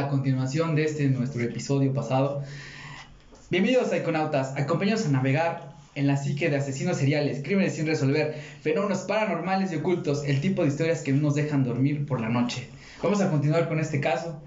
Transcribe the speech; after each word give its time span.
la 0.00 0.08
continuación 0.08 0.74
de 0.74 0.84
este 0.84 1.08
nuestro 1.08 1.42
episodio 1.42 1.94
pasado. 1.94 2.42
Bienvenidos 3.50 3.90
a 3.92 3.96
Iconautas, 3.96 4.54
acompáñanos 4.54 5.06
a 5.06 5.08
navegar 5.08 5.72
en 5.94 6.06
la 6.06 6.18
psique 6.18 6.50
de 6.50 6.56
asesinos 6.56 6.98
seriales, 6.98 7.40
crímenes 7.42 7.76
sin 7.76 7.86
resolver, 7.86 8.34
fenómenos 8.60 8.98
paranormales 9.00 9.72
y 9.72 9.76
ocultos, 9.76 10.24
el 10.26 10.42
tipo 10.42 10.60
de 10.62 10.68
historias 10.68 11.00
que 11.00 11.12
no 11.12 11.22
nos 11.22 11.34
dejan 11.34 11.64
dormir 11.64 12.04
por 12.04 12.20
la 12.20 12.28
noche. 12.28 12.68
Vamos 13.02 13.22
a 13.22 13.30
continuar 13.30 13.68
con 13.68 13.78
este 13.80 13.98
caso, 14.00 14.38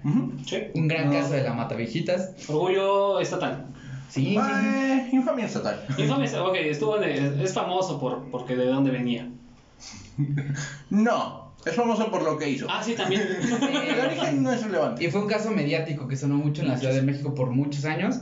Sí. 0.46 0.58
un 0.74 0.86
gran 0.86 1.06
No. 1.06 1.14
caso 1.14 1.32
de 1.32 1.42
la 1.42 1.52
Matavijitas. 1.52 2.30
Orgullo 2.48 3.18
estatal. 3.18 3.66
Sí, 4.08 4.36
Eh, 4.38 5.08
infamia 5.12 5.46
estatal. 5.46 5.84
Infame, 5.98 6.28
ok, 6.38 6.54
estuvo 6.62 7.02
en- 7.02 7.40
es 7.40 7.52
famoso 7.52 7.98
por, 7.98 8.30
porque 8.30 8.54
de 8.54 8.66
dónde 8.66 8.92
venía. 8.92 9.28
No, 10.90 11.49
es 11.64 11.74
famoso 11.74 12.10
por 12.10 12.22
lo 12.22 12.38
que 12.38 12.48
hizo. 12.48 12.66
Ah, 12.68 12.82
sí, 12.82 12.94
también. 12.94 13.22
El 13.62 14.00
origen 14.00 14.42
no 14.42 14.52
es 14.52 14.62
relevante. 14.62 15.04
Y 15.04 15.10
fue 15.10 15.22
un 15.22 15.28
caso 15.28 15.50
mediático 15.50 16.08
que 16.08 16.16
sonó 16.16 16.36
mucho 16.36 16.62
en 16.62 16.68
la 16.68 16.78
Ciudad 16.78 16.94
de 16.94 17.02
México 17.02 17.34
por 17.34 17.50
muchos 17.50 17.84
años. 17.84 18.20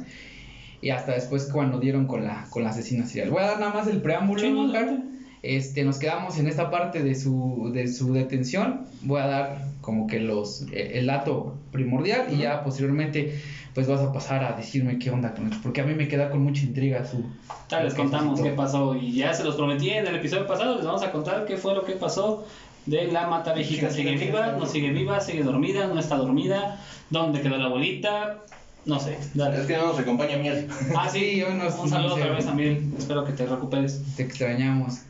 Y 0.81 0.91
hasta 0.91 1.13
después 1.13 1.49
cuando 1.53 1.79
dieron 1.81 2.07
con 2.07 2.25
la, 2.25 2.47
con 2.51 2.65
la 2.65 2.71
asesina 2.71 3.07
serial. 3.07 3.31
Voy 3.31 3.43
a 3.43 3.47
dar 3.47 3.61
nada 3.61 3.73
más 3.73 3.87
el 3.89 4.01
preámbulo, 4.01 4.41
Sí, 4.41 4.53
Oscar. 4.53 4.99
Este, 5.43 5.85
nos 5.85 5.99
quedamos 5.99 6.39
en 6.39 6.49
esta 6.49 6.71
parte 6.71 7.03
de 7.03 7.15
su, 7.15 7.71
de 7.73 7.87
su 7.89 8.13
detención. 8.13 8.87
Voy 9.03 9.21
a 9.21 9.27
dar 9.27 9.69
como 9.81 10.07
que 10.07 10.19
los, 10.19 10.67
el 10.73 11.07
dato 11.07 11.55
primordial 11.71 12.27
y 12.33 12.39
ya 12.39 12.63
posteriormente 12.65 13.41
pues 13.73 13.87
vas 13.87 14.01
a 14.01 14.13
pasar 14.13 14.43
a 14.43 14.53
decirme 14.57 14.99
qué 14.99 15.11
onda 15.11 15.35
con 15.35 15.47
esto. 15.47 15.59
Porque 15.63 15.81
a 15.81 15.85
mí 15.85 15.95
me 15.95 16.09
queda 16.09 16.31
con 16.31 16.43
mucha 16.43 16.63
intriga 16.63 17.05
su... 17.05 17.25
Ya 17.71 17.85
les 17.85 17.95
contamos 17.95 18.41
qué 18.41 18.51
pasó 18.51 18.97
y 18.97 19.13
ya 19.13 19.33
se 19.33 19.45
los 19.45 19.55
prometí 19.55 19.91
en 19.91 20.07
el 20.07 20.17
episodio 20.17 20.47
pasado, 20.49 20.75
les 20.75 20.85
vamos 20.85 21.03
a 21.03 21.13
contar 21.13 21.47
qué 21.47 21.57
fue 21.57 21.75
lo 21.75 21.85
que 21.85 21.93
pasó 21.93 22.45
de 22.89 23.13
la 23.13 23.27
mata 23.29 23.53
viejita. 23.53 23.91
Sigue 23.91 24.17
viva, 24.17 24.53
no 24.59 24.67
sigue 24.67 24.91
viva, 24.91 25.21
sigue 25.21 25.43
dormida, 25.43 25.87
no 25.87 25.99
está 26.01 26.17
dormida, 26.17 26.81
dónde 27.11 27.41
quedó 27.41 27.57
la 27.59 27.67
abuelita, 27.67 28.39
no 28.87 28.99
sé. 28.99 29.19
Dale. 29.35 29.61
Es 29.61 29.67
que 29.67 29.77
no 29.77 29.89
nos 29.89 29.99
acompaña 29.99 30.39
miel. 30.39 30.69
Ah, 30.97 31.09
sí, 31.11 31.19
Sí, 31.35 31.43
hoy 31.43 31.55
nos- 31.55 31.79
un 31.79 31.89
saludo 31.89 32.17
nos- 32.17 32.19
otra 32.21 32.33
vez 32.35 32.47
a 32.47 32.55
Miel, 32.55 32.93
espero 32.99 33.25
que 33.25 33.33
te 33.33 33.47
recuperes. 33.47 34.03
Te 34.17 34.23
extrañamos. 34.23 35.03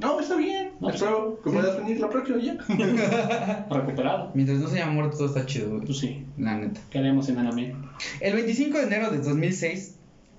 No, 0.00 0.18
está 0.18 0.36
bien. 0.36 0.70
No, 0.80 0.90
Espero 0.90 1.40
que 1.44 1.50
puedas 1.50 1.76
venir 1.78 2.00
la 2.00 2.08
próxima 2.10 2.38
ya. 2.42 2.56
Recuperado. 3.70 4.30
Mientras 4.34 4.58
no 4.58 4.66
se 4.68 4.76
haya 4.82 4.90
muerto 4.90 5.16
todo 5.18 5.26
está 5.28 5.46
chido, 5.46 5.70
güey. 5.70 5.82
Pues 5.84 5.98
sí, 5.98 6.24
La 6.38 6.56
neta. 6.56 6.80
queremos 6.90 7.28
en 7.28 7.54
Miel. 7.54 7.74
El 8.20 8.34
25 8.34 8.78
de 8.78 8.84
enero 8.84 9.10
de 9.10 9.18
2006 9.18 9.96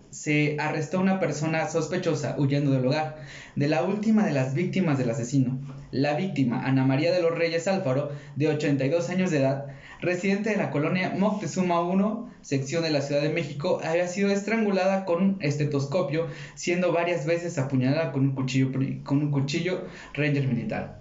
se 0.09 0.57
arrestó 0.59 0.99
una 0.99 1.19
persona 1.19 1.67
sospechosa 1.69 2.35
huyendo 2.37 2.71
del 2.71 2.85
hogar 2.85 3.17
de 3.55 3.67
la 3.67 3.83
última 3.83 4.25
de 4.25 4.33
las 4.33 4.53
víctimas 4.53 4.97
del 4.97 5.09
asesino. 5.11 5.57
La 5.93 6.15
víctima, 6.15 6.65
Ana 6.65 6.85
María 6.85 7.11
de 7.11 7.21
los 7.21 7.37
Reyes 7.37 7.67
Álvaro, 7.67 8.11
de 8.35 8.47
82 8.47 9.09
años 9.09 9.29
de 9.29 9.37
edad, 9.37 9.67
residente 10.01 10.49
de 10.49 10.57
la 10.57 10.71
colonia 10.71 11.13
Moctezuma 11.15 11.81
1, 11.81 12.31
sección 12.41 12.81
de 12.81 12.89
la 12.89 13.01
Ciudad 13.01 13.21
de 13.21 13.29
México, 13.29 13.79
había 13.83 14.07
sido 14.07 14.31
estrangulada 14.31 15.05
con 15.05 15.21
un 15.21 15.37
estetoscopio, 15.39 16.25
siendo 16.55 16.91
varias 16.91 17.27
veces 17.27 17.59
apuñalada 17.59 18.11
con 18.11 18.23
un 18.23 18.31
cuchillo, 18.33 18.71
con 19.03 19.17
un 19.19 19.29
cuchillo 19.29 19.81
Ranger 20.15 20.47
militar. 20.47 20.99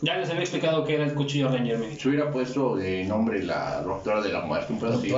Ya 0.00 0.16
les 0.16 0.30
había 0.30 0.42
explicado 0.42 0.84
que 0.84 0.94
era 0.94 1.04
el 1.04 1.14
cuchillo 1.14 1.48
Ranger 1.48 1.78
Mini. 1.78 1.96
Se 1.96 2.08
hubiera 2.08 2.30
puesto 2.30 2.76
de 2.76 3.04
nombre 3.04 3.42
la 3.42 3.82
doctora 3.82 4.22
de 4.22 4.32
la 4.32 4.42
muerte, 4.42 4.74
un 4.74 4.78
muerte. 4.78 5.10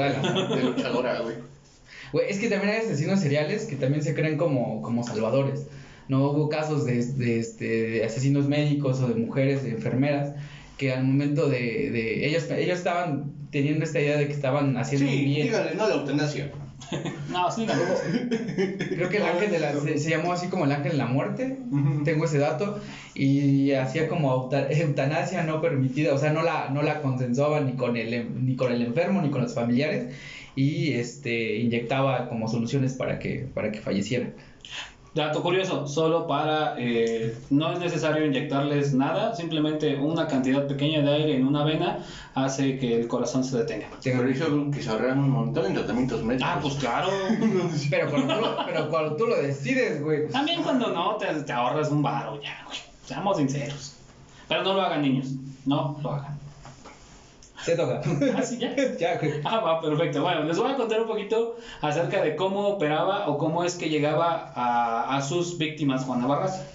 De 0.56 0.62
luchadora, 0.62 1.20
güey. 1.20 1.36
Güey, 2.12 2.30
es 2.30 2.38
que 2.38 2.48
también 2.48 2.72
hay 2.72 2.80
asesinos 2.80 3.20
seriales 3.20 3.66
que 3.66 3.76
también 3.76 4.02
se 4.02 4.14
creen 4.14 4.38
como, 4.38 4.80
como 4.80 5.04
salvadores. 5.04 5.66
No 6.10 6.28
hubo 6.28 6.48
casos 6.48 6.84
de, 6.84 7.04
de, 7.04 7.38
este, 7.38 7.64
de 7.90 8.04
asesinos 8.04 8.48
médicos 8.48 9.00
o 9.00 9.06
de 9.08 9.14
mujeres, 9.14 9.62
de 9.62 9.70
enfermeras, 9.70 10.32
que 10.76 10.92
al 10.92 11.04
momento 11.04 11.48
de, 11.48 11.90
de 11.90 12.26
ellos, 12.26 12.48
ellos 12.50 12.78
estaban 12.78 13.32
teniendo 13.50 13.84
esta 13.84 14.00
idea 14.00 14.16
de 14.16 14.26
que 14.26 14.32
estaban 14.32 14.76
haciendo 14.76 15.08
Sí, 15.10 15.24
bien. 15.24 15.46
díganle, 15.46 15.74
no 15.76 15.86
de 15.86 15.94
eutanasia. 15.94 16.50
No, 17.30 17.48
sí, 17.52 17.64
no. 17.66 17.72
Creo 18.88 19.08
que 19.08 19.18
el 19.18 19.22
ángel 19.22 19.50
de 19.52 19.60
la, 19.60 19.72
se, 19.78 19.98
se 19.98 20.10
llamó 20.10 20.32
así 20.32 20.48
como 20.48 20.64
el 20.64 20.72
ángel 20.72 20.92
de 20.92 20.98
la 20.98 21.06
muerte, 21.06 21.56
tengo 22.04 22.24
ese 22.24 22.38
dato, 22.38 22.80
y 23.14 23.70
hacía 23.72 24.08
como 24.08 24.32
euta- 24.32 24.68
eutanasia 24.72 25.44
no 25.44 25.60
permitida, 25.60 26.12
o 26.12 26.18
sea, 26.18 26.32
no 26.32 26.42
la, 26.42 26.70
no 26.70 26.82
la 26.82 27.00
consensuaba 27.02 27.60
ni 27.60 27.74
con, 27.74 27.96
el, 27.96 28.44
ni 28.44 28.56
con 28.56 28.72
el 28.72 28.82
enfermo 28.82 29.22
ni 29.22 29.30
con 29.30 29.42
los 29.42 29.54
familiares, 29.54 30.08
y 30.56 30.92
este 30.94 31.56
inyectaba 31.58 32.28
como 32.28 32.48
soluciones 32.48 32.94
para 32.94 33.20
que, 33.20 33.46
para 33.54 33.70
que 33.70 33.80
falleciera. 33.80 34.30
Dato 35.12 35.42
curioso, 35.42 35.88
solo 35.88 36.28
para, 36.28 36.76
eh, 36.78 37.36
no 37.50 37.72
es 37.72 37.80
necesario 37.80 38.24
inyectarles 38.24 38.94
nada, 38.94 39.34
simplemente 39.34 39.96
una 39.96 40.28
cantidad 40.28 40.68
pequeña 40.68 41.00
de 41.02 41.12
aire 41.12 41.34
en 41.36 41.48
una 41.48 41.64
vena 41.64 42.04
hace 42.34 42.78
que 42.78 42.94
el 43.00 43.08
corazón 43.08 43.42
se 43.42 43.58
detenga. 43.58 43.88
Pero 44.04 44.30
hizo 44.30 44.70
que 44.70 44.80
se 44.80 44.88
ahorraran 44.88 45.18
un 45.18 45.30
montón 45.30 45.66
en 45.66 45.74
tratamientos 45.74 46.22
médicos. 46.22 46.48
Ah, 46.48 46.58
pues 46.62 46.74
claro. 46.74 47.08
Pero 47.90 48.08
cuando 48.08 48.34
tú, 48.36 48.40
lo- 48.40 48.56
pero 48.66 48.88
cuando 48.88 49.16
tú 49.16 49.26
lo 49.26 49.36
decides, 49.42 50.00
güey. 50.00 50.28
También 50.28 50.62
cuando 50.62 50.92
no, 50.92 51.16
te, 51.16 51.26
te 51.42 51.52
ahorras 51.52 51.90
un 51.90 52.02
varo 52.02 52.40
ya, 52.40 52.62
güey. 52.66 52.78
Seamos 53.04 53.36
sinceros. 53.38 53.94
Pero 54.48 54.62
no 54.62 54.74
lo 54.74 54.82
hagan 54.82 55.02
niños, 55.02 55.26
no 55.66 55.98
lo 56.02 56.10
hagan. 56.12 56.38
Te 57.64 57.76
toca. 57.76 58.00
Así 58.36 58.58
ya. 58.58 58.74
ya, 58.98 59.18
güey. 59.18 59.40
Ah, 59.44 59.60
va, 59.60 59.80
perfecto. 59.80 60.22
Bueno, 60.22 60.44
les 60.44 60.58
voy 60.58 60.70
a 60.70 60.76
contar 60.76 61.00
un 61.00 61.06
poquito 61.06 61.56
acerca 61.80 62.22
de 62.22 62.36
cómo 62.36 62.68
operaba 62.68 63.28
o 63.28 63.38
cómo 63.38 63.64
es 63.64 63.74
que 63.74 63.88
llegaba 63.88 64.52
a, 64.54 65.16
a 65.16 65.22
sus 65.22 65.58
víctimas 65.58 66.04
Juana 66.04 66.26
Barraza. 66.26 66.66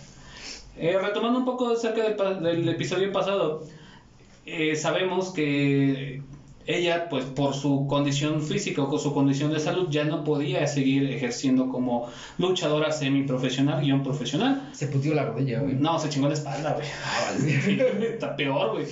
Eh, 0.78 0.98
retomando 1.02 1.40
un 1.40 1.46
poco 1.46 1.70
acerca 1.70 2.04
del 2.04 2.68
episodio 2.68 3.12
pasado, 3.12 3.64
eh, 4.46 4.76
sabemos 4.76 5.32
que 5.32 6.22
ella, 6.68 7.10
pues 7.10 7.26
por 7.26 7.54
su 7.54 7.86
condición 7.88 8.42
física 8.42 8.82
o 8.82 8.90
con 8.90 9.00
su 9.00 9.14
condición 9.14 9.52
de 9.52 9.60
salud, 9.60 9.88
ya 9.90 10.04
no 10.04 10.24
podía 10.24 10.66
seguir 10.66 11.12
ejerciendo 11.12 11.70
como 11.70 12.08
luchadora 12.38 12.92
semiprofesional, 12.92 13.82
guion 13.82 14.04
profesional. 14.04 14.70
Se 14.72 14.88
putió 14.88 15.14
la 15.14 15.26
rodilla, 15.26 15.60
güey. 15.60 15.76
No, 15.76 16.00
se 16.00 16.10
chingó 16.10 16.28
la 16.28 16.34
espalda, 16.34 16.74
güey. 16.74 17.78
Está 18.14 18.36
peor, 18.36 18.72
güey. 18.74 18.88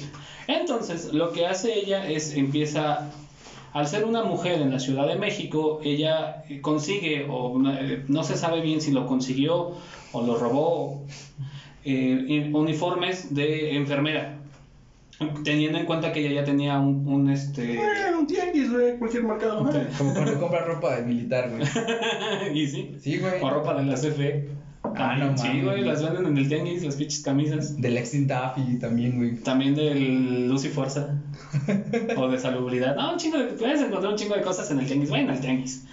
Entonces, 0.48 1.14
lo 1.14 1.32
que 1.32 1.48
hace 1.48 1.80
ella 1.80 2.08
es 2.08 2.36
empieza, 2.36 3.10
al 3.74 3.88
ser 3.88 4.06
una 4.06 4.24
mujer 4.24 4.62
en 4.62 4.70
la 4.70 4.80
Ciudad 4.80 5.08
de 5.08 5.16
México, 5.16 5.80
ella 5.84 6.44
consigue, 6.62 7.26
o 7.28 7.60
eh, 7.72 8.04
no 8.08 8.24
se 8.24 8.38
sabe 8.38 8.62
bien 8.62 8.82
si 8.82 8.92
lo 8.92 9.08
consiguió 9.08 9.72
o 10.12 10.22
lo 10.22 10.38
robó, 10.38 11.02
eh, 11.86 12.52
uniformes 12.54 13.34
de 13.34 13.76
enfermera. 13.76 14.43
Teniendo 15.44 15.78
en 15.78 15.86
cuenta 15.86 16.12
que 16.12 16.20
ella 16.20 16.42
ya 16.42 16.44
tenía 16.44 16.80
un, 16.80 17.08
un, 17.08 17.30
este... 17.30 17.76
Eh, 17.76 17.80
un 18.18 18.28
tianguis, 18.28 18.72
güey, 18.72 18.98
cualquier 18.98 19.24
mercado. 19.24 19.70
Como 19.98 20.14
cuando 20.14 20.40
compras 20.40 20.66
ropa 20.68 20.96
de 20.96 21.04
militar, 21.04 21.50
güey. 21.50 21.64
y 22.54 22.68
sí, 22.68 22.96
Sí, 23.00 23.20
güey. 23.20 23.42
o 23.42 23.50
ropa 23.50 23.76
de 23.76 23.84
la 23.86 23.96
CFE. 23.96 24.50
Ah, 24.96 25.16
no 25.18 25.38
sí, 25.38 25.48
mames. 25.48 25.64
güey, 25.66 25.82
las 25.82 26.04
venden 26.04 26.26
en 26.26 26.38
el 26.38 26.50
tianguis, 26.50 26.84
las 26.84 26.96
pinches 26.96 27.24
camisas. 27.24 27.80
Del 27.82 27.98
Extin 27.98 28.28
Taffy 28.28 28.80
también, 28.80 29.18
güey. 29.18 29.36
También 29.38 29.76
del 29.76 30.50
luz 30.50 30.66
y 30.66 30.70
fuerza. 30.70 31.16
o 32.18 32.28
de 32.28 32.38
salubridad. 32.38 32.96
No, 32.96 33.14
un 33.14 33.18
chingo 33.18 33.38
de. 33.38 33.46
Puedes 33.46 33.82
encontrar 33.82 34.12
un 34.12 34.18
chingo 34.18 34.36
de 34.36 34.42
cosas 34.42 34.70
en 34.72 34.80
el 34.80 34.86
tianguis. 34.88 35.10
Vayan 35.10 35.30
al 35.30 35.40
tianguis. 35.40 35.86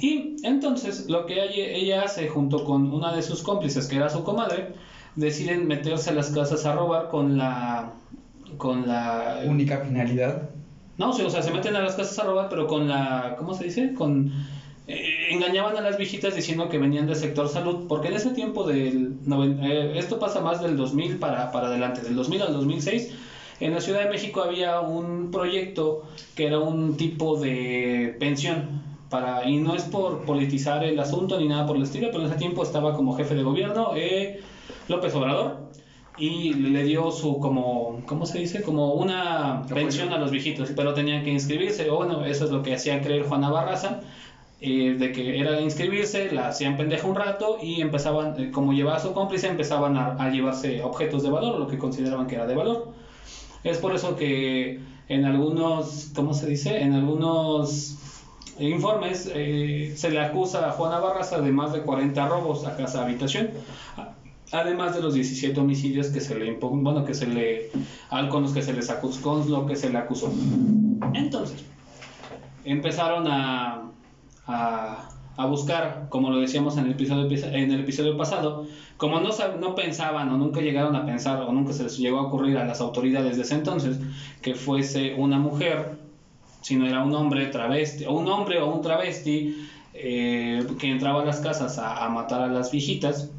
Y 0.00 0.36
entonces 0.42 1.08
lo 1.08 1.24
que 1.26 1.42
ella, 1.42 1.74
ella 1.74 2.02
hace 2.02 2.28
junto 2.28 2.64
con 2.64 2.92
una 2.92 3.14
de 3.14 3.22
sus 3.22 3.42
cómplices, 3.42 3.86
que 3.86 3.96
era 3.96 4.10
su 4.10 4.24
comadre, 4.24 4.74
deciden 5.16 5.66
meterse 5.66 6.10
a 6.10 6.12
las 6.12 6.30
casas 6.30 6.66
a 6.66 6.74
robar 6.74 7.08
con 7.08 7.38
la. 7.38 7.92
Con 8.56 8.86
la. 8.86 9.42
Única 9.46 9.78
finalidad. 9.78 10.50
No, 10.98 11.12
sí, 11.12 11.22
o 11.22 11.30
sea, 11.30 11.42
se 11.42 11.50
meten 11.50 11.74
a 11.76 11.80
las 11.80 11.94
casas 11.94 12.18
a 12.18 12.24
robar, 12.24 12.48
pero 12.48 12.66
con 12.66 12.88
la. 12.88 13.36
¿Cómo 13.38 13.54
se 13.54 13.64
dice? 13.64 13.94
Con. 13.94 14.32
eh, 14.86 15.28
engañaban 15.30 15.76
a 15.76 15.80
las 15.80 15.96
viejitas 15.96 16.34
diciendo 16.34 16.68
que 16.68 16.78
venían 16.78 17.06
del 17.06 17.16
sector 17.16 17.48
salud, 17.48 17.86
porque 17.88 18.08
en 18.08 18.14
ese 18.14 18.30
tiempo 18.30 18.64
del. 18.66 19.16
eh, 19.62 19.92
esto 19.96 20.18
pasa 20.18 20.40
más 20.40 20.60
del 20.62 20.76
2000 20.76 21.18
para, 21.18 21.50
para 21.50 21.68
adelante, 21.68 22.02
del 22.02 22.14
2000 22.14 22.42
al 22.42 22.52
2006. 22.52 23.12
En 23.60 23.72
la 23.72 23.80
Ciudad 23.80 24.00
de 24.00 24.10
México 24.10 24.42
había 24.42 24.80
un 24.80 25.30
proyecto 25.30 26.02
que 26.34 26.46
era 26.46 26.58
un 26.58 26.96
tipo 26.96 27.38
de 27.38 28.16
pensión. 28.18 28.82
Para, 29.08 29.46
y 29.46 29.58
no 29.58 29.74
es 29.74 29.84
por 29.84 30.24
politizar 30.24 30.82
el 30.84 30.98
asunto 30.98 31.38
ni 31.38 31.46
nada 31.46 31.66
por 31.66 31.76
el 31.76 31.82
estilo, 31.82 32.08
pero 32.10 32.20
en 32.20 32.30
ese 32.30 32.38
tiempo 32.38 32.62
estaba 32.62 32.94
como 32.94 33.12
jefe 33.14 33.34
de 33.34 33.42
gobierno 33.42 33.92
eh, 33.94 34.40
López 34.88 35.14
Obrador 35.14 35.68
y 36.18 36.52
le 36.52 36.84
dio 36.84 37.10
su 37.10 37.38
como 37.38 38.02
¿cómo 38.06 38.26
se 38.26 38.38
dice? 38.38 38.62
como 38.62 38.92
una 38.94 39.64
pensión 39.68 40.12
a 40.12 40.18
los 40.18 40.30
viejitos 40.30 40.70
pero 40.76 40.92
tenían 40.94 41.24
que 41.24 41.30
inscribirse 41.30 41.88
o 41.90 41.96
bueno 41.96 42.24
eso 42.24 42.44
es 42.44 42.50
lo 42.50 42.62
que 42.62 42.74
hacía 42.74 43.00
creer 43.00 43.24
Juana 43.24 43.50
Barraza 43.50 44.00
eh, 44.60 44.94
de 44.98 45.10
que 45.12 45.40
era 45.40 45.60
inscribirse 45.60 46.30
la 46.30 46.48
hacían 46.48 46.76
pendeja 46.76 47.06
un 47.06 47.16
rato 47.16 47.58
y 47.62 47.80
empezaban 47.80 48.38
eh, 48.38 48.50
como 48.50 48.72
llevaba 48.72 48.98
a 48.98 49.00
su 49.00 49.12
cómplice 49.14 49.48
empezaban 49.48 49.96
a, 49.96 50.16
a 50.22 50.30
llevarse 50.30 50.82
objetos 50.82 51.22
de 51.22 51.30
valor 51.30 51.58
lo 51.58 51.66
que 51.66 51.78
consideraban 51.78 52.26
que 52.26 52.34
era 52.34 52.46
de 52.46 52.54
valor 52.54 52.92
es 53.64 53.78
por 53.78 53.94
eso 53.94 54.14
que 54.16 54.80
en 55.08 55.24
algunos 55.24 56.10
¿cómo 56.14 56.34
se 56.34 56.46
dice? 56.46 56.82
en 56.82 56.92
algunos 56.92 57.96
informes 58.58 59.30
eh, 59.34 59.94
se 59.96 60.10
le 60.10 60.20
acusa 60.20 60.68
a 60.68 60.72
Juana 60.72 60.98
Barraza 60.98 61.40
de 61.40 61.50
más 61.52 61.72
de 61.72 61.80
40 61.80 62.28
robos 62.28 62.66
a 62.66 62.76
casa 62.76 63.02
habitación 63.02 63.50
además 64.52 64.94
de 64.94 65.00
los 65.00 65.14
17 65.14 65.58
homicidios 65.58 66.08
que 66.08 66.20
se 66.20 66.34
le 66.34 66.46
impu- 66.58 66.82
bueno 66.82 67.04
que 67.04 67.14
se 67.14 67.26
le 67.26 67.70
con 68.30 68.42
los 68.42 68.52
que 68.52 68.62
se 68.62 68.72
les 68.72 68.90
acusó 68.90 69.20
con 69.22 69.66
que 69.66 69.76
se 69.76 69.90
le 69.90 69.98
acusó. 69.98 70.30
Entonces, 71.14 71.64
empezaron 72.64 73.26
a, 73.26 73.90
a, 74.46 75.08
a 75.36 75.44
buscar, 75.46 76.06
como 76.08 76.30
lo 76.30 76.38
decíamos 76.38 76.76
en 76.76 76.86
el 76.86 76.92
episodio, 76.92 77.28
en 77.52 77.70
el 77.70 77.80
episodio 77.80 78.16
pasado, 78.16 78.66
como 78.96 79.18
no, 79.18 79.30
no 79.58 79.74
pensaban 79.74 80.30
o 80.30 80.36
nunca 80.36 80.60
llegaron 80.60 80.94
a 80.94 81.04
pensar 81.04 81.40
o 81.40 81.50
nunca 81.52 81.72
se 81.72 81.84
les 81.84 81.96
llegó 81.98 82.18
a 82.18 82.22
ocurrir 82.22 82.56
a 82.58 82.64
las 82.64 82.80
autoridades 82.80 83.36
de 83.36 83.42
ese 83.42 83.54
entonces 83.54 83.98
que 84.42 84.54
fuese 84.54 85.14
una 85.14 85.38
mujer, 85.38 85.96
sino 86.60 86.86
era 86.86 87.02
un 87.02 87.12
hombre 87.14 87.46
travesti, 87.46 88.04
o 88.04 88.12
un 88.12 88.28
hombre 88.28 88.60
o 88.60 88.66
un 88.66 88.82
travesti 88.82 89.66
eh, 89.94 90.64
que 90.78 90.90
entraba 90.90 91.22
a 91.22 91.24
las 91.24 91.40
casas 91.40 91.78
a, 91.78 92.04
a 92.04 92.08
matar 92.08 92.42
a 92.42 92.48
las 92.48 92.70
viejitas, 92.70 93.30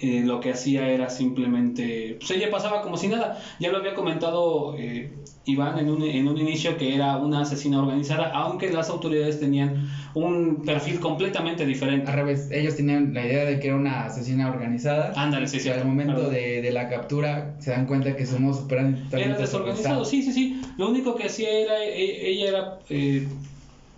eh, 0.00 0.22
lo 0.24 0.40
que 0.40 0.50
hacía 0.50 0.88
era 0.88 1.08
simplemente, 1.08 2.16
pues 2.18 2.30
ella 2.32 2.50
pasaba 2.50 2.82
como 2.82 2.96
si 2.96 3.08
nada. 3.08 3.40
Ya 3.58 3.70
lo 3.70 3.78
había 3.78 3.94
comentado 3.94 4.74
eh, 4.76 5.10
Iván 5.44 5.78
en 5.78 5.90
un, 5.90 6.02
en 6.02 6.26
un 6.28 6.36
inicio 6.38 6.76
que 6.76 6.94
era 6.94 7.16
una 7.16 7.40
asesina 7.40 7.78
organizada, 7.80 8.30
aunque 8.32 8.68
las 8.70 8.90
autoridades 8.90 9.38
tenían 9.38 9.88
un 10.14 10.62
perfil 10.64 11.00
completamente 11.00 11.64
diferente. 11.64 12.08
Al 12.08 12.16
revés, 12.16 12.48
ellos 12.50 12.74
tenían 12.74 13.14
la 13.14 13.24
idea 13.24 13.44
de 13.44 13.58
que 13.58 13.68
era 13.68 13.76
una 13.76 14.06
asesina 14.06 14.48
organizada. 14.48 15.12
Ándale, 15.14 15.46
sí, 15.46 15.60
sí. 15.60 15.68
al 15.68 15.84
momento 15.84 16.28
de, 16.28 16.60
de 16.60 16.70
la 16.72 16.88
captura 16.88 17.54
se 17.60 17.70
dan 17.70 17.86
cuenta 17.86 18.16
que 18.16 18.26
somos 18.26 18.58
super 18.58 18.96
Era 19.12 19.36
desorganizado, 19.36 20.04
sí, 20.04 20.22
sí, 20.22 20.32
sí. 20.32 20.60
Lo 20.76 20.88
único 20.88 21.14
que 21.14 21.24
hacía 21.24 21.50
era, 21.50 21.82
e- 21.82 22.28
ella 22.28 22.48
era 22.48 22.78
eh, 22.88 23.26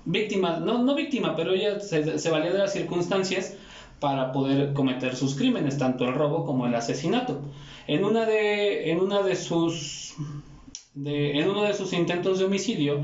víctima, 0.05 0.59
no, 0.59 0.83
no 0.83 0.95
víctima, 0.95 1.35
pero 1.37 1.53
ella 1.53 1.81
se, 1.81 2.19
se 2.19 2.31
valía 2.31 2.53
de 2.53 2.59
las 2.59 2.73
circunstancias 2.73 3.55
para 4.01 4.33
poder 4.33 4.73
cometer 4.73 5.17
sus 5.17 5.35
crímenes, 5.35 5.79
tanto 5.79 6.05
el 6.05 6.15
robo 6.15 6.45
como 6.45 6.67
el 6.67 6.75
asesinato. 6.75 7.41
En 7.87 8.05
una 8.05 8.25
de, 8.27 8.91
en 8.91 9.01
una 9.01 9.23
de 9.23 9.35
sus, 9.37 10.15
de, 10.95 11.39
en 11.39 11.49
uno 11.49 11.63
de 11.63 11.75
sus 11.75 11.93
intentos 11.93 12.39
de 12.39 12.45
homicidio, 12.45 13.01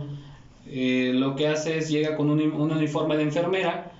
eh, 0.66 1.12
lo 1.14 1.34
que 1.36 1.48
hace 1.48 1.78
es 1.78 1.88
llega 1.90 2.16
con 2.16 2.30
un, 2.30 2.40
un 2.40 2.72
uniforme 2.72 3.16
de 3.16 3.22
enfermera 3.24 3.92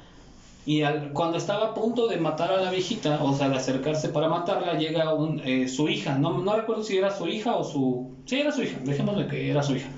y 0.67 0.83
al- 0.83 1.13
cuando 1.13 1.37
estaba 1.39 1.67
a 1.67 1.75
punto 1.75 2.07
de 2.09 2.17
matar 2.19 2.53
a 2.53 2.61
la 2.61 2.71
viejita, 2.71 3.23
o 3.23 3.35
sea, 3.35 3.49
de 3.51 3.57
acercarse 3.57 4.09
para 4.09 4.29
matarla, 4.29 4.75
llega 4.79 5.13
un, 5.15 5.41
eh, 5.45 5.69
su 5.69 5.89
hija. 5.89 6.17
No, 6.19 6.39
no 6.43 6.57
recuerdo 6.57 6.83
si 6.85 6.97
era 6.97 7.11
su 7.11 7.29
hija 7.29 7.55
o 7.57 7.65
su... 7.65 8.11
Sí, 8.27 8.37
era 8.41 8.53
su 8.53 8.63
hija. 8.63 8.79
Dejémosle 8.85 9.27
que 9.29 9.51
era 9.51 9.63
su 9.63 9.75
hija. 9.77 9.89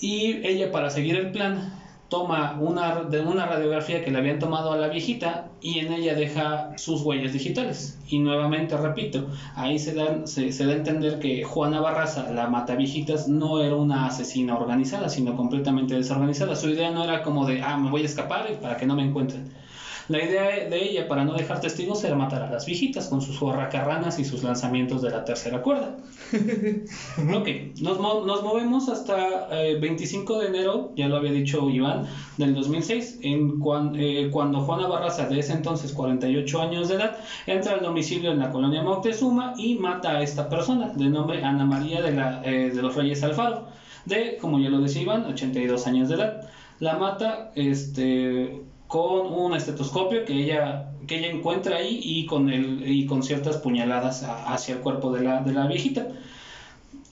Y 0.00 0.46
ella, 0.46 0.70
para 0.70 0.90
seguir 0.90 1.16
el 1.16 1.30
plan, 1.32 1.72
toma 2.08 2.56
una, 2.60 3.02
de 3.02 3.20
una 3.20 3.46
radiografía 3.46 4.04
que 4.04 4.10
le 4.10 4.18
habían 4.18 4.38
tomado 4.38 4.72
a 4.72 4.76
la 4.76 4.88
viejita 4.88 5.48
y 5.60 5.78
en 5.78 5.92
ella 5.92 6.14
deja 6.14 6.76
sus 6.76 7.02
huellas 7.02 7.32
digitales. 7.32 7.98
Y 8.08 8.18
nuevamente, 8.18 8.76
repito, 8.76 9.26
ahí 9.54 9.78
se, 9.78 9.94
dan, 9.94 10.28
se, 10.28 10.50
da 10.50 10.72
a 10.72 10.76
entender 10.76 11.18
que 11.18 11.42
Juana 11.42 11.80
Barraza, 11.80 12.30
la 12.30 12.48
mataviejitas, 12.48 13.28
no 13.28 13.60
era 13.60 13.74
una 13.74 14.06
asesina 14.06 14.56
organizada, 14.56 15.08
sino 15.08 15.34
completamente 15.34 15.94
desorganizada. 15.94 16.56
Su 16.56 16.68
idea 16.68 16.90
no 16.90 17.02
era 17.02 17.22
como 17.22 17.46
de, 17.46 17.62
ah, 17.62 17.76
me 17.78 17.90
voy 17.90 18.02
a 18.02 18.06
escapar 18.06 18.58
para 18.60 18.76
que 18.76 18.86
no 18.86 18.94
me 18.94 19.02
encuentren. 19.04 19.63
La 20.08 20.22
idea 20.22 20.68
de 20.68 20.82
ella 20.84 21.08
para 21.08 21.24
no 21.24 21.34
dejar 21.34 21.60
testigos 21.60 22.04
era 22.04 22.14
matar 22.14 22.42
a 22.42 22.50
las 22.50 22.66
viejitas 22.66 23.08
con 23.08 23.20
sus 23.22 23.38
guarracarranas 23.40 24.18
y 24.18 24.24
sus 24.24 24.42
lanzamientos 24.42 25.00
de 25.02 25.10
la 25.10 25.24
tercera 25.24 25.62
cuerda. 25.62 25.96
ok, 27.34 27.48
nos, 27.80 27.98
mo- 27.98 28.24
nos 28.24 28.42
movemos 28.42 28.88
hasta 28.88 29.46
eh, 29.50 29.76
25 29.78 30.38
de 30.38 30.46
enero, 30.48 30.92
ya 30.94 31.08
lo 31.08 31.16
había 31.16 31.30
dicho 31.32 31.68
Iván, 31.70 32.04
del 32.36 32.54
2006, 32.54 33.18
en 33.22 33.58
cuan- 33.58 33.94
eh, 33.96 34.28
cuando 34.30 34.60
Juana 34.60 34.86
Barraza, 34.86 35.26
de 35.26 35.38
ese 35.38 35.52
entonces 35.52 35.92
48 35.92 36.60
años 36.60 36.88
de 36.88 36.96
edad, 36.96 37.16
entra 37.46 37.72
al 37.74 37.82
domicilio 37.82 38.30
en 38.30 38.38
la 38.38 38.50
colonia 38.50 38.82
Moctezuma 38.82 39.54
y 39.56 39.74
mata 39.76 40.16
a 40.16 40.22
esta 40.22 40.48
persona, 40.48 40.92
de 40.94 41.08
nombre 41.08 41.42
Ana 41.42 41.64
María 41.64 42.02
de, 42.02 42.12
la, 42.12 42.40
eh, 42.44 42.70
de 42.74 42.82
los 42.82 42.94
Reyes 42.94 43.22
Alfaro, 43.22 43.68
de, 44.04 44.36
como 44.40 44.58
ya 44.58 44.68
lo 44.68 44.80
decía 44.80 45.02
Iván, 45.02 45.24
82 45.26 45.86
años 45.86 46.08
de 46.08 46.16
edad. 46.16 46.40
La 46.80 46.96
mata 46.98 47.52
este, 47.54 48.63
con 48.94 49.26
un 49.26 49.56
estetoscopio 49.56 50.24
que 50.24 50.34
ella, 50.34 50.90
que 51.08 51.16
ella 51.16 51.26
encuentra 51.26 51.78
ahí 51.78 51.98
y 52.00 52.26
con, 52.26 52.48
el, 52.48 52.88
y 52.88 53.06
con 53.06 53.24
ciertas 53.24 53.56
puñaladas 53.56 54.22
hacia 54.22 54.76
el 54.76 54.82
cuerpo 54.82 55.10
de 55.10 55.24
la, 55.24 55.40
de 55.40 55.52
la 55.52 55.66
viejita. 55.66 56.06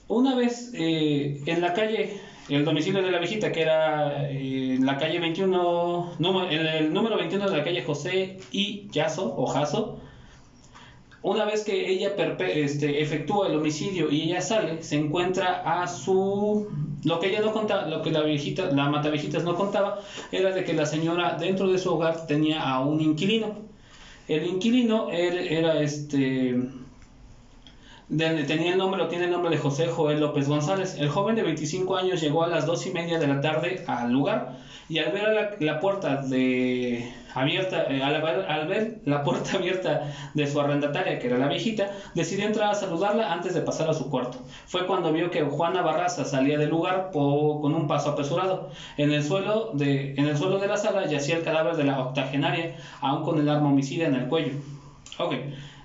Una 0.07 0.33
vez 0.33 0.71
eh, 0.75 1.43
en 1.45 1.59
la 1.59 1.73
calle, 1.73 2.21
el 2.47 2.63
domicilio 2.63 3.01
de 3.01 3.11
la 3.11 3.19
viejita, 3.19 3.51
que 3.51 3.63
era 3.63 4.29
eh, 4.29 4.75
en 4.75 4.85
la 4.85 4.97
calle 4.97 5.19
21, 5.19 6.13
número, 6.19 6.49
en 6.49 6.65
el 6.65 6.93
número 6.93 7.17
21 7.17 7.49
de 7.49 7.57
la 7.57 7.65
calle 7.65 7.83
José 7.83 8.37
y 8.53 8.87
Yazo, 8.89 9.35
o 9.35 9.45
Jaso, 9.47 9.99
una 11.23 11.45
vez 11.45 11.63
que 11.63 11.89
ella 11.89 12.13
este, 12.39 13.01
efectúa 13.01 13.47
el 13.47 13.55
homicidio 13.55 14.11
y 14.11 14.23
ella 14.23 14.41
sale, 14.41 14.83
se 14.83 14.97
encuentra 14.97 15.63
a 15.65 15.87
su... 15.87 16.67
Lo 17.05 17.19
que 17.19 17.29
ella 17.29 17.41
no 17.41 17.53
contaba, 17.53 17.87
lo 17.87 18.01
que 18.01 18.11
la 18.11 18.21
viejita, 18.21 18.71
la 18.71 18.89
mataviejitas 18.89 19.43
no 19.43 19.55
contaba, 19.55 20.01
era 20.31 20.51
de 20.51 20.63
que 20.65 20.73
la 20.73 20.85
señora 20.85 21.37
dentro 21.37 21.71
de 21.71 21.77
su 21.77 21.93
hogar 21.93 22.27
tenía 22.27 22.61
a 22.61 22.81
un 22.81 22.99
inquilino. 23.01 23.55
El 24.27 24.45
inquilino 24.45 25.09
era, 25.11 25.41
era 25.41 25.81
este... 25.81 26.57
de- 28.09 28.43
tenía 28.43 28.71
el 28.73 28.77
nombre, 28.77 29.01
o 29.01 29.07
tiene 29.07 29.25
el 29.25 29.31
nombre 29.31 29.49
de 29.51 29.57
José 29.57 29.87
Joel 29.87 30.19
López 30.19 30.47
González. 30.47 30.97
El 30.99 31.09
joven 31.09 31.35
de 31.35 31.43
25 31.43 31.95
años 31.95 32.21
llegó 32.21 32.43
a 32.43 32.47
las 32.47 32.65
dos 32.65 32.85
y 32.85 32.91
media 32.91 33.19
de 33.19 33.27
la 33.27 33.41
tarde 33.41 33.83
al 33.87 34.11
lugar 34.11 34.57
y 34.89 34.99
al 34.99 35.11
ver 35.11 35.57
la, 35.59 35.73
la 35.73 35.79
puerta 35.79 36.17
de 36.17 37.09
abierta, 37.33 37.85
eh, 37.89 38.03
al, 38.03 38.21
ver, 38.21 38.45
al 38.47 38.67
ver 38.67 38.97
la 39.05 39.23
puerta 39.23 39.51
abierta 39.57 40.11
de 40.33 40.45
su 40.47 40.59
arrendataria, 40.59 41.17
que 41.19 41.27
era 41.27 41.37
la 41.37 41.47
viejita, 41.47 41.89
decidió 42.13 42.45
entrar 42.45 42.69
a 42.71 42.75
saludarla 42.75 43.31
antes 43.31 43.53
de 43.53 43.61
pasar 43.61 43.89
a 43.89 43.93
su 43.93 44.09
cuarto. 44.09 44.37
Fue 44.67 44.85
cuando 44.85 45.11
vio 45.11 45.31
que 45.31 45.41
Juana 45.41 45.81
Barraza 45.81 46.25
salía 46.25 46.57
del 46.57 46.69
lugar 46.69 47.09
con 47.13 47.73
un 47.73 47.87
paso 47.87 48.11
apresurado. 48.11 48.69
En 48.97 49.11
el 49.11 49.23
suelo 49.23 49.71
de, 49.73 50.13
en 50.17 50.27
el 50.27 50.37
suelo 50.37 50.59
de 50.59 50.67
la 50.67 50.77
sala 50.77 51.07
yacía 51.07 51.37
el 51.37 51.43
cadáver 51.43 51.75
de 51.75 51.85
la 51.85 51.99
octogenaria, 51.99 52.75
aún 53.01 53.23
con 53.23 53.39
el 53.39 53.49
arma 53.49 53.69
homicida 53.69 54.05
en 54.05 54.15
el 54.15 54.27
cuello. 54.27 54.53
Ok. 55.17 55.33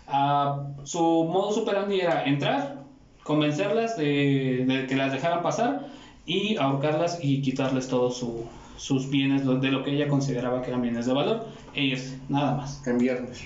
Ah, 0.08 0.68
su 0.84 1.00
modo 1.00 1.60
operandi 1.62 2.00
era 2.00 2.24
entrar, 2.24 2.84
convencerlas 3.22 3.96
de, 3.96 4.64
de 4.66 4.86
que 4.86 4.96
las 4.96 5.12
dejaran 5.12 5.42
pasar 5.42 5.86
y 6.24 6.56
ahorcarlas 6.56 7.18
y 7.22 7.42
quitarles 7.42 7.88
todos 7.88 8.16
su- 8.16 8.46
sus 8.76 9.10
bienes, 9.10 9.44
de 9.44 9.70
lo 9.70 9.82
que 9.82 9.90
ella 9.92 10.08
consideraba 10.08 10.62
que 10.62 10.68
eran 10.70 10.82
bienes 10.82 11.04
de 11.06 11.12
valor, 11.12 11.46
e 11.74 11.84
irse, 11.84 12.18
nada 12.28 12.54
más. 12.54 12.86
En 12.86 12.96
viernes. 12.98 13.44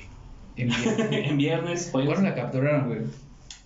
En 0.57 0.69
viernes. 0.69 1.09
en 1.31 1.37
viernes 1.39 1.89
fue, 1.91 2.05
¿Cuándo 2.05 2.29
la 2.29 2.35
capturaron, 2.35 2.87
güey? 2.87 3.01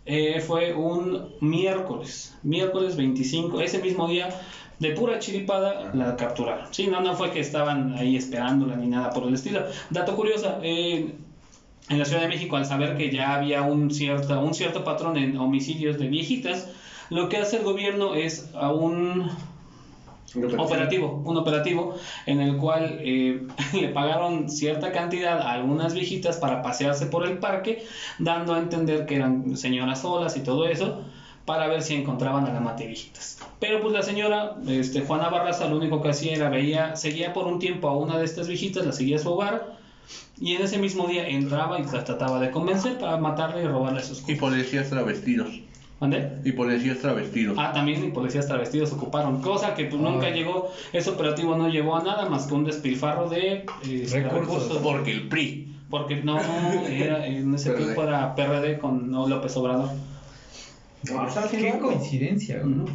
eh, 0.05 0.41
fue 0.41 0.73
un 0.73 1.35
miércoles, 1.41 2.39
miércoles 2.45 2.97
25, 2.97 3.61
ese 3.61 3.81
mismo 3.81 4.07
día, 4.07 4.29
de 4.79 4.91
pura 4.93 5.19
chiripada, 5.19 5.91
la 5.95 6.15
capturaron. 6.17 6.73
Sí, 6.73 6.87
no, 6.87 7.01
no 7.01 7.15
fue 7.17 7.31
que 7.31 7.41
estaban 7.41 7.95
ahí 7.95 8.15
esperándola 8.15 8.77
ni 8.77 8.87
nada 8.87 9.11
por 9.11 9.25
el 9.25 9.35
estilo. 9.35 9.65
Dato 9.91 10.15
curioso, 10.15 10.59
eh, 10.63 11.17
en 11.89 11.99
la 11.99 12.05
Ciudad 12.05 12.23
de 12.23 12.29
México, 12.29 12.57
al 12.57 12.67
saber 12.67 12.97
que 12.97 13.11
ya 13.11 13.35
había 13.35 13.63
un 13.63 13.91
cierto, 13.91 14.41
un 14.41 14.55
cierto 14.55 14.85
patrón 14.85 15.17
en 15.17 15.37
homicidios 15.37 15.99
de 15.99 16.09
viejitas, 16.09 16.69
lo 17.11 17.29
que 17.29 17.37
hace 17.39 17.59
el 17.59 17.63
gobierno 17.63 18.15
es 18.15 18.51
a 18.55 18.73
un 18.73 19.31
operativo, 20.59 21.23
un 21.25 21.37
operativo 21.37 21.95
en 22.27 22.41
el 22.41 22.57
cual 22.57 22.99
eh, 23.01 23.47
le 23.73 23.89
pagaron 23.89 24.51
cierta 24.51 24.93
cantidad 24.93 25.41
a 25.41 25.53
algunas 25.53 25.95
viejitas 25.95 26.39
para 26.39 26.63
pasearse 26.63 27.07
por 27.07 27.27
el 27.27 27.39
parque, 27.39 27.85
dando 28.19 28.55
a 28.55 28.59
entender 28.59 29.07
que 29.07 29.17
eran 29.17 29.57
señoras 29.57 30.03
solas 30.03 30.37
y 30.37 30.41
todo 30.41 30.67
eso, 30.67 31.03
para 31.45 31.69
ver 31.69 31.83
si 31.83 31.95
encontraban 31.95 32.45
a 32.47 32.53
la 32.53 32.59
mate 32.59 32.87
viejitas. 32.87 33.39
Pero 33.61 33.81
pues 33.81 33.93
la 33.93 34.03
señora, 34.03 34.57
este, 34.67 35.03
Juana 35.03 35.29
Barraza, 35.29 35.69
lo 35.69 35.77
único 35.77 36.03
que 36.03 36.09
hacía 36.09 36.35
era 36.35 36.51
veía, 36.51 36.97
seguía 36.97 37.33
por 37.33 37.47
un 37.47 37.61
tiempo 37.61 37.89
a 37.89 37.97
una 37.97 38.19
de 38.19 38.25
estas 38.25 38.49
viejitas, 38.49 38.85
la 38.85 38.93
seguía 38.93 39.17
a 39.17 39.21
su 39.21 39.33
hogar, 39.33 39.76
y 40.39 40.55
en 40.55 40.63
ese 40.63 40.79
mismo 40.79 41.07
día 41.07 41.27
entraba 41.29 41.79
y 41.79 41.83
las 41.85 42.05
trataba 42.05 42.39
de 42.41 42.51
convencer 42.51 42.99
para 42.99 43.17
matarle 43.17 43.63
y 43.63 43.67
robarle 43.67 44.03
sus 44.03 44.19
Y 44.21 44.23
cosas. 44.23 44.39
policías 44.39 44.91
travestidos. 44.91 45.61
¿Mandé? 45.99 46.31
Y 46.45 46.53
policías 46.53 46.99
travestidos. 46.99 47.57
Ah, 47.59 47.73
también 47.73 48.05
y 48.05 48.09
policías 48.11 48.47
travestidos 48.47 48.93
ocuparon, 48.93 49.41
cosa 49.41 49.75
que 49.75 49.87
pues 49.87 50.01
nunca 50.01 50.27
Ah. 50.27 50.31
llegó, 50.31 50.71
ese 50.93 51.09
operativo 51.09 51.57
no 51.57 51.69
llevó 51.71 51.97
a 51.97 52.03
nada 52.03 52.29
más 52.29 52.47
que 52.47 52.53
un 52.55 52.65
despilfarro 52.65 53.31
de 53.31 53.65
eh, 53.87 54.07
Recursos. 54.13 54.79
Porque 54.83 55.11
el 55.13 55.29
PRI. 55.29 55.73
porque 55.89 56.17
no, 56.17 56.39
era, 56.87 57.25
en 57.27 57.55
ese 57.55 57.71
PRD. 57.71 57.85
tiempo 57.85 58.03
era 58.03 58.35
PRD 58.35 58.79
con 58.79 59.11
no, 59.11 59.27
López 59.29 59.57
Obrador. 59.57 59.89
No, 61.11 61.27
Qué 61.51 61.79
coincidencia. 61.79 62.61
Ujú. 62.63 62.87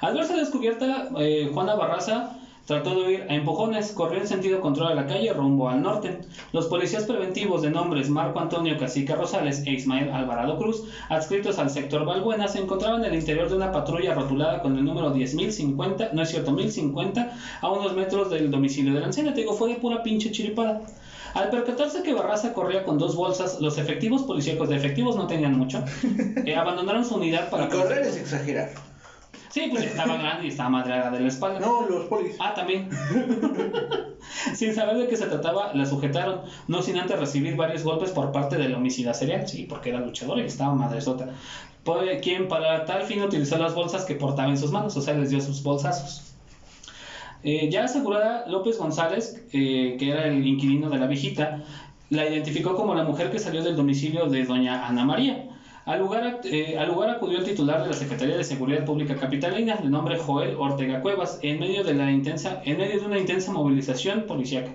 Al 0.00 0.14
verse 0.14 0.34
descubierta, 0.34 1.08
eh, 1.20 1.48
Juana 1.54 1.74
Barraza 1.76 2.36
trató 2.66 2.94
de 2.94 3.06
huir 3.06 3.26
a 3.28 3.34
empujones, 3.34 3.92
corrió 3.92 4.20
en 4.20 4.26
sentido 4.26 4.60
contrario 4.60 4.92
a 4.92 5.02
la 5.02 5.06
calle 5.06 5.32
rumbo 5.32 5.68
al 5.68 5.82
norte. 5.82 6.20
Los 6.52 6.66
policías 6.66 7.04
preventivos 7.04 7.62
de 7.62 7.70
nombres 7.70 8.08
Marco 8.08 8.40
Antonio 8.40 8.78
Cacica 8.78 9.14
Rosales 9.14 9.62
e 9.66 9.72
Ismael 9.72 10.10
Alvarado 10.10 10.58
Cruz, 10.58 10.84
adscritos 11.08 11.58
al 11.58 11.70
sector 11.70 12.04
Valbuena, 12.04 12.48
se 12.48 12.60
encontraban 12.60 13.04
en 13.04 13.12
el 13.12 13.18
interior 13.18 13.48
de 13.48 13.56
una 13.56 13.72
patrulla 13.72 14.14
rotulada 14.14 14.62
con 14.62 14.76
el 14.76 14.84
número 14.84 15.10
10050, 15.10 16.10
no 16.12 16.22
es 16.22 16.30
cierto, 16.30 16.52
1050, 16.52 17.32
a 17.60 17.70
unos 17.70 17.94
metros 17.94 18.30
del 18.30 18.50
domicilio 18.50 18.94
de 18.94 19.00
la 19.00 19.06
anciana. 19.06 19.34
Te 19.34 19.40
digo, 19.40 19.54
fue 19.54 19.70
de 19.70 19.76
pura 19.76 20.02
pinche 20.02 20.30
chiripada. 20.30 20.82
Al 21.34 21.48
percatarse 21.48 22.02
que 22.02 22.12
Barraza 22.12 22.52
corría 22.52 22.84
con 22.84 22.98
dos 22.98 23.16
bolsas, 23.16 23.60
los 23.60 23.78
efectivos 23.78 24.22
policíacos 24.22 24.68
de 24.68 24.76
efectivos 24.76 25.16
no 25.16 25.26
tenían 25.26 25.56
mucho, 25.56 25.82
eh, 26.44 26.54
abandonaron 26.54 27.04
su 27.04 27.14
unidad 27.14 27.48
para... 27.48 27.64
Y 27.64 27.68
correr 27.68 28.02
es 28.02 28.16
exagerar. 28.16 28.91
Sí, 29.52 29.68
pues 29.70 29.84
estaba 29.84 30.16
grande 30.16 30.46
y 30.46 30.48
estaba 30.48 30.70
madreada 30.70 31.10
de 31.10 31.20
la 31.20 31.28
espalda. 31.28 31.60
No, 31.60 31.86
los 31.86 32.06
polis. 32.06 32.36
Ah, 32.38 32.54
también. 32.54 32.88
sin 34.54 34.74
saber 34.74 34.96
de 34.96 35.08
qué 35.08 35.16
se 35.16 35.26
trataba, 35.26 35.74
la 35.74 35.84
sujetaron, 35.84 36.40
no 36.68 36.80
sin 36.80 36.98
antes 36.98 37.18
recibir 37.18 37.54
varios 37.54 37.84
golpes 37.84 38.12
por 38.12 38.32
parte 38.32 38.56
del 38.56 38.74
homicida 38.74 39.12
serial, 39.12 39.46
sí, 39.46 39.66
porque 39.68 39.90
era 39.90 40.00
luchador 40.00 40.38
y 40.38 40.42
estaba 40.42 40.72
madresota. 40.74 41.34
Quien 42.22 42.48
para 42.48 42.86
tal 42.86 43.02
fin 43.02 43.22
utilizó 43.22 43.58
las 43.58 43.74
bolsas 43.74 44.06
que 44.06 44.14
portaba 44.14 44.48
en 44.48 44.56
sus 44.56 44.72
manos, 44.72 44.96
o 44.96 45.02
sea, 45.02 45.12
les 45.14 45.28
dio 45.28 45.40
sus 45.42 45.62
bolsazos. 45.62 46.32
Eh, 47.42 47.68
ya 47.70 47.84
asegurada, 47.84 48.46
López 48.46 48.78
González, 48.78 49.44
eh, 49.52 49.96
que 49.98 50.10
era 50.10 50.28
el 50.28 50.46
inquilino 50.46 50.88
de 50.88 50.98
la 50.98 51.06
viejita, 51.06 51.62
la 52.08 52.26
identificó 52.26 52.74
como 52.74 52.94
la 52.94 53.04
mujer 53.04 53.30
que 53.30 53.38
salió 53.38 53.62
del 53.62 53.76
domicilio 53.76 54.26
de 54.26 54.44
doña 54.44 54.86
Ana 54.86 55.04
María. 55.04 55.48
Al 55.84 55.98
lugar, 55.98 56.40
eh, 56.44 56.78
al 56.78 56.88
lugar 56.88 57.10
acudió 57.10 57.38
el 57.38 57.44
titular 57.44 57.82
de 57.82 57.88
la 57.88 57.94
Secretaría 57.94 58.36
de 58.36 58.44
Seguridad 58.44 58.84
Pública 58.84 59.16
Capitalina, 59.16 59.76
de 59.76 59.88
nombre 59.88 60.16
Joel 60.16 60.54
Ortega 60.56 61.00
Cuevas, 61.00 61.40
en 61.42 61.58
medio 61.58 61.82
de, 61.82 61.94
la 61.94 62.10
intensa, 62.10 62.62
en 62.64 62.78
medio 62.78 63.00
de 63.00 63.06
una 63.06 63.18
intensa 63.18 63.52
movilización 63.52 64.26
policíaca. 64.26 64.72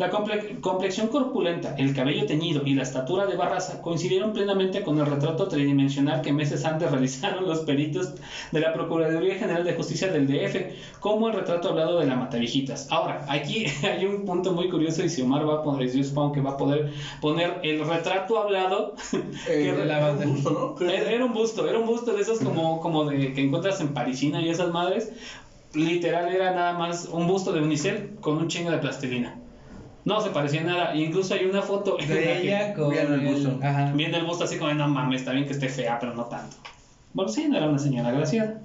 La 0.00 0.10
comple- 0.10 0.58
complexión 0.62 1.08
corpulenta, 1.08 1.74
el 1.76 1.92
cabello 1.92 2.24
teñido 2.24 2.62
y 2.64 2.72
la 2.72 2.80
estatura 2.80 3.26
de 3.26 3.36
Barraza 3.36 3.82
coincidieron 3.82 4.32
plenamente 4.32 4.82
con 4.82 4.98
el 4.98 5.04
retrato 5.04 5.46
tridimensional 5.46 6.22
que 6.22 6.32
meses 6.32 6.64
antes 6.64 6.90
realizaron 6.90 7.44
los 7.44 7.60
peritos 7.60 8.14
de 8.50 8.60
la 8.60 8.72
Procuraduría 8.72 9.34
General 9.34 9.62
de 9.62 9.74
Justicia 9.74 10.08
del 10.08 10.26
DF, 10.26 10.72
como 11.00 11.28
el 11.28 11.34
retrato 11.34 11.68
hablado 11.68 11.98
de 11.98 12.06
la 12.06 12.16
Matavijitas. 12.16 12.90
Ahora, 12.90 13.26
aquí 13.28 13.66
hay 13.82 14.06
un 14.06 14.24
punto 14.24 14.52
muy 14.52 14.70
curioso 14.70 15.02
y 15.02 15.10
si 15.10 15.20
Omar 15.20 15.46
va 15.46 15.56
a 15.56 15.62
poner, 15.62 15.92
yo 15.92 16.02
supongo 16.02 16.32
que 16.32 16.40
va 16.40 16.52
a 16.52 16.56
poder 16.56 16.92
poner 17.20 17.60
el 17.62 17.86
retrato 17.86 18.38
hablado. 18.38 18.94
Eh, 19.48 19.64
que 19.64 19.72
de 19.74 19.84
la- 19.84 20.12
Un 20.12 20.32
gusto, 20.32 20.76
¿no? 20.80 20.86
Era, 20.88 21.10
era 21.10 21.24
un 21.26 21.32
busto, 21.34 21.68
era 21.68 21.78
un 21.78 21.84
busto 21.84 22.14
de 22.14 22.22
esos 22.22 22.38
como, 22.40 22.80
como 22.80 23.04
de 23.04 23.34
que 23.34 23.42
encuentras 23.42 23.80
en 23.80 23.92
Parisina 23.92 24.40
y 24.40 24.48
esas 24.48 24.70
madres. 24.70 25.10
Literal 25.74 26.30
era 26.30 26.50
nada 26.52 26.72
más 26.72 27.04
un 27.04 27.26
busto 27.26 27.52
de 27.52 27.60
unicel 27.60 28.16
con 28.20 28.38
un 28.38 28.48
chingo 28.48 28.70
de 28.70 28.78
plastilina. 28.78 29.39
No 30.04 30.20
se 30.20 30.30
parecía 30.30 30.62
nada. 30.62 30.94
Incluso 30.96 31.34
hay 31.34 31.44
una 31.44 31.62
foto 31.62 31.96
De 31.96 32.38
ella 32.38 32.72
con 32.74 32.90
Viendo 32.90 33.14
el 33.14 33.20
busto. 33.26 33.58
Ajá. 33.62 33.92
viene 33.94 34.16
el 34.16 34.24
busto 34.24 34.44
así 34.44 34.56
como, 34.58 34.72
no 34.72 34.88
mames, 34.88 35.20
está 35.20 35.32
bien 35.32 35.46
que 35.46 35.52
esté 35.52 35.68
fea, 35.68 35.98
pero 35.98 36.14
no 36.14 36.24
tanto. 36.26 36.56
Bueno, 37.12 37.30
sí, 37.30 37.46
no 37.48 37.56
era 37.56 37.66
una 37.68 37.78
señora 37.78 38.10
graciada. 38.10 38.60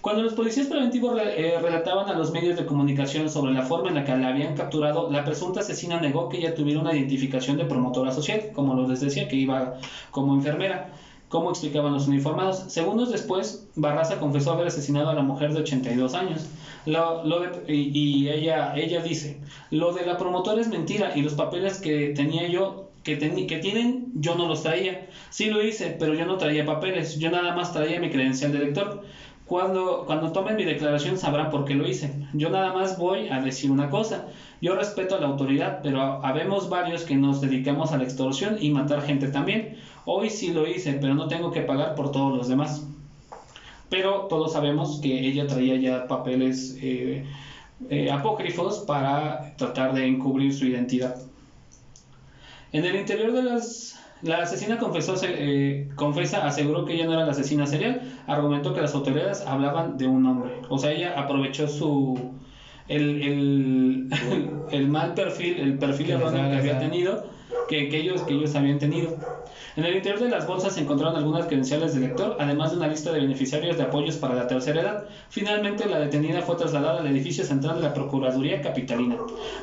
Cuando 0.00 0.22
los 0.22 0.34
policías 0.34 0.66
preventivos 0.66 1.14
re- 1.14 1.54
eh, 1.54 1.58
relataban 1.58 2.10
a 2.10 2.14
los 2.14 2.30
medios 2.30 2.56
de 2.56 2.66
comunicación 2.66 3.30
sobre 3.30 3.52
la 3.54 3.62
forma 3.62 3.88
en 3.88 3.94
la 3.94 4.04
que 4.04 4.14
la 4.14 4.28
habían 4.28 4.54
capturado, 4.54 5.10
la 5.10 5.24
presunta 5.24 5.60
asesina 5.60 5.98
negó 5.98 6.28
que 6.28 6.36
ella 6.36 6.54
tuviera 6.54 6.78
una 6.80 6.92
identificación 6.94 7.56
de 7.56 7.64
promotora 7.64 8.12
social, 8.12 8.50
como 8.52 8.74
les 8.86 9.00
decía, 9.00 9.28
que 9.28 9.36
iba 9.36 9.76
como 10.10 10.34
enfermera, 10.34 10.88
como 11.30 11.48
explicaban 11.48 11.94
los 11.94 12.06
uniformados. 12.06 12.64
Segundos 12.68 13.10
después, 13.10 13.64
Barraza 13.76 14.18
confesó 14.18 14.52
haber 14.52 14.66
asesinado 14.66 15.08
a 15.08 15.14
la 15.14 15.22
mujer 15.22 15.54
de 15.54 15.60
82 15.60 16.12
años. 16.14 16.44
Lo, 16.84 17.24
lo 17.24 17.40
de- 17.40 17.72
y 17.72 17.90
y 18.24 18.28
ella, 18.28 18.72
ella 18.76 19.00
dice, 19.00 19.40
lo 19.70 19.92
de 19.92 20.04
la 20.04 20.16
promotora 20.18 20.60
es 20.60 20.68
mentira 20.68 21.12
y 21.14 21.22
los 21.22 21.34
papeles 21.34 21.78
que 21.78 22.08
tenía 22.10 22.46
yo 22.46 22.90
que, 23.02 23.18
teni- 23.18 23.46
que 23.46 23.56
tienen, 23.58 24.10
yo 24.14 24.34
no 24.34 24.46
los 24.46 24.62
traía. 24.62 25.08
Sí 25.30 25.48
lo 25.48 25.62
hice, 25.62 25.90
pero 25.98 26.14
yo 26.14 26.24
no 26.26 26.36
traía 26.36 26.64
papeles, 26.64 27.18
yo 27.18 27.30
nada 27.30 27.52
más 27.52 27.72
traía 27.72 27.98
mi 28.00 28.10
credencial 28.10 28.52
de 28.52 28.58
lector. 28.60 29.02
Cuando, 29.44 30.04
cuando 30.06 30.32
tomen 30.32 30.56
mi 30.56 30.64
declaración 30.64 31.16
sabrán 31.18 31.50
por 31.50 31.64
qué 31.64 31.74
lo 31.74 31.86
hice. 31.86 32.14
Yo 32.32 32.48
nada 32.50 32.72
más 32.72 32.96
voy 32.96 33.28
a 33.28 33.40
decir 33.40 33.70
una 33.70 33.88
cosa. 33.90 34.26
Yo 34.60 34.74
respeto 34.74 35.14
a 35.14 35.18
la 35.18 35.26
autoridad, 35.26 35.80
pero 35.82 36.00
habemos 36.24 36.68
varios 36.70 37.04
que 37.04 37.16
nos 37.16 37.40
dedicamos 37.40 37.92
a 37.92 37.96
la 37.98 38.04
extorsión 38.04 38.56
y 38.58 38.70
matar 38.70 39.02
gente 39.02 39.28
también. 39.28 39.76
Hoy 40.04 40.30
sí 40.30 40.50
lo 40.50 40.66
hice, 40.66 40.94
pero 40.94 41.14
no 41.14 41.26
tengo 41.28 41.50
que 41.50 41.60
pagar 41.62 41.94
por 41.94 42.10
todos 42.10 42.32
los 42.32 42.48
demás. 42.48 42.88
Pero 43.94 44.22
todos 44.22 44.54
sabemos 44.54 44.98
que 45.00 45.20
ella 45.20 45.46
traía 45.46 45.76
ya 45.76 46.08
papeles 46.08 46.76
eh, 46.82 47.24
eh, 47.88 48.10
apócrifos 48.10 48.80
para 48.80 49.54
tratar 49.56 49.94
de 49.94 50.04
encubrir 50.04 50.52
su 50.52 50.66
identidad. 50.66 51.14
En 52.72 52.84
el 52.84 52.96
interior 52.96 53.30
de 53.30 53.44
las... 53.44 54.00
La 54.22 54.38
asesina 54.38 54.78
confesó, 54.78 55.14
eh, 55.22 55.90
confesa, 55.94 56.44
aseguró 56.44 56.84
que 56.84 56.94
ella 56.94 57.04
no 57.04 57.12
era 57.12 57.24
la 57.24 57.30
asesina 57.30 57.68
serial, 57.68 58.02
argumentó 58.26 58.74
que 58.74 58.80
las 58.80 58.96
autoridades 58.96 59.42
hablaban 59.46 59.96
de 59.96 60.08
un 60.08 60.26
hombre. 60.26 60.54
O 60.70 60.76
sea, 60.76 60.90
ella 60.90 61.14
aprovechó 61.16 61.68
su... 61.68 62.32
El, 62.88 63.22
el, 63.22 64.08
el 64.72 64.88
mal 64.88 65.14
perfil, 65.14 65.60
el 65.60 65.78
perfil 65.78 66.10
erróneo 66.10 66.50
que 66.50 66.56
había 66.56 66.80
tenido, 66.80 67.26
que, 67.68 67.88
que 67.88 67.98
ellos, 67.98 68.22
que 68.22 68.34
ellos 68.34 68.54
habían 68.54 68.78
tenido. 68.78 69.16
En 69.76 69.84
el 69.84 69.96
interior 69.96 70.20
de 70.20 70.28
las 70.28 70.46
bolsas 70.46 70.74
se 70.74 70.80
encontraron 70.82 71.16
algunas 71.16 71.46
credenciales 71.46 71.94
de 71.94 72.00
lector, 72.00 72.36
además 72.38 72.70
de 72.70 72.76
una 72.76 72.86
lista 72.86 73.10
de 73.10 73.18
beneficiarios 73.20 73.76
de 73.76 73.82
apoyos 73.82 74.16
para 74.16 74.34
la 74.34 74.46
tercera 74.46 74.80
edad. 74.80 75.04
Finalmente, 75.30 75.86
la 75.86 75.98
detenida 75.98 76.42
fue 76.42 76.54
trasladada 76.54 77.00
al 77.00 77.06
edificio 77.08 77.42
central 77.44 77.76
de 77.76 77.82
la 77.82 77.92
Procuraduría 77.92 78.60
Capitalina. 78.60 79.16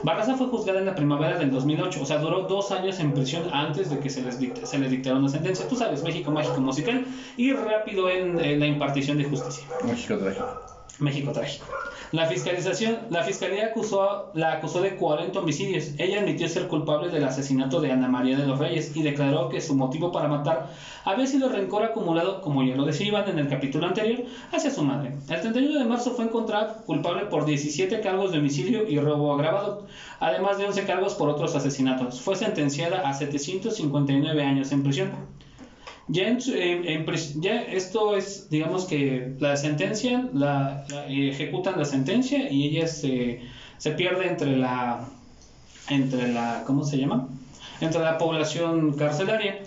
Barraza 0.04 0.36
fue 0.36 0.48
juzgada 0.48 0.80
en 0.80 0.86
la 0.86 0.96
primavera 0.96 1.38
del 1.38 1.50
2008, 1.50 2.02
o 2.02 2.06
sea, 2.06 2.18
duró 2.18 2.42
dos 2.42 2.72
años 2.72 3.00
en 3.00 3.14
prisión 3.14 3.44
antes 3.54 3.90
de 3.90 4.00
que 4.00 4.10
se 4.10 4.22
les, 4.22 4.38
dicte- 4.40 4.66
se 4.66 4.80
les 4.80 4.92
dictara 4.92 5.16
una 5.18 5.30
sentencia. 5.30 5.66
Tú 5.68 5.78
sabes, 5.78 6.04
México 6.04 6.30
mágico 6.32 6.60
musical 6.60 7.06
y 7.38 7.54
rápido 7.54 8.10
en, 8.10 8.38
en 8.40 8.60
la 8.60 8.66
impartición 8.68 9.18
de 9.18 9.24
justicia. 9.24 9.64
México 9.86 10.18
trágico. 10.18 10.81
México 11.02 11.32
trágico. 11.32 11.66
La 12.12 12.26
fiscalización, 12.26 12.98
la 13.10 13.24
fiscalía 13.24 13.68
acusó, 13.68 14.32
la 14.34 14.54
acusó 14.54 14.82
de 14.82 14.98
40 14.98 15.40
homicidios. 15.40 15.92
Ella 15.98 16.20
admitió 16.20 16.48
ser 16.50 16.68
culpable 16.68 17.10
del 17.10 17.24
asesinato 17.24 17.80
de 17.80 17.92
Ana 17.92 18.10
María 18.10 18.38
de 18.38 18.46
los 18.46 18.60
Reyes 18.60 18.96
y 18.96 19.02
declaró 19.02 19.50
que 19.50 19.62
su 19.62 19.76
motivo 19.76 20.12
para 20.12 20.28
matar 20.28 20.72
había 21.06 21.26
sido 21.26 21.50
rencor 21.50 21.84
acumulado, 21.84 22.42
como 22.42 22.64
ya 22.64 22.76
lo 22.76 22.86
decía 22.86 23.08
Iván 23.08 23.30
en 23.30 23.40
el 23.40 23.48
capítulo 23.48 23.88
anterior, 23.88 24.24
hacia 24.52 24.70
su 24.72 24.84
madre. 24.84 25.14
El 25.30 25.42
31 25.42 25.80
de 25.80 25.86
marzo 25.86 26.12
fue 26.12 26.26
encontrada 26.26 26.84
culpable 26.86 27.26
por 27.26 27.46
17 27.46 28.02
cargos 28.02 28.32
de 28.32 28.40
homicidio 28.40 28.88
y 28.88 29.00
robo 29.00 29.34
agravado, 29.34 29.88
además 30.20 30.58
de 30.58 30.66
11 30.66 30.84
cargos 30.86 31.16
por 31.16 31.30
otros 31.30 31.56
asesinatos. 31.56 32.20
Fue 32.20 32.36
sentenciada 32.36 33.08
a 33.10 33.14
759 33.14 34.44
años 34.44 34.72
en 34.72 34.84
prisión. 34.84 35.12
Ya, 36.08 36.28
en 36.28 36.40
en- 36.88 37.06
ya 37.42 37.62
esto 37.62 38.16
es, 38.16 38.50
digamos 38.50 38.86
que 38.86 39.36
la 39.40 39.56
sentencia, 39.58 40.30
la, 40.34 40.86
la- 40.90 41.08
ejecutan 41.08 41.78
la 41.80 41.86
sentencia 41.86 42.52
y 42.52 42.66
ella 42.68 42.88
se, 42.88 43.42
se 43.78 43.92
pierde 43.92 44.28
entre 44.28 44.58
la, 44.58 45.08
entre 45.90 46.28
la, 46.34 46.64
¿cómo 46.66 46.84
se 46.86 46.98
llama? 46.98 47.28
Entre 47.82 48.02
la 48.02 48.18
población 48.18 48.94
carcelaria. 48.98 49.64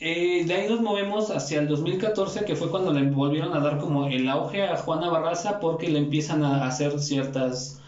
Eh, 0.00 0.44
de 0.46 0.54
ahí 0.54 0.68
nos 0.68 0.80
movemos 0.80 1.30
hacia 1.30 1.60
el 1.60 1.68
2014, 1.68 2.44
que 2.44 2.56
fue 2.56 2.70
cuando 2.70 2.92
le 2.92 3.02
volvieron 3.08 3.54
a 3.54 3.60
dar 3.60 3.78
como 3.78 4.06
el 4.06 4.28
auge 4.28 4.62
a 4.64 4.76
Juana 4.76 5.08
Barraza 5.08 5.60
porque 5.60 5.88
le 5.88 5.98
empiezan 5.98 6.42
a 6.44 6.66
hacer 6.66 6.98
ciertas 7.00 7.80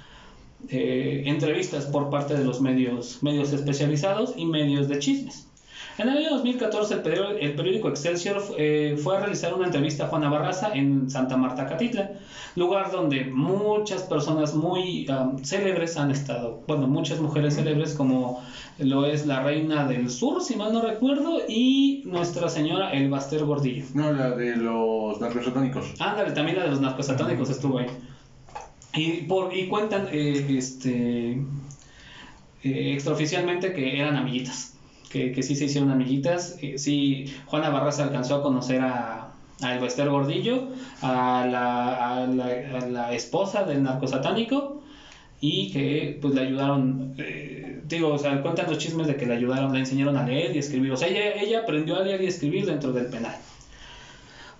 eh, 0.68 1.24
entrevistas 1.26 1.86
por 1.86 2.10
parte 2.10 2.34
de 2.34 2.44
los 2.44 2.60
medios, 2.60 3.22
medios 3.22 3.52
especializados 3.52 4.34
y 4.36 4.46
medios 4.46 4.88
de 4.88 4.98
chismes. 5.00 5.45
En 5.98 6.10
el 6.10 6.18
año 6.18 6.30
2014, 6.30 6.94
el 6.94 7.00
periódico, 7.00 7.38
el 7.40 7.54
periódico 7.54 7.88
Excelsior 7.88 8.42
eh, 8.58 8.98
fue 9.02 9.16
a 9.16 9.20
realizar 9.20 9.54
una 9.54 9.66
entrevista 9.66 10.04
a 10.04 10.08
Juana 10.08 10.28
Barraza 10.28 10.72
en 10.74 11.08
Santa 11.08 11.38
Marta, 11.38 11.66
Catitla, 11.66 12.10
lugar 12.54 12.90
donde 12.90 13.24
muchas 13.24 14.02
personas 14.02 14.54
muy 14.54 15.06
um, 15.08 15.38
célebres 15.42 15.96
han 15.96 16.10
estado. 16.10 16.62
Bueno, 16.66 16.86
muchas 16.86 17.18
mujeres 17.20 17.56
célebres, 17.56 17.94
como 17.94 18.42
lo 18.78 19.06
es 19.06 19.26
la 19.26 19.42
reina 19.42 19.86
del 19.86 20.10
sur, 20.10 20.42
si 20.42 20.56
mal 20.56 20.72
no 20.74 20.82
recuerdo, 20.82 21.40
y 21.48 22.02
nuestra 22.04 22.50
señora 22.50 22.92
El 22.92 23.08
Baster 23.08 23.44
Gordillo. 23.44 23.86
No, 23.94 24.12
la 24.12 24.30
de 24.30 24.56
los 24.56 25.18
narcosatánicos. 25.18 25.94
Ándale, 25.98 26.32
también 26.32 26.58
la 26.58 26.64
de 26.64 26.70
los 26.70 26.80
narcosatánicos 26.80 27.48
estuvo 27.48 27.78
ahí. 27.78 27.86
Y, 28.94 29.22
por, 29.22 29.54
y 29.54 29.68
cuentan 29.68 30.08
eh, 30.10 30.46
este, 30.50 31.32
eh, 31.32 32.92
extraoficialmente 32.92 33.72
que 33.72 33.98
eran 33.98 34.16
amiguitas, 34.16 34.75
que, 35.10 35.32
que 35.32 35.42
sí 35.42 35.56
se 35.56 35.66
hicieron 35.66 35.90
amiguitas. 35.90 36.58
Eh, 36.60 36.78
sí, 36.78 37.32
Juana 37.46 37.70
Barraza 37.70 38.04
alcanzó 38.04 38.36
a 38.36 38.42
conocer 38.42 38.80
a, 38.80 39.32
a 39.62 39.74
Elvester 39.74 40.08
Gordillo, 40.08 40.68
a 41.02 41.46
la, 41.50 42.22
a, 42.22 42.26
la, 42.26 42.44
a 42.44 42.86
la 42.88 43.12
esposa 43.14 43.64
del 43.64 43.82
narcosatánico 43.82 44.82
y 45.40 45.70
que 45.70 46.18
pues 46.20 46.34
le 46.34 46.40
ayudaron, 46.42 47.14
eh, 47.18 47.80
digo, 47.86 48.08
o 48.14 48.18
sea, 48.18 48.40
cuentan 48.42 48.66
los 48.68 48.78
chismes 48.78 49.06
de 49.06 49.16
que 49.16 49.26
le 49.26 49.34
ayudaron, 49.34 49.72
le 49.72 49.80
enseñaron 49.80 50.16
a 50.16 50.26
leer 50.26 50.56
y 50.56 50.58
escribir, 50.58 50.92
o 50.92 50.96
sea, 50.96 51.08
ella, 51.08 51.40
ella 51.40 51.60
aprendió 51.60 51.96
a 51.96 52.02
leer 52.02 52.22
y 52.22 52.26
escribir 52.26 52.66
dentro 52.66 52.92
del 52.92 53.06
penal. 53.06 53.36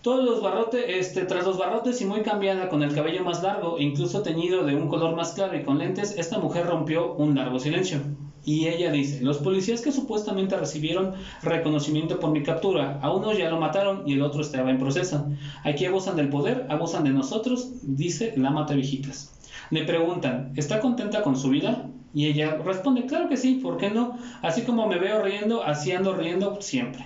Todos 0.03 0.25
los 0.25 0.41
barrotes, 0.41 0.85
este, 0.87 1.25
tras 1.25 1.45
los 1.45 1.59
barrotes 1.59 2.01
y 2.01 2.05
muy 2.05 2.21
cambiada, 2.21 2.69
con 2.69 2.83
el 2.83 2.95
cabello 2.95 3.25
más 3.25 3.43
largo, 3.43 3.79
incluso 3.81 4.23
teñido 4.23 4.65
de 4.65 4.77
un 4.77 4.89
color 4.89 5.17
más 5.17 5.33
claro 5.33 5.57
y 5.57 5.65
con 5.65 5.79
lentes, 5.79 6.15
esta 6.17 6.39
mujer 6.39 6.67
rompió 6.67 7.15
un 7.15 7.35
largo 7.35 7.59
silencio. 7.59 7.99
Y 8.47 8.69
ella 8.69 8.93
dice, 8.93 9.23
los 9.23 9.39
policías 9.39 9.81
que 9.81 9.91
supuestamente 9.91 10.57
recibieron 10.57 11.15
reconocimiento 11.43 12.21
por 12.21 12.31
mi 12.31 12.45
captura, 12.45 13.01
a 13.03 13.11
uno 13.11 13.33
ya 13.33 13.51
lo 13.51 13.59
mataron 13.59 14.05
y 14.07 14.13
el 14.13 14.23
otro 14.23 14.41
estaba 14.41 14.71
en 14.71 14.79
proceso. 14.79 15.27
Aquí 15.65 15.85
abusan 15.85 16.15
del 16.15 16.29
poder, 16.29 16.65
abusan 16.69 17.03
de 17.03 17.11
nosotros, 17.11 17.73
dice 17.83 18.35
la 18.37 18.53
Matavijitas. 18.53 19.35
Le 19.71 19.83
preguntan, 19.83 20.53
¿está 20.55 20.79
contenta 20.79 21.23
con 21.23 21.37
su 21.37 21.49
vida? 21.49 21.89
Y 22.15 22.27
ella 22.27 22.57
responde, 22.65 23.07
claro 23.07 23.29
que 23.29 23.37
sí, 23.37 23.55
¿por 23.61 23.79
qué 23.79 23.91
no? 23.91 24.17
Así 24.43 24.63
como 24.63 24.87
me 24.87 25.01
veo 25.01 25.21
riendo, 25.23 25.65
así 25.65 25.91
ando 25.91 26.15
riendo 26.15 26.63
siempre. 26.63 27.05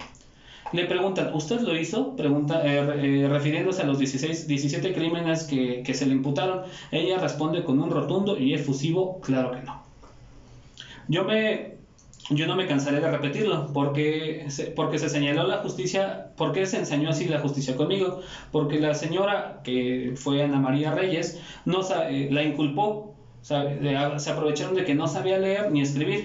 Le 0.74 0.84
preguntan, 0.84 1.32
¿usted 1.32 1.62
lo 1.62 1.74
hizo? 1.74 2.16
Pregunta, 2.16 2.60
eh, 2.66 3.22
eh, 3.22 3.28
refiriéndose 3.28 3.80
a 3.80 3.86
los 3.86 3.98
16, 3.98 4.46
17 4.46 4.92
crímenes 4.92 5.44
que 5.44 5.94
se 5.94 6.04
le 6.04 6.12
imputaron. 6.12 6.64
Ella 6.92 7.16
responde 7.16 7.64
con 7.64 7.80
un 7.80 7.90
rotundo 7.90 8.36
y 8.36 8.52
efusivo, 8.52 9.20
claro 9.22 9.52
que 9.52 9.62
no. 9.62 9.89
Yo 11.14 11.24
me, 11.24 11.74
yo 12.30 12.46
no 12.46 12.54
me 12.54 12.66
cansaré 12.66 13.00
de 13.00 13.10
repetirlo, 13.10 13.72
porque 13.72 14.46
se, 14.48 14.66
porque 14.66 14.98
se 14.98 15.08
señaló 15.08 15.44
la 15.46 15.58
justicia, 15.58 16.28
¿por 16.36 16.52
qué 16.52 16.66
se 16.66 16.78
enseñó 16.78 17.10
así 17.10 17.26
la 17.26 17.40
justicia 17.40 17.74
conmigo? 17.76 18.20
Porque 18.52 18.78
la 18.78 18.94
señora, 18.94 19.60
que 19.64 20.12
fue 20.16 20.42
Ana 20.42 20.60
María 20.60 20.92
Reyes, 20.92 21.40
no 21.64 21.82
sa- 21.82 22.08
eh, 22.08 22.28
la 22.30 22.42
inculpó, 22.44 23.14
se 23.42 24.30
aprovecharon 24.30 24.74
de 24.74 24.84
que 24.84 24.94
no 24.94 25.08
sabía 25.08 25.38
leer 25.38 25.70
ni 25.72 25.80
escribir, 25.80 26.22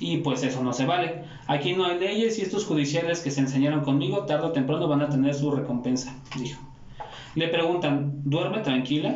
y 0.00 0.16
pues 0.18 0.42
eso 0.42 0.60
no 0.64 0.72
se 0.72 0.84
vale. 0.84 1.22
Aquí 1.46 1.72
no 1.72 1.84
hay 1.84 1.96
leyes 1.98 2.38
y 2.38 2.42
estos 2.42 2.64
judiciales 2.64 3.20
que 3.20 3.30
se 3.30 3.40
enseñaron 3.40 3.82
conmigo, 3.82 4.24
tarde 4.26 4.46
o 4.46 4.52
temprano 4.52 4.88
van 4.88 5.02
a 5.02 5.08
tener 5.10 5.32
su 5.34 5.50
recompensa, 5.52 6.12
dijo. 6.36 6.60
Le 7.36 7.48
preguntan, 7.48 8.20
¿duerme 8.24 8.60
tranquila? 8.60 9.14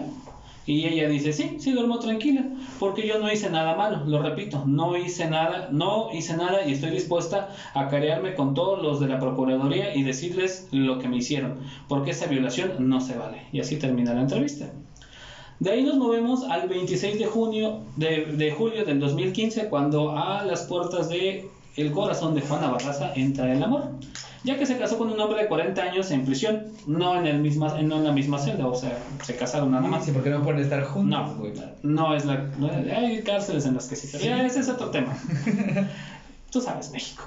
Y 0.69 0.85
ella 0.85 1.09
dice, 1.09 1.33
sí, 1.33 1.57
sí 1.59 1.73
duermo 1.73 1.99
tranquila, 1.99 2.45
porque 2.79 3.09
yo 3.09 3.19
no 3.19 3.33
hice 3.33 3.49
nada 3.49 3.75
malo, 3.75 4.05
lo 4.05 4.21
repito, 4.21 4.65
no 4.67 4.99
hice 4.99 5.31
nada, 5.31 5.71
no 5.73 6.11
hice 6.13 6.37
nada 6.37 6.67
y 6.67 6.73
estoy 6.73 6.91
dispuesta 6.91 7.49
a 7.73 7.89
carearme 7.89 8.35
con 8.35 8.53
todos 8.53 8.83
los 8.83 9.01
de 9.01 9.09
la 9.09 9.19
Procuraduría 9.19 9.97
y 9.97 10.03
decirles 10.03 10.69
lo 10.71 10.99
que 10.99 11.09
me 11.09 11.17
hicieron, 11.17 11.55
porque 11.89 12.11
esa 12.11 12.27
violación 12.27 12.87
no 12.87 13.01
se 13.01 13.17
vale. 13.17 13.45
Y 13.51 13.61
así 13.61 13.77
termina 13.77 14.13
la 14.13 14.21
entrevista. 14.21 14.71
De 15.59 15.71
ahí 15.71 15.85
nos 15.85 15.97
movemos 15.97 16.45
al 16.45 16.69
26 16.69 17.19
de 17.19 17.25
junio 17.25 17.81
de, 17.97 18.27
de 18.27 18.51
julio 18.53 18.85
del 18.85 19.01
2015, 19.01 19.71
cuando 19.71 20.19
a 20.19 20.45
las 20.45 20.65
puertas 20.65 21.09
de 21.09 21.49
el 21.77 21.93
corazón 21.93 22.35
de 22.35 22.43
Juana 22.43 22.71
Barraza 22.71 23.15
entra 23.15 23.51
el 23.51 23.63
amor, 23.63 23.93
ya 24.49 24.59
que 24.59 24.67
se 24.67 24.77
casó 24.79 24.97
con 24.99 25.11
un 25.11 25.21
hombre 25.21 25.43
de 25.43 25.47
40 25.49 25.81
años 25.83 26.11
en 26.11 26.25
prisión, 26.25 26.65
no 26.87 27.17
en, 27.19 27.27
el 27.27 27.39
misma, 27.39 27.69
no 27.83 27.97
en 27.99 28.05
la 28.05 28.13
misma 28.13 28.39
celda, 28.39 28.67
o 28.67 28.75
sea, 28.75 28.99
se 29.23 29.37
casaron 29.37 29.71
nada 29.71 29.87
más. 29.87 30.05
Sí, 30.05 30.11
porque 30.13 30.31
no 30.31 30.43
pueden 30.43 30.61
estar 30.61 30.83
juntos, 30.85 31.21
No, 31.21 31.35
güey. 31.37 31.53
no 31.83 32.15
es 32.15 32.25
la. 32.25 32.45
no- 32.59 32.71
hay 32.97 33.23
cárceles 33.23 33.67
en 33.67 33.75
las 33.75 33.87
que 33.89 33.97
sí. 33.97 34.09
pero 34.11 34.25
ya 34.25 34.45
ese 34.47 34.61
es 34.61 34.69
otro 34.69 34.91
tema. 34.91 35.17
Tú 36.51 36.61
sabes, 36.63 36.91
México. 36.91 37.25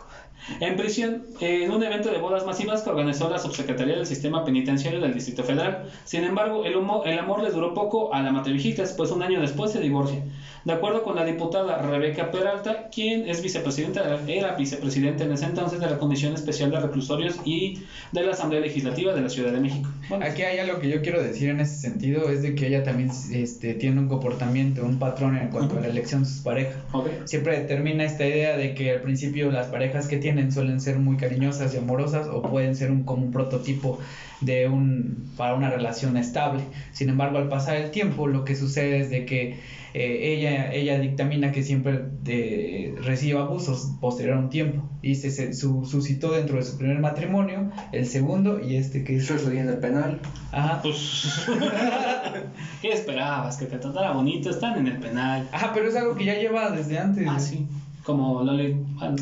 En 0.59 0.75
prisión, 0.75 1.23
eh, 1.39 1.63
en 1.63 1.71
un 1.71 1.83
evento 1.83 2.09
de 2.11 2.17
bodas 2.17 2.45
masivas 2.45 2.81
que 2.81 2.89
organizó 2.89 3.29
la 3.29 3.39
Subsecretaría 3.39 3.95
del 3.95 4.05
Sistema 4.05 4.43
Penitenciario 4.43 4.99
del 4.99 5.13
Distrito 5.13 5.43
Federal. 5.43 5.89
Sin 6.03 6.23
embargo, 6.23 6.65
el, 6.65 6.75
humo- 6.75 7.03
el 7.05 7.17
amor 7.19 7.43
les 7.43 7.53
duró 7.53 7.73
poco 7.73 8.13
a 8.13 8.21
la 8.21 8.31
Matevijitas, 8.31 8.93
pues 8.93 9.11
un 9.11 9.21
año 9.21 9.39
después 9.39 9.71
se 9.71 9.79
divorcia. 9.79 10.23
De 10.65 10.73
acuerdo 10.73 11.03
con 11.03 11.15
la 11.15 11.25
diputada 11.25 11.77
Rebeca 11.81 12.29
Peralta, 12.29 12.89
quien 12.93 13.27
es 13.27 13.41
vicepresidenta, 13.41 14.19
era 14.27 14.55
vicepresidenta 14.55 15.23
en 15.23 15.31
ese 15.31 15.45
entonces 15.45 15.79
de 15.79 15.87
la 15.89 15.97
Comisión 15.97 16.33
Especial 16.33 16.69
de 16.69 16.79
Reclusorios 16.79 17.39
y 17.45 17.79
de 18.11 18.23
la 18.23 18.31
Asamblea 18.33 18.61
Legislativa 18.61 19.13
de 19.13 19.21
la 19.21 19.29
Ciudad 19.29 19.51
de 19.51 19.59
México. 19.59 19.89
Bueno, 20.09 20.23
Aquí 20.25 20.43
hay 20.43 20.59
algo 20.59 20.79
que 20.79 20.89
yo 20.89 21.01
quiero 21.01 21.21
decir 21.23 21.49
en 21.49 21.61
ese 21.61 21.77
sentido, 21.77 22.29
es 22.29 22.43
de 22.43 22.53
que 22.53 22.67
ella 22.67 22.83
también 22.83 23.09
este, 23.31 23.73
tiene 23.73 23.99
un 24.01 24.07
comportamiento, 24.07 24.83
un 24.83 24.99
patrón 24.99 25.35
en 25.37 25.47
cuanto 25.49 25.77
a 25.77 25.81
la 25.81 25.87
elección 25.87 26.23
de 26.23 26.29
sus 26.29 26.41
parejas. 26.41 26.75
ok. 26.91 27.07
Siempre 27.25 27.59
determina 27.59 28.03
esta 28.03 28.25
idea 28.27 28.55
de 28.55 28.75
que 28.75 28.91
al 28.91 29.01
principio 29.01 29.49
las 29.51 29.67
parejas 29.67 30.07
que 30.07 30.17
tienen 30.17 30.30
suelen 30.51 30.79
ser 30.79 30.97
muy 30.99 31.17
cariñosas 31.17 31.73
y 31.73 31.77
amorosas 31.77 32.27
o 32.27 32.41
pueden 32.41 32.75
ser 32.75 32.91
un, 32.91 33.03
como 33.03 33.23
un 33.23 33.31
prototipo 33.31 33.99
de 34.39 34.67
un 34.67 35.31
para 35.37 35.53
una 35.55 35.69
relación 35.69 36.17
estable. 36.17 36.63
Sin 36.93 37.09
embargo, 37.09 37.37
al 37.37 37.47
pasar 37.49 37.75
el 37.77 37.91
tiempo, 37.91 38.27
lo 38.27 38.43
que 38.43 38.55
sucede 38.55 38.99
es 38.99 39.09
de 39.09 39.25
que 39.25 39.59
eh, 39.93 40.33
ella, 40.37 40.71
ella 40.71 40.97
dictamina 40.99 41.51
que 41.51 41.63
siempre 41.63 41.99
de- 42.23 42.95
recibe 43.01 43.39
abusos 43.39 43.91
posterior 43.99 44.37
a 44.37 44.39
un 44.39 44.49
tiempo 44.49 44.87
y 45.01 45.15
se, 45.15 45.29
se 45.31 45.53
su- 45.53 45.83
suscitó 45.85 46.31
dentro 46.31 46.55
de 46.57 46.63
su 46.63 46.77
primer 46.77 46.99
matrimonio, 46.99 47.71
el 47.91 48.05
segundo 48.05 48.59
y 48.61 48.75
este 48.77 49.03
que 49.03 49.17
es... 49.17 49.23
Eso 49.25 49.35
estaría 49.35 49.61
en 49.61 49.69
el 49.69 49.77
penal. 49.79 50.19
Ajá. 50.51 50.79
Pues, 50.81 51.45
¿Qué 52.81 52.91
esperabas? 52.93 53.57
Que 53.57 53.65
te 53.65 53.77
tratara 53.77 54.11
bonito. 54.11 54.49
Están 54.49 54.77
en 54.79 54.87
el 54.87 54.97
penal. 54.97 55.47
Ajá, 55.51 55.71
pero 55.73 55.87
es 55.89 55.95
algo 55.95 56.15
que 56.15 56.25
ya 56.25 56.35
lleva 56.35 56.71
desde 56.71 56.97
antes. 56.97 57.27
Ah, 57.29 57.39
sí. 57.39 57.67
Como 58.03 58.41
Loli. 58.43 58.75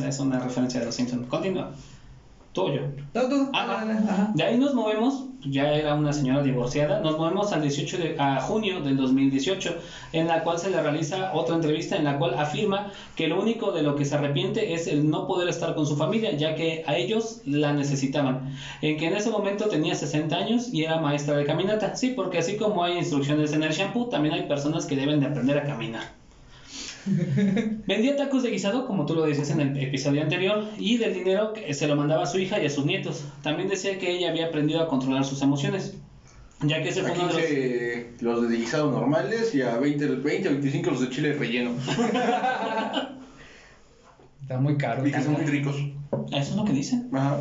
es 0.06 0.20
una 0.20 0.40
referencia 0.40 0.80
de 0.80 0.86
los 0.88 0.96
Simpsons. 0.96 1.28
Continúa. 1.28 1.72
Tuyo. 2.52 2.82
No, 3.14 3.30
tú, 3.30 3.50
Ajá. 3.54 3.86
dale, 3.86 3.94
ajá. 3.94 4.32
De 4.34 4.44
ahí 4.44 4.58
nos 4.58 4.74
movemos, 4.74 5.26
ya 5.46 5.72
era 5.72 5.94
una 5.94 6.12
señora 6.12 6.42
divorciada, 6.42 7.00
nos 7.00 7.16
movemos 7.20 7.54
al 7.54 7.62
18 7.62 7.98
de 8.00 8.16
a 8.18 8.42
junio 8.42 8.82
del 8.82 8.98
2018, 8.98 9.76
en 10.14 10.26
la 10.28 10.42
cual 10.44 10.58
se 10.58 10.72
le 10.72 10.82
realiza 10.82 11.32
otra 11.36 11.54
entrevista 11.56 11.96
en 11.96 12.06
la 12.06 12.18
cual 12.18 12.34
afirma 12.34 12.92
que 13.16 13.28
lo 13.28 13.40
único 13.40 13.72
de 13.72 13.84
lo 13.84 13.96
que 13.96 14.04
se 14.04 14.16
arrepiente 14.16 14.74
es 14.74 14.88
el 14.88 15.08
no 15.12 15.28
poder 15.28 15.48
estar 15.48 15.76
con 15.76 15.86
su 15.86 15.96
familia, 15.96 16.32
ya 16.36 16.56
que 16.56 16.84
a 16.88 16.96
ellos 16.96 17.42
la 17.46 17.72
necesitaban. 17.74 18.56
En 18.82 18.98
que 18.98 19.06
en 19.06 19.16
ese 19.16 19.30
momento 19.30 19.66
tenía 19.68 19.94
60 19.94 20.36
años 20.36 20.74
y 20.74 20.84
era 20.84 21.00
maestra 21.00 21.38
de 21.38 21.46
caminata. 21.46 21.96
Sí, 21.96 22.14
porque 22.16 22.40
así 22.40 22.58
como 22.58 22.84
hay 22.84 22.98
instrucciones 22.98 23.54
en 23.54 23.62
el 23.62 23.74
shampoo, 23.74 24.08
también 24.10 24.34
hay 24.34 24.48
personas 24.48 24.88
que 24.88 24.96
deben 24.96 25.20
de 25.20 25.28
aprender 25.28 25.60
a 25.60 25.66
caminar. 25.66 26.18
Vendía 27.88 28.16
tacos 28.16 28.44
de 28.44 28.52
guisado, 28.52 28.86
como 28.86 29.06
tú 29.06 29.16
lo 29.16 29.26
decías 29.26 29.50
en 29.52 29.62
el 29.62 29.78
episodio 29.78 30.22
anterior, 30.22 30.66
y 30.78 30.98
del 30.98 31.14
dinero 31.14 31.54
que 31.54 31.74
se 31.74 31.88
lo 31.88 31.96
mandaba 31.96 32.24
a 32.24 32.26
su 32.26 32.40
hija 32.40 32.62
y 32.62 32.66
a 32.66 32.70
sus 32.70 32.86
nietos. 32.86 33.26
También 33.42 33.70
decía 33.70 33.98
que 33.98 34.12
ella 34.12 34.30
había 34.30 34.48
aprendido 34.48 34.82
a 34.82 34.88
controlar 34.88 35.26
sus 35.26 35.42
emociones, 35.42 35.96
ya 36.62 36.82
que 36.84 36.90
ese 36.90 37.02
fue 37.02 37.12
Aquí 37.12 37.22
uno 37.22 37.34
de 37.34 38.16
los... 38.22 38.42
los 38.42 38.50
de 38.50 38.58
guisado 38.58 38.92
normales 38.92 39.56
y 39.56 39.62
a 39.62 39.78
20, 39.78 40.08
20 40.08 40.50
25 40.50 40.92
los 40.92 41.02
de 41.02 41.10
chile 41.10 41.34
relleno. 41.34 41.72
Está 44.42 44.58
muy 44.60 44.78
caro. 44.78 45.06
Y 45.08 45.12
que 45.12 45.22
son 45.22 45.34
muy 45.34 45.46
ricos. 45.46 45.76
Eso 46.32 46.52
es 46.52 46.56
lo 46.56 46.66
que 46.66 46.74
dicen. 46.74 47.10
Ajá. 47.14 47.38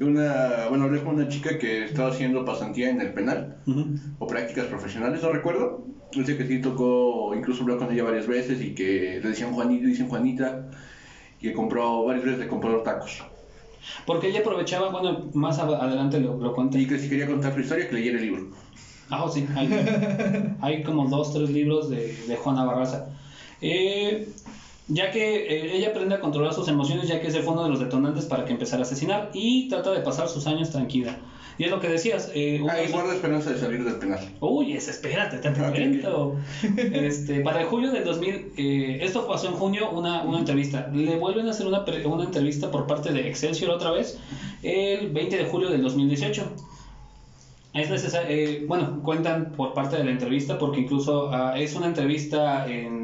Una, 0.00 0.66
bueno, 0.68 0.84
hablé 0.84 1.02
con 1.02 1.14
una 1.16 1.28
chica 1.28 1.58
que 1.58 1.84
estaba 1.84 2.08
haciendo 2.08 2.44
pasantía 2.44 2.88
en 2.88 3.00
el 3.02 3.12
penal 3.12 3.58
o 4.18 4.26
prácticas 4.26 4.66
profesionales, 4.66 5.22
no 5.22 5.30
recuerdo. 5.30 5.84
Dice 6.12 6.36
que 6.36 6.46
sí 6.46 6.58
tocó, 6.60 7.34
incluso 7.36 7.62
habló 7.62 7.78
con 7.78 7.92
ella 7.92 8.02
varias 8.02 8.26
veces 8.26 8.60
y 8.62 8.74
que 8.74 9.20
le 9.22 9.28
decían 9.28 9.52
Juanito, 9.52 9.86
dicen 9.86 10.08
Juanita, 10.08 10.70
y 11.38 11.48
que 11.48 11.52
compró, 11.52 12.04
varias 12.04 12.24
veces 12.24 12.40
le 12.40 12.48
compró 12.48 12.82
tacos. 12.82 13.22
Porque 14.06 14.28
ella 14.28 14.40
aprovechaba, 14.40 14.90
bueno, 14.90 15.30
más 15.34 15.58
adelante 15.58 16.18
lo, 16.18 16.36
lo 16.36 16.54
cuenta. 16.54 16.78
Y 16.78 16.86
que 16.86 16.98
si 16.98 17.08
quería 17.08 17.26
contar 17.26 17.54
su 17.54 17.60
historia, 17.60 17.88
que 17.88 17.94
leyera 17.94 18.18
el 18.18 18.24
libro. 18.24 18.48
Ah, 19.10 19.26
sí, 19.32 19.46
hay, 19.54 20.56
hay 20.60 20.82
como 20.82 21.08
dos, 21.08 21.32
tres 21.32 21.50
libros 21.50 21.90
de, 21.90 22.16
de 22.26 22.36
Juana 22.36 22.64
Barraza. 22.64 23.06
Eh, 23.60 24.28
ya 24.90 25.10
que 25.10 25.46
eh, 25.46 25.76
ella 25.76 25.88
aprende 25.88 26.14
a 26.16 26.20
controlar 26.20 26.52
sus 26.52 26.68
emociones, 26.68 27.08
ya 27.08 27.20
que 27.20 27.28
ese 27.28 27.40
fue 27.42 27.52
uno 27.54 27.64
de 27.64 27.70
los 27.70 27.80
detonantes 27.80 28.26
para 28.26 28.44
que 28.44 28.52
empezara 28.52 28.82
a 28.82 28.86
asesinar 28.86 29.30
y 29.32 29.68
trata 29.68 29.90
de 29.92 30.00
pasar 30.00 30.28
sus 30.28 30.46
años 30.46 30.70
tranquila. 30.70 31.16
Y 31.58 31.64
es 31.64 31.70
lo 31.70 31.78
que 31.80 31.88
decías. 31.88 32.30
Eh, 32.34 32.62
Ah, 32.68 32.76
sus- 32.82 32.92
guarda 32.92 33.14
esperanza 33.14 33.50
de 33.50 33.58
salir 33.58 33.84
del 33.84 33.96
penal. 33.96 34.18
Uy, 34.40 34.72
ese, 34.72 34.90
espérate, 34.92 35.38
te 35.38 35.48
ok. 35.50 35.56
cuento. 35.70 36.36
Este, 36.76 37.40
para 37.40 37.60
el 37.60 37.66
julio 37.66 37.90
del 37.92 38.02
2000, 38.04 38.52
eh, 38.56 38.98
esto 39.02 39.26
pasó 39.26 39.48
en 39.48 39.54
junio, 39.54 39.90
una, 39.90 40.22
una 40.22 40.38
entrevista. 40.38 40.88
Le 40.92 41.16
vuelven 41.16 41.46
a 41.48 41.50
hacer 41.50 41.66
una, 41.66 41.84
una 42.06 42.24
entrevista 42.24 42.70
por 42.70 42.86
parte 42.86 43.12
de 43.12 43.28
Excelsior 43.28 43.70
otra 43.70 43.90
vez, 43.90 44.18
el 44.62 45.10
20 45.10 45.36
de 45.36 45.44
julio 45.44 45.68
del 45.68 45.82
2018. 45.82 46.50
Es 47.72 47.88
necesario, 47.88 48.28
eh, 48.30 48.64
bueno, 48.66 49.00
cuentan 49.02 49.52
por 49.56 49.74
parte 49.74 49.96
de 49.96 50.04
la 50.04 50.10
entrevista, 50.10 50.58
porque 50.58 50.80
incluso 50.80 51.30
ah, 51.32 51.54
es 51.56 51.76
una 51.76 51.86
entrevista 51.86 52.66
en 52.68 52.99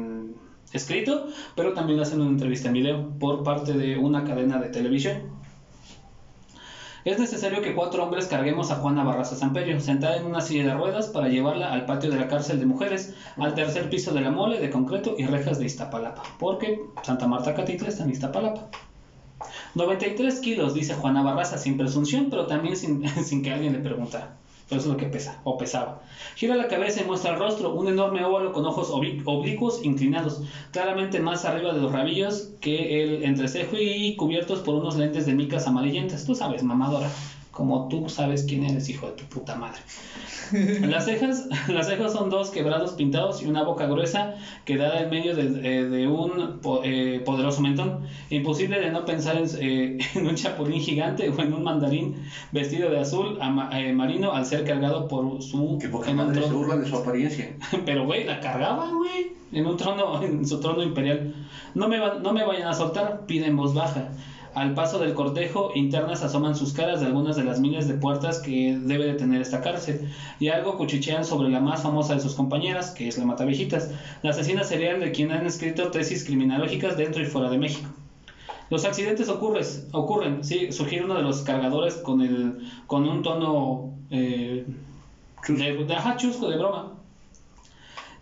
escrito, 0.73 1.27
pero 1.55 1.73
también 1.73 1.99
hacen 1.99 2.21
una 2.21 2.31
entrevista 2.31 2.67
en 2.67 2.73
video 2.73 3.09
por 3.19 3.43
parte 3.43 3.73
de 3.73 3.97
una 3.97 4.23
cadena 4.23 4.59
de 4.59 4.69
televisión. 4.69 5.37
Es 7.05 7.17
necesario 7.19 7.61
que 7.61 7.73
cuatro 7.73 8.03
hombres 8.03 8.27
carguemos 8.27 8.69
a 8.69 8.75
Juana 8.75 9.05
Barraza 9.05 9.37
Samperio, 9.37 9.79
sentada 9.79 10.17
en 10.17 10.25
una 10.25 10.41
silla 10.41 10.65
de 10.65 10.73
ruedas, 10.73 11.07
para 11.07 11.29
llevarla 11.29 11.71
al 11.71 11.85
patio 11.85 12.09
de 12.09 12.17
la 12.17 12.27
cárcel 12.27 12.59
de 12.59 12.65
mujeres, 12.65 13.13
al 13.37 13.55
tercer 13.55 13.89
piso 13.89 14.13
de 14.13 14.19
la 14.19 14.29
mole 14.29 14.59
de 14.59 14.69
concreto 14.69 15.15
y 15.17 15.25
rejas 15.25 15.57
de 15.57 15.65
Iztapalapa, 15.67 16.23
porque 16.37 16.81
Santa 17.03 17.25
Marta 17.25 17.53
Catitla 17.53 17.87
está 17.87 18.03
en 18.03 18.09
Iztapalapa. 18.09 18.67
93 19.75 20.39
kilos, 20.41 20.73
dice 20.73 20.95
Juana 20.95 21.23
Barraza, 21.23 21.57
sin 21.57 21.77
presunción, 21.77 22.27
pero 22.29 22.45
también 22.45 22.75
sin, 22.75 23.07
sin 23.23 23.41
que 23.41 23.53
alguien 23.53 23.71
le 23.71 23.79
preguntara. 23.79 24.35
Pero 24.67 24.79
eso 24.79 24.89
es 24.89 24.93
lo 24.93 24.97
que 24.97 25.05
pesa, 25.07 25.39
o 25.43 25.57
pesaba. 25.57 26.01
Gira 26.35 26.55
la 26.55 26.67
cabeza 26.67 27.01
y 27.01 27.05
muestra 27.05 27.31
el 27.31 27.37
rostro, 27.37 27.71
un 27.73 27.87
enorme 27.87 28.23
óvalo 28.23 28.51
con 28.51 28.65
ojos 28.65 28.89
obli- 28.91 29.21
oblicuos 29.25 29.83
inclinados, 29.83 30.41
claramente 30.71 31.19
más 31.19 31.45
arriba 31.45 31.73
de 31.73 31.79
los 31.81 31.91
rabillos 31.91 32.49
que 32.59 33.01
el 33.01 33.23
entrecejo 33.23 33.77
y 33.77 34.15
cubiertos 34.15 34.59
por 34.61 34.75
unos 34.75 34.95
lentes 34.97 35.25
de 35.25 35.33
micas 35.33 35.67
amarillentas. 35.67 36.25
Tú 36.25 36.35
sabes, 36.35 36.63
mamadora, 36.63 37.09
como 37.57 37.87
tú 37.87 38.07
sabes 38.07 38.43
quién 38.47 38.63
eres, 38.65 38.87
hijo 38.87 39.07
de 39.07 39.13
tu 39.13 39.25
puta 39.25 39.55
madre. 39.55 39.81
Las 40.87 41.05
cejas, 41.05 41.49
las 41.67 41.87
cejas 41.87 42.13
son 42.13 42.29
dos 42.29 42.51
quebrados 42.51 42.91
pintados 42.93 43.41
y 43.41 43.47
una 43.47 43.63
boca 43.63 43.87
gruesa 43.87 44.35
que 44.63 44.77
da 44.77 45.01
en 45.01 45.09
medio 45.09 45.35
de, 45.35 45.43
eh, 45.79 45.83
de 45.85 46.07
un 46.07 46.59
po- 46.61 46.81
eh, 46.83 47.19
poderoso 47.25 47.59
mentón. 47.61 48.05
Imposible 48.29 48.79
de 48.79 48.91
no 48.91 49.03
pensar 49.05 49.35
en, 49.37 49.47
eh, 49.59 49.97
en 50.15 50.27
un 50.27 50.35
chapulín 50.35 50.79
gigante 50.79 51.27
o 51.29 51.41
en 51.41 51.51
un 51.51 51.63
mandarín 51.63 52.15
vestido 52.51 52.89
de 52.91 52.99
azul 52.99 53.39
ama- 53.41 53.69
eh, 53.73 53.91
marino 53.91 54.31
al 54.33 54.45
ser 54.45 54.63
cargado 54.63 55.07
por 55.07 55.41
su 55.41 55.79
Que 55.81 55.87
un 55.87 56.15
madre 56.15 56.41
se 56.43 56.53
burlan 56.53 56.81
de 56.83 56.87
su 56.89 56.95
apariencia. 56.95 57.55
Pero 57.85 58.05
güey, 58.05 58.23
la 58.23 58.39
cargaba, 58.39 58.89
güey, 58.91 59.33
en 59.51 59.65
un 59.65 59.75
trono, 59.77 60.21
en 60.21 60.45
su 60.47 60.59
trono 60.61 60.83
imperial. 60.83 61.33
No 61.73 61.87
me, 61.89 61.97
va- 61.99 62.19
no 62.21 62.31
me 62.33 62.45
vayan 62.45 62.67
a 62.67 62.73
soltar, 62.73 63.25
pide 63.25 63.47
en 63.47 63.57
voz 63.57 63.73
baja. 63.73 64.11
Al 64.57 64.73
paso 64.73 64.97
del 64.97 65.13
cortejo, 65.13 65.69
internas 65.75 66.23
asoman 66.23 66.55
sus 66.55 66.73
caras 66.73 66.99
de 66.99 67.05
algunas 67.05 67.35
de 67.35 67.43
las 67.43 67.59
miles 67.59 67.85
de 67.87 67.93
puertas 67.93 68.39
que 68.39 68.75
debe 68.75 69.05
de 69.05 69.13
tener 69.13 69.39
esta 69.39 69.61
cárcel, 69.61 70.09
y 70.39 70.47
algo 70.47 70.77
cuchichean 70.77 71.23
sobre 71.25 71.47
la 71.47 71.59
más 71.59 71.83
famosa 71.83 72.15
de 72.15 72.19
sus 72.21 72.33
compañeras, 72.33 72.89
que 72.89 73.07
es 73.07 73.19
la 73.19 73.25
Matavejitas, 73.25 73.91
la 74.23 74.31
asesina 74.31 74.63
serial 74.63 74.99
de 74.99 75.11
quien 75.11 75.29
han 75.31 75.45
escrito 75.45 75.91
tesis 75.91 76.23
criminológicas 76.23 76.97
dentro 76.97 77.21
y 77.21 77.25
fuera 77.25 77.51
de 77.51 77.59
México. 77.59 77.91
Los 78.71 78.83
accidentes 78.83 79.29
ocurres- 79.29 79.85
ocurren, 79.91 80.43
sí, 80.43 80.71
sugiere 80.71 81.03
uno 81.05 81.13
de 81.13 81.21
los 81.21 81.43
cargadores 81.43 81.97
con, 81.97 82.21
el, 82.21 82.57
con 82.87 83.05
un 83.05 83.21
tono 83.21 83.93
eh, 84.09 84.65
de, 85.47 85.83
de- 85.85 85.95
ajá, 85.95 86.15
chusco, 86.15 86.47
de 86.47 86.57
broma. 86.57 86.96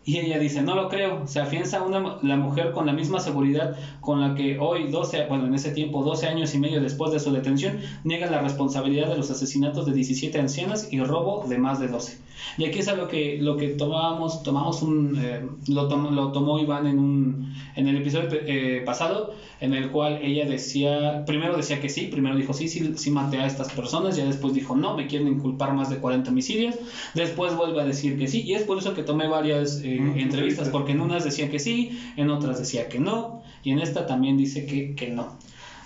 Y 0.06 0.20
ella 0.20 0.38
dice, 0.38 0.62
no 0.62 0.76
lo 0.76 0.88
creo, 0.88 1.26
se 1.26 1.40
afianza 1.40 1.82
una, 1.82 2.18
la 2.22 2.38
mujer 2.38 2.72
con 2.72 2.86
la 2.86 2.94
misma 2.94 3.20
seguridad 3.20 3.76
con 4.02 4.22
la 4.22 4.36
que 4.36 4.60
hoy, 4.60 4.92
12, 4.92 5.26
bueno, 5.28 5.48
en 5.48 5.56
ese 5.56 5.72
tiempo, 5.72 6.04
12 6.04 6.28
años 6.28 6.54
y 6.54 6.60
medio 6.60 6.80
después 6.80 7.12
de 7.12 7.20
su 7.20 7.32
detención, 7.32 7.80
niega 8.04 8.30
la 8.30 8.42
responsabilidad 8.42 9.10
de 9.10 9.18
los 9.18 9.32
asesinatos 9.32 9.88
de 9.88 9.94
17 9.94 10.40
ancianas 10.40 10.90
y 10.92 11.00
robo 11.00 11.48
de 11.48 11.58
más 11.58 11.80
de 11.80 11.88
12. 11.88 12.20
Y 12.58 12.66
aquí 12.66 12.80
es 12.80 12.88
a 12.88 12.96
lo 12.96 13.08
que, 13.08 13.40
lo 13.42 13.58
que 13.58 13.70
tomamos, 13.70 14.44
tomamos 14.44 14.82
un, 14.82 15.18
eh, 15.20 15.42
lo, 15.68 15.88
tomó, 15.88 16.12
lo 16.12 16.32
tomó 16.32 16.60
Iván 16.60 16.86
en, 16.86 17.00
un, 17.00 17.54
en 17.76 17.88
el 17.88 17.98
episodio 17.98 18.30
eh, 18.32 18.84
pasado, 18.86 19.34
en 19.60 19.74
el 19.74 19.90
cual 19.90 20.20
ella 20.22 20.46
decía, 20.46 21.24
primero 21.26 21.58
decía 21.58 21.82
que 21.82 21.90
sí, 21.90 22.08
primero 22.08 22.36
dijo 22.36 22.54
sí, 22.54 22.68
sí, 22.68 22.94
sí 22.96 23.10
maté 23.10 23.40
a 23.40 23.48
estas 23.48 23.72
personas, 23.72 24.16
ya 24.16 24.26
después 24.26 24.54
dijo 24.54 24.76
no, 24.76 24.96
me 24.96 25.08
quieren 25.08 25.28
inculpar 25.28 25.74
más 25.74 25.90
de 25.90 25.98
40 25.98 26.30
homicidios, 26.30 26.76
después 27.14 27.56
vuelve 27.56 27.82
a 27.82 27.86
decir 27.86 28.18
que 28.18 28.28
sí, 28.28 28.44
y 28.44 28.54
es 28.54 28.64
por 28.64 28.78
eso 28.78 28.94
que 28.94 29.04
tomé 29.04 29.28
varias 29.28 29.82
eh, 29.84 29.95
Mm, 30.00 30.08
entrevistas, 30.08 30.24
entrevistas. 30.24 30.70
porque 30.70 30.92
en 30.94 31.02
unas 31.02 31.24
decía 31.24 31.50
que 31.50 31.60
sí, 31.60 32.00
en 32.18 32.30
otras 32.30 32.58
decía 32.60 32.88
que 32.90 33.00
no, 33.00 33.42
y 33.64 33.72
en 33.72 33.80
esta 33.80 34.06
también 34.06 34.38
dice 34.38 34.66
que, 34.66 34.94
que 34.96 35.10
no. 35.10 35.38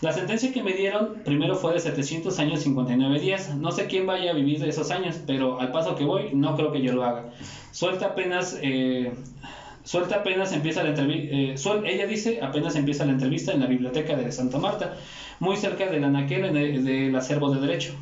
La 0.01 0.13
sentencia 0.13 0.53
que 0.53 0.63
me 0.63 0.73
dieron 0.73 1.23
primero 1.25 1.55
fue 1.55 1.73
de 1.73 1.79
700 1.79 2.39
años 2.39 2.61
59 2.61 3.19
días. 3.19 3.53
No 3.57 3.71
sé 3.73 3.85
quién 3.87 4.05
vaya 4.05 4.31
a 4.31 4.33
vivir 4.33 4.63
esos 4.63 4.91
años, 4.91 5.19
pero 5.27 5.59
al 5.59 5.71
paso 5.71 5.95
que 5.95 6.05
voy, 6.05 6.29
no 6.33 6.55
creo 6.55 6.71
que 6.71 6.81
yo 6.81 6.93
lo 6.93 7.03
haga. 7.03 7.31
Suelta 7.71 8.05
apenas, 8.07 8.57
eh, 8.61 9.11
suelta 9.83 10.15
apenas 10.15 10.53
empieza 10.53 10.83
la 10.83 10.89
entrevista. 10.91 11.35
ella 11.85 12.05
dice 12.07 12.39
apenas 12.41 12.77
empieza 12.77 13.03
la 13.05 13.11
entrevista 13.11 13.51
en 13.51 13.59
la 13.59 13.65
biblioteca 13.67 14.15
de 14.15 14.31
Santa 14.31 14.57
Marta, 14.57 14.95
muy 15.39 15.57
cerca 15.57 15.87
del 15.87 16.03
anaquel 16.05 16.45
en 16.45 16.55
el- 16.55 16.83
del 16.85 17.13
acervo 17.17 17.49
de 17.53 17.59
derecho. 17.59 17.93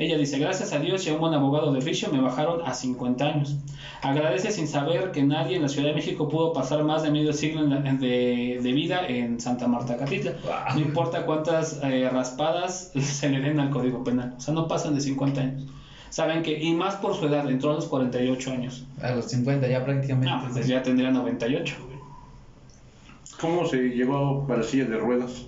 Ella 0.00 0.16
dice, 0.16 0.38
gracias 0.38 0.72
a 0.72 0.78
Dios 0.78 1.06
y 1.06 1.10
a 1.10 1.12
un 1.14 1.20
buen 1.20 1.34
abogado 1.34 1.72
de 1.72 1.78
oficio 1.78 2.08
me 2.10 2.20
bajaron 2.20 2.62
a 2.66 2.72
50 2.72 3.24
años. 3.24 3.56
Agradece 4.00 4.50
sin 4.50 4.66
saber 4.66 5.10
que 5.12 5.22
nadie 5.22 5.56
en 5.56 5.62
la 5.62 5.68
Ciudad 5.68 5.88
de 5.88 5.94
México 5.94 6.26
pudo 6.28 6.54
pasar 6.54 6.82
más 6.84 7.02
de 7.02 7.10
medio 7.10 7.34
siglo 7.34 7.60
en 7.62 7.70
la- 7.70 7.80
de, 7.92 8.60
de 8.62 8.72
vida 8.72 9.06
en 9.06 9.38
Santa 9.40 9.68
Marta 9.68 9.98
Catitla. 9.98 10.32
Wow. 10.42 10.52
No 10.74 10.80
importa 10.80 11.26
cuántas 11.26 11.78
eh, 11.82 12.08
raspadas 12.10 12.92
se 13.00 13.28
le 13.28 13.40
den 13.40 13.60
al 13.60 13.68
Código 13.68 14.02
Penal. 14.02 14.34
O 14.38 14.40
sea, 14.40 14.54
no 14.54 14.66
pasan 14.68 14.94
de 14.94 15.02
50 15.02 15.40
años. 15.40 15.62
Saben 16.08 16.42
que, 16.42 16.58
y 16.60 16.72
más 16.74 16.96
por 16.96 17.14
su 17.14 17.26
edad, 17.26 17.48
entró 17.50 17.70
a 17.72 17.74
los 17.74 17.84
48 17.86 18.50
años. 18.52 18.84
A 19.02 19.10
los 19.12 19.26
50 19.26 19.68
ya 19.68 19.84
prácticamente. 19.84 20.30
No, 20.30 20.48
pues 20.52 20.66
ya 20.66 20.82
tendría 20.82 21.10
98. 21.10 21.76
güey. 21.84 21.98
¿Cómo 23.40 23.66
se 23.66 23.76
llegó 23.90 24.46
a 24.50 24.56
la 24.56 24.62
silla 24.62 24.84
de 24.86 24.96
ruedas? 24.96 25.46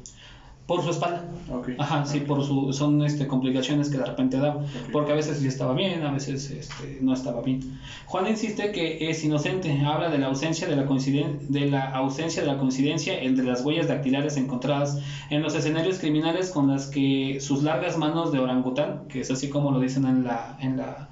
Por 0.66 0.83
su 0.83 0.90
espalda. 0.90 1.25
Ok. 1.51 1.70
Ajá, 1.77 2.05
sí, 2.07 2.20
por 2.20 2.44
su, 2.44 2.72
son 2.72 3.03
este, 3.03 3.27
complicaciones 3.27 3.90
que 3.90 3.98
de 3.98 4.05
repente 4.07 4.38
da, 4.38 4.64
porque 4.92 5.11
a 5.12 5.14
veces 5.16 5.38
sí 5.38 5.48
estaba 5.48 5.75
bien, 5.75 6.03
a 6.05 6.12
veces 6.12 6.51
este, 6.51 6.98
no 7.01 7.12
estaba 7.12 7.42
bien. 7.42 7.79
Juan 8.07 8.29
insiste 8.29 8.70
que 8.70 9.11
es 9.11 9.22
inocente, 9.25 9.81
habla 9.85 10.09
de 10.09 10.18
la 10.18 10.27
ausencia 10.29 10.68
de 10.68 10.77
la, 10.77 10.87
coinciden- 10.87 11.40
de 11.48 11.68
la 11.68 11.90
ausencia 11.90 12.42
de 12.42 12.48
la 12.48 12.59
coincidencia 12.59 13.20
entre 13.20 13.44
las 13.44 13.64
huellas 13.64 13.88
dactilares 13.88 14.37
encontradas 14.37 14.98
en 15.31 15.42
los 15.42 15.55
escenarios 15.57 15.98
criminales 15.98 16.51
con 16.51 16.68
las 16.68 16.87
que 16.87 17.38
sus 17.40 17.62
largas 17.64 17.98
manos 17.98 18.31
de 18.33 18.38
orangután, 18.38 19.09
que 19.09 19.20
es 19.20 19.31
así 19.33 19.48
como 19.51 19.72
lo 19.72 19.81
dicen 19.81 20.07
en 20.07 20.22
la, 20.25 20.57
en 20.61 20.77
la 20.77 21.09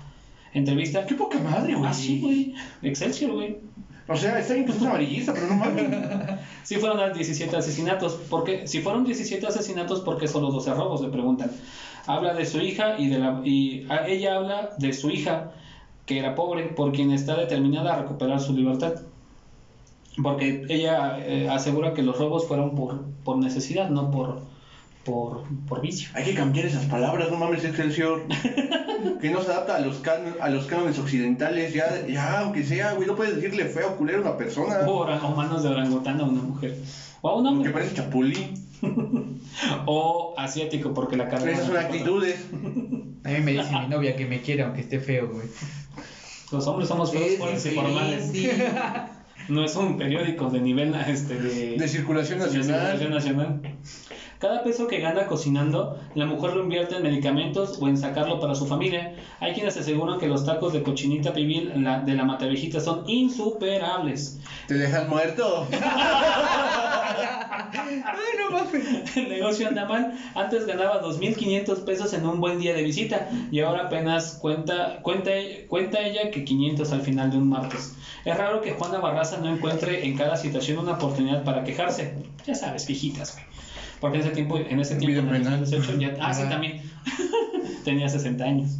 entrevista. 0.54 1.06
Qué 1.06 1.16
poca 1.16 1.38
madre, 1.40 1.74
güey. 1.74 1.90
Ah, 1.90 1.92
sí, 1.94 2.20
güey. 2.20 2.54
Excelsior, 2.82 3.32
güey. 3.32 3.58
O 4.08 4.16
sea, 4.16 4.40
bien 4.40 4.64
que 4.64 4.72
es 4.72 4.82
amarillista, 4.82 5.32
pero 5.32 5.46
no 5.46 5.56
mames. 5.56 5.86
Si 6.62 6.76
fueron 6.76 7.00
a 7.00 7.08
17 7.08 7.56
asesinatos, 7.56 8.20
porque 8.28 8.68
si 8.68 8.80
fueron 8.80 9.04
17 9.04 9.44
asesinatos, 9.46 10.00
¿por 10.00 10.18
qué 10.18 10.28
solo 10.28 10.50
12 10.50 10.74
robos? 10.74 11.00
Le 11.00 11.08
preguntan. 11.08 11.50
Habla 12.06 12.34
de 12.34 12.46
su 12.46 12.60
hija 12.60 12.96
y 12.98 13.08
de 13.08 13.18
la 13.18 13.40
y 13.44 13.86
ella 14.06 14.36
habla 14.36 14.70
de 14.78 14.92
su 14.92 15.10
hija 15.10 15.52
que 16.06 16.18
era 16.18 16.34
pobre, 16.34 16.64
por 16.64 16.92
quien 16.92 17.12
está 17.12 17.36
determinada 17.36 17.94
a 17.94 18.02
recuperar 18.02 18.40
su 18.40 18.52
libertad. 18.52 18.94
Porque 20.22 20.64
ella 20.68 21.18
eh, 21.18 21.48
asegura 21.48 21.94
que 21.94 22.02
los 22.02 22.18
robos 22.18 22.46
fueron 22.46 22.74
por, 22.74 23.04
por 23.24 23.38
necesidad, 23.38 23.90
no 23.90 24.10
por, 24.10 24.40
por, 25.04 25.44
por 25.68 25.80
vicio. 25.80 26.08
Hay 26.14 26.24
que 26.24 26.34
cambiar 26.34 26.66
esas 26.66 26.84
palabras, 26.86 27.30
no 27.30 27.36
mames, 27.36 27.64
Excelsior. 27.64 28.22
que 29.20 29.30
no 29.30 29.42
se 29.42 29.50
adapta 29.50 29.76
a 29.76 29.80
los, 29.80 29.96
can 29.98 30.22
a 30.40 30.48
los 30.50 30.66
cánones 30.66 30.98
occidentales. 30.98 31.72
Ya, 31.74 32.06
ya, 32.06 32.40
aunque 32.40 32.64
sea, 32.64 32.92
güey, 32.92 33.06
no 33.06 33.16
puedes 33.16 33.36
decirle 33.36 33.64
feo 33.66 33.96
culero 33.96 34.18
a 34.18 34.22
una 34.22 34.36
persona. 34.36 34.80
O, 34.86 35.02
o 35.06 35.34
manos 35.36 35.62
de 35.62 35.68
orangután 35.70 36.20
a 36.20 36.24
una 36.24 36.42
mujer. 36.42 36.76
O 37.22 37.28
a 37.30 37.36
un 37.36 37.44
Que 37.44 37.48
hombre. 37.50 37.70
parece 37.72 37.94
chapulín. 37.94 38.54
O 39.84 40.34
asiático, 40.38 40.94
porque 40.94 41.16
la 41.16 41.28
carne. 41.28 41.52
Esas 41.52 41.66
son 41.66 41.76
actitudes. 41.76 42.46
A 43.24 43.28
mí 43.28 43.40
me 43.40 43.52
dice 43.52 43.70
mi 43.72 43.88
novia 43.88 44.16
que 44.16 44.24
me 44.24 44.40
quiere 44.40 44.62
aunque 44.62 44.80
esté 44.80 45.00
feo, 45.00 45.28
güey. 45.28 45.46
Los 46.52 46.66
hombres 46.66 46.88
somos 46.88 47.10
feos, 47.12 47.36
fuertes 47.36 47.66
y 47.66 47.70
formales. 47.70 48.32
No 49.48 49.64
es 49.64 49.74
un 49.74 49.96
periódico 49.98 50.48
de 50.48 50.60
nivel 50.60 50.94
este, 51.08 51.34
de, 51.34 51.76
De 51.76 51.88
circulación 51.88 52.38
de 52.38 52.44
nacional. 52.46 52.98
circulación 52.98 53.10
nacional. 53.12 53.60
Cada 54.40 54.62
peso 54.64 54.86
que 54.86 54.98
gana 55.00 55.26
cocinando, 55.26 55.98
la 56.14 56.24
mujer 56.24 56.54
lo 56.54 56.62
invierte 56.62 56.96
en 56.96 57.02
medicamentos 57.02 57.76
o 57.78 57.88
en 57.88 57.98
sacarlo 57.98 58.40
para 58.40 58.54
su 58.54 58.64
familia. 58.66 59.14
Hay 59.38 59.52
quienes 59.52 59.76
aseguran 59.76 60.18
que 60.18 60.26
los 60.28 60.44
tacos 60.46 60.72
de 60.72 60.82
cochinita 60.82 61.34
pibil 61.34 61.84
la- 61.84 62.00
de 62.00 62.14
la 62.14 62.24
matavejita 62.24 62.80
son 62.80 63.04
insuperables. 63.06 64.38
Te 64.66 64.74
dejan 64.78 65.10
muerto. 65.10 65.66
Ay, 67.72 68.38
no 68.38 68.50
mames. 68.50 69.16
El 69.16 69.28
negocio 69.28 69.68
anda 69.68 69.84
mal. 69.84 70.14
Antes 70.34 70.64
ganaba 70.66 71.02
2.500 71.02 71.84
pesos 71.84 72.12
en 72.14 72.24
un 72.26 72.40
buen 72.40 72.58
día 72.58 72.72
de 72.74 72.82
visita 72.82 73.28
y 73.50 73.60
ahora 73.60 73.82
apenas 73.82 74.38
cuenta, 74.40 75.00
cuenta, 75.02 75.30
cuenta 75.68 76.00
ella 76.00 76.30
que 76.30 76.44
500 76.44 76.92
al 76.92 77.02
final 77.02 77.30
de 77.30 77.36
un 77.36 77.48
martes. 77.48 77.94
Es 78.24 78.36
raro 78.36 78.60
que 78.60 78.72
Juana 78.72 78.98
Barraza 79.00 79.36
no 79.38 79.48
encuentre 79.48 80.06
en 80.06 80.16
cada 80.16 80.36
situación 80.36 80.78
una 80.78 80.92
oportunidad 80.92 81.44
para 81.44 81.64
quejarse. 81.64 82.14
Ya 82.46 82.54
sabes, 82.54 82.86
viejitas, 82.86 83.34
güey. 83.34 83.44
Porque 84.00 84.18
en 84.18 84.22
ese 84.24 84.32
tiempo, 84.32 84.58
en 84.58 84.80
ese 84.80 84.96
tiempo, 84.96 85.20
Vida 85.20 85.20
en 85.20 85.34
el 85.36 85.42
penal. 85.42 85.60
2018, 85.60 86.00
ya, 86.00 86.16
ah, 86.24 86.32
sí, 86.34 86.42
también. 86.48 86.82
Tenía 87.84 88.08
60 88.08 88.44
años. 88.44 88.78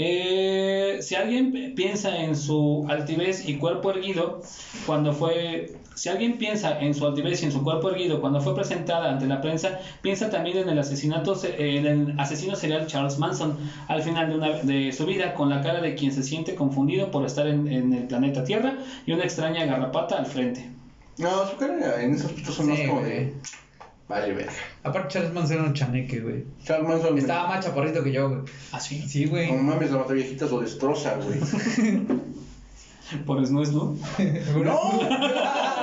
Eh, 0.00 0.98
si 1.00 1.16
alguien 1.16 1.74
piensa 1.74 2.16
en 2.22 2.36
su 2.36 2.86
altivez 2.88 3.48
y 3.48 3.56
cuerpo 3.56 3.90
erguido, 3.90 4.42
cuando 4.86 5.12
fue. 5.12 5.72
Si 5.96 6.08
alguien 6.08 6.38
piensa 6.38 6.78
en 6.78 6.94
su 6.94 7.04
altivez 7.04 7.42
y 7.42 7.46
en 7.46 7.52
su 7.52 7.64
cuerpo 7.64 7.90
erguido 7.90 8.20
cuando 8.20 8.40
fue 8.40 8.54
presentada 8.54 9.10
ante 9.10 9.26
la 9.26 9.40
prensa, 9.40 9.80
piensa 10.00 10.30
también 10.30 10.58
en 10.58 10.68
el 10.68 10.78
asesinato, 10.78 11.34
se- 11.34 11.76
en 11.76 11.86
el 11.86 12.20
asesino 12.20 12.54
serial 12.54 12.86
Charles 12.86 13.18
Manson 13.18 13.58
al 13.88 14.02
final 14.02 14.28
de, 14.28 14.36
una, 14.36 14.48
de 14.62 14.92
su 14.92 15.04
vida, 15.06 15.34
con 15.34 15.48
la 15.48 15.60
cara 15.60 15.80
de 15.80 15.96
quien 15.96 16.12
se 16.12 16.22
siente 16.22 16.54
confundido 16.54 17.10
por 17.10 17.26
estar 17.26 17.48
en, 17.48 17.66
en 17.66 17.92
el 17.92 18.04
planeta 18.04 18.44
Tierra 18.44 18.78
y 19.06 19.10
una 19.12 19.24
extraña 19.24 19.64
garrapata 19.64 20.16
al 20.16 20.26
frente. 20.26 20.70
No, 21.18 21.44
su 21.48 21.56
cara 21.56 22.00
en 22.00 22.12
esos 22.14 22.26
aspectos 22.26 22.54
son 22.54 22.68
más 22.68 22.78
Sí, 22.78 22.86
como 22.86 23.00
güey. 23.00 23.10
de. 23.12 23.34
Vale, 24.08 24.32
verga. 24.32 24.52
Aparte, 24.84 25.08
Charles 25.14 25.32
Manson 25.34 25.56
era 25.58 25.66
un 25.66 25.74
chaneque, 25.74 26.20
güey. 26.20 26.44
Charles 26.64 26.88
Manson. 26.88 27.18
Estaba 27.18 27.48
más 27.48 27.64
chaparrito 27.64 28.02
que 28.02 28.12
yo, 28.12 28.28
güey. 28.30 28.40
Así, 28.72 29.02
Sí, 29.06 29.26
güey. 29.26 29.52
No 29.52 29.62
mames, 29.62 29.90
la 29.90 29.98
mata 29.98 30.14
viejita 30.14 30.46
lo 30.46 30.60
destroza, 30.60 31.16
güey. 31.16 31.38
por 33.26 33.44
Snooze, 33.46 33.72
¿no? 33.72 33.96
no, 34.64 34.80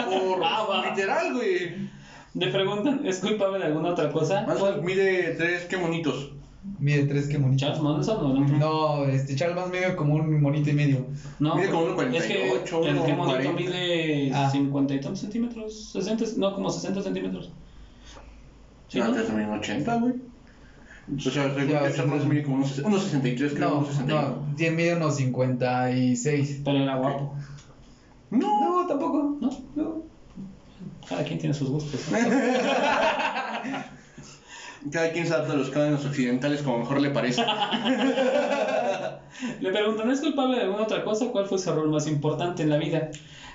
por 0.09 0.43
Ah, 0.43 0.65
va. 0.69 0.89
literal, 0.89 1.33
güey. 1.33 1.89
Le 2.33 2.47
preguntan, 2.51 3.01
¿es 3.05 3.19
culpable 3.19 3.59
de 3.59 3.65
alguna 3.65 3.89
otra 3.89 4.11
cosa? 4.11 4.43
Manson 4.45 4.83
mide 4.83 5.35
tres, 5.37 5.65
qué 5.65 5.77
monitos. 5.77 6.31
Mide 6.79 7.05
tres 7.05 7.27
que 7.27 7.37
monito. 7.37 7.59
¿Charles 7.59 7.79
Manson 7.81 8.17
o 8.25 8.33
no? 8.33 8.57
No, 8.57 9.05
este 9.05 9.35
Charles 9.35 9.55
Manson 9.55 9.71
mide 9.71 9.95
como 9.95 10.15
un 10.15 10.41
monito 10.41 10.69
y 10.71 10.73
medio. 10.73 11.05
No, 11.39 11.55
Mide 11.55 11.69
como 11.69 11.95
porque 11.95 12.09
1.48, 12.09 12.15
es 12.17 12.25
que 12.25 12.89
el 12.89 13.03
que 13.03 13.13
monito 13.13 13.39
1.40. 13.39 13.55
mide 13.55 14.31
Ah. 14.33 14.49
50 14.49 14.93
y 14.95 14.99
tantos 14.99 15.19
centímetros, 15.21 15.91
60, 15.93 16.25
no, 16.37 16.53
como 16.55 16.69
60 16.71 17.01
centímetros. 17.03 17.51
¿Sí, 18.87 18.99
no, 18.99 19.05
no? 19.07 19.13
tres 19.13 19.27
también 19.27 19.49
80, 19.49 19.95
güey. 19.97 20.13
O 21.17 21.19
sea, 21.19 21.53
según 21.91 22.21
sí. 22.21 22.27
mide 22.27 22.43
como 22.43 22.55
unos, 22.57 22.79
unos 22.79 23.03
63, 23.03 23.53
creo, 23.53 23.69
No, 23.69 23.77
unos 23.77 23.89
61. 23.89 24.21
no, 24.21 24.45
mide 24.75 24.95
unos 24.95 25.15
56. 25.17 26.61
Pero 26.65 26.77
era 26.79 26.95
guapo, 26.95 27.35
No. 28.31 28.81
No, 28.81 28.87
tampoco. 28.87 29.37
¿no? 29.39 29.49
No. 29.75 30.03
Cada 31.07 31.23
quien 31.23 31.37
tiene 31.37 31.53
sus 31.53 31.69
gustos. 31.69 32.01
¿no? 32.11 32.17
Cada 34.91 35.11
quien 35.11 35.25
se 35.27 35.33
adapta 35.33 35.53
a 35.53 35.55
los 35.55 35.69
cánones 35.69 36.05
occidentales 36.05 36.61
como 36.61 36.79
mejor 36.79 37.01
le 37.01 37.09
parece. 37.09 37.43
Le 39.59 39.71
preguntan, 39.71 40.09
¿es 40.11 40.21
culpable 40.21 40.57
de 40.57 40.63
alguna 40.63 40.83
otra 40.83 41.03
cosa? 41.03 41.27
¿Cuál 41.31 41.45
fue 41.45 41.59
su 41.59 41.69
error 41.69 41.87
más 41.89 42.07
importante 42.07 42.63
en 42.63 42.69
la 42.69 42.77
vida? 42.77 43.09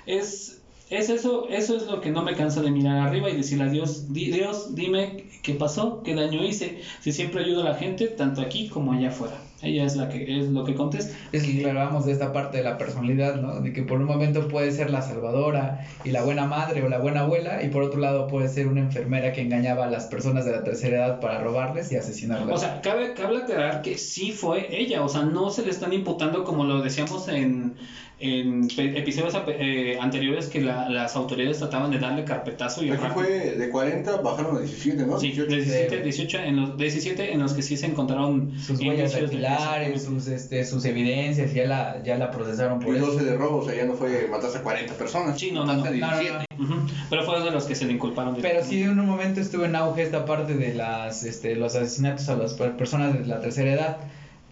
Es, 0.05 0.60
es 0.91 1.09
eso, 1.09 1.47
eso 1.49 1.75
es 1.77 1.87
lo 1.87 2.01
que 2.01 2.11
no 2.11 2.21
me 2.21 2.35
cansa 2.35 2.61
de 2.61 2.69
mirar 2.69 2.97
arriba 2.99 3.29
y 3.29 3.35
decirle 3.35 3.63
a 3.63 3.69
Dios, 3.69 4.13
"Di- 4.13 4.29
Dios, 4.29 4.75
dime 4.75 5.23
qué 5.41 5.53
pasó, 5.53 6.03
qué 6.03 6.13
daño 6.13 6.43
hice, 6.43 6.81
si 6.99 7.11
siempre 7.11 7.43
ayudo 7.43 7.61
a 7.61 7.63
la 7.65 7.73
gente, 7.75 8.07
tanto 8.07 8.41
aquí 8.41 8.67
como 8.67 8.91
allá 8.91 9.07
afuera. 9.07 9.35
Ella 9.63 9.85
es 9.85 9.95
la 9.95 10.09
que 10.09 10.39
es 10.39 10.47
lo 10.47 10.63
que 10.63 10.73
contesta. 10.73 11.15
Es 11.31 11.43
que 11.43 11.67
hablábamos 11.67 12.05
de 12.05 12.11
esta 12.11 12.33
parte 12.33 12.57
de 12.57 12.63
la 12.63 12.77
personalidad, 12.79 13.35
¿no? 13.39 13.59
De 13.59 13.71
que 13.73 13.83
por 13.83 13.99
un 13.99 14.05
momento 14.07 14.47
puede 14.47 14.71
ser 14.71 14.89
la 14.89 15.01
salvadora 15.03 15.85
y 16.03 16.09
la 16.09 16.21
buena 16.23 16.45
madre 16.45 16.81
o 16.83 16.87
la 16.87 16.97
buena 16.97 17.19
abuela, 17.21 17.63
y 17.63 17.67
por 17.69 17.83
otro 17.83 17.99
lado 17.99 18.27
puede 18.27 18.47
ser 18.49 18.67
una 18.67 18.81
enfermera 18.81 19.31
que 19.33 19.41
engañaba 19.41 19.85
a 19.85 19.87
las 19.87 20.05
personas 20.07 20.45
de 20.45 20.51
la 20.51 20.63
tercera 20.63 20.97
edad 20.97 21.19
para 21.19 21.39
robarles 21.39 21.91
y 21.91 21.95
asesinarlas. 21.95 22.53
O 22.55 22.57
sea, 22.57 22.81
cabe, 22.81 23.13
cabe 23.13 23.37
aclarar 23.37 23.81
que 23.83 23.97
sí 23.99 24.31
fue 24.31 24.75
ella, 24.75 25.03
o 25.03 25.09
sea, 25.09 25.21
no 25.23 25.51
se 25.51 25.63
le 25.63 25.69
están 25.69 25.93
imputando 25.93 26.43
como 26.43 26.65
lo 26.65 26.81
decíamos 26.81 27.27
en, 27.27 27.75
en 28.21 28.67
episodios 28.77 29.35
eh, 29.47 29.97
anteriores 29.99 30.47
que 30.47 30.61
la- 30.61 30.87
las 30.89 31.15
autoridades 31.15 31.57
trataban 31.59 31.91
de 31.91 31.99
darle 31.99 32.23
carpetazo 32.23 32.83
y 32.83 32.91
Aquí 32.91 33.05
fue 33.13 33.27
de 33.55 33.69
40, 33.69 34.17
bajaron 34.21 34.57
a 34.57 34.59
17, 34.59 35.05
¿no? 35.05 35.19
Sí, 35.19 35.27
18. 35.31 35.51
17, 35.55 36.01
18, 36.01 36.37
en 36.39 36.55
los 36.57 36.77
17 36.77 37.33
en 37.33 37.39
los 37.39 37.53
que 37.53 37.61
sí 37.61 37.77
se 37.77 37.87
encontraron 37.87 38.51
sus 38.59 38.79
huellas 38.79 39.13
dactilares, 39.13 40.03
sus, 40.03 40.27
este, 40.27 40.63
sus 40.65 40.85
evidencias, 40.85 41.53
ya 41.53 41.65
la, 41.65 42.03
ya 42.03 42.17
la 42.17 42.31
procesaron 42.31 42.79
por 42.79 42.93
Y 42.93 42.97
eso. 42.97 43.07
12 43.07 43.23
de 43.25 43.37
robo, 43.37 43.57
o 43.57 43.65
sea, 43.65 43.75
ya 43.75 43.85
no 43.85 43.93
fue 43.93 44.27
mataste 44.29 44.59
a 44.59 44.61
40 44.63 44.93
personas. 44.93 45.39
Sí, 45.39 45.51
no, 45.51 45.65
no, 45.65 45.73
no. 45.73 45.83
a 45.83 45.89
No, 45.89 45.91
no, 46.11 46.17
17. 46.19 46.45
Ujú, 46.59 46.73
Pero 47.09 47.23
fue 47.23 47.43
de 47.43 47.51
los 47.51 47.65
que 47.65 47.75
se 47.75 47.85
le 47.85 47.93
inculparon. 47.93 48.37
Pero 48.41 48.63
sí, 48.63 48.83
en 48.83 48.99
un 48.99 49.05
momento 49.07 49.41
estuvo 49.41 49.65
en 49.65 49.75
auge 49.75 50.03
esta 50.03 50.25
parte 50.25 50.53
de 50.53 50.73
las, 50.75 51.23
este, 51.23 51.55
los 51.55 51.75
asesinatos 51.75 52.29
a 52.29 52.35
las 52.35 52.53
per- 52.53 52.77
personas 52.77 53.17
de 53.17 53.25
la 53.25 53.41
tercera 53.41 53.73
edad. 53.73 53.97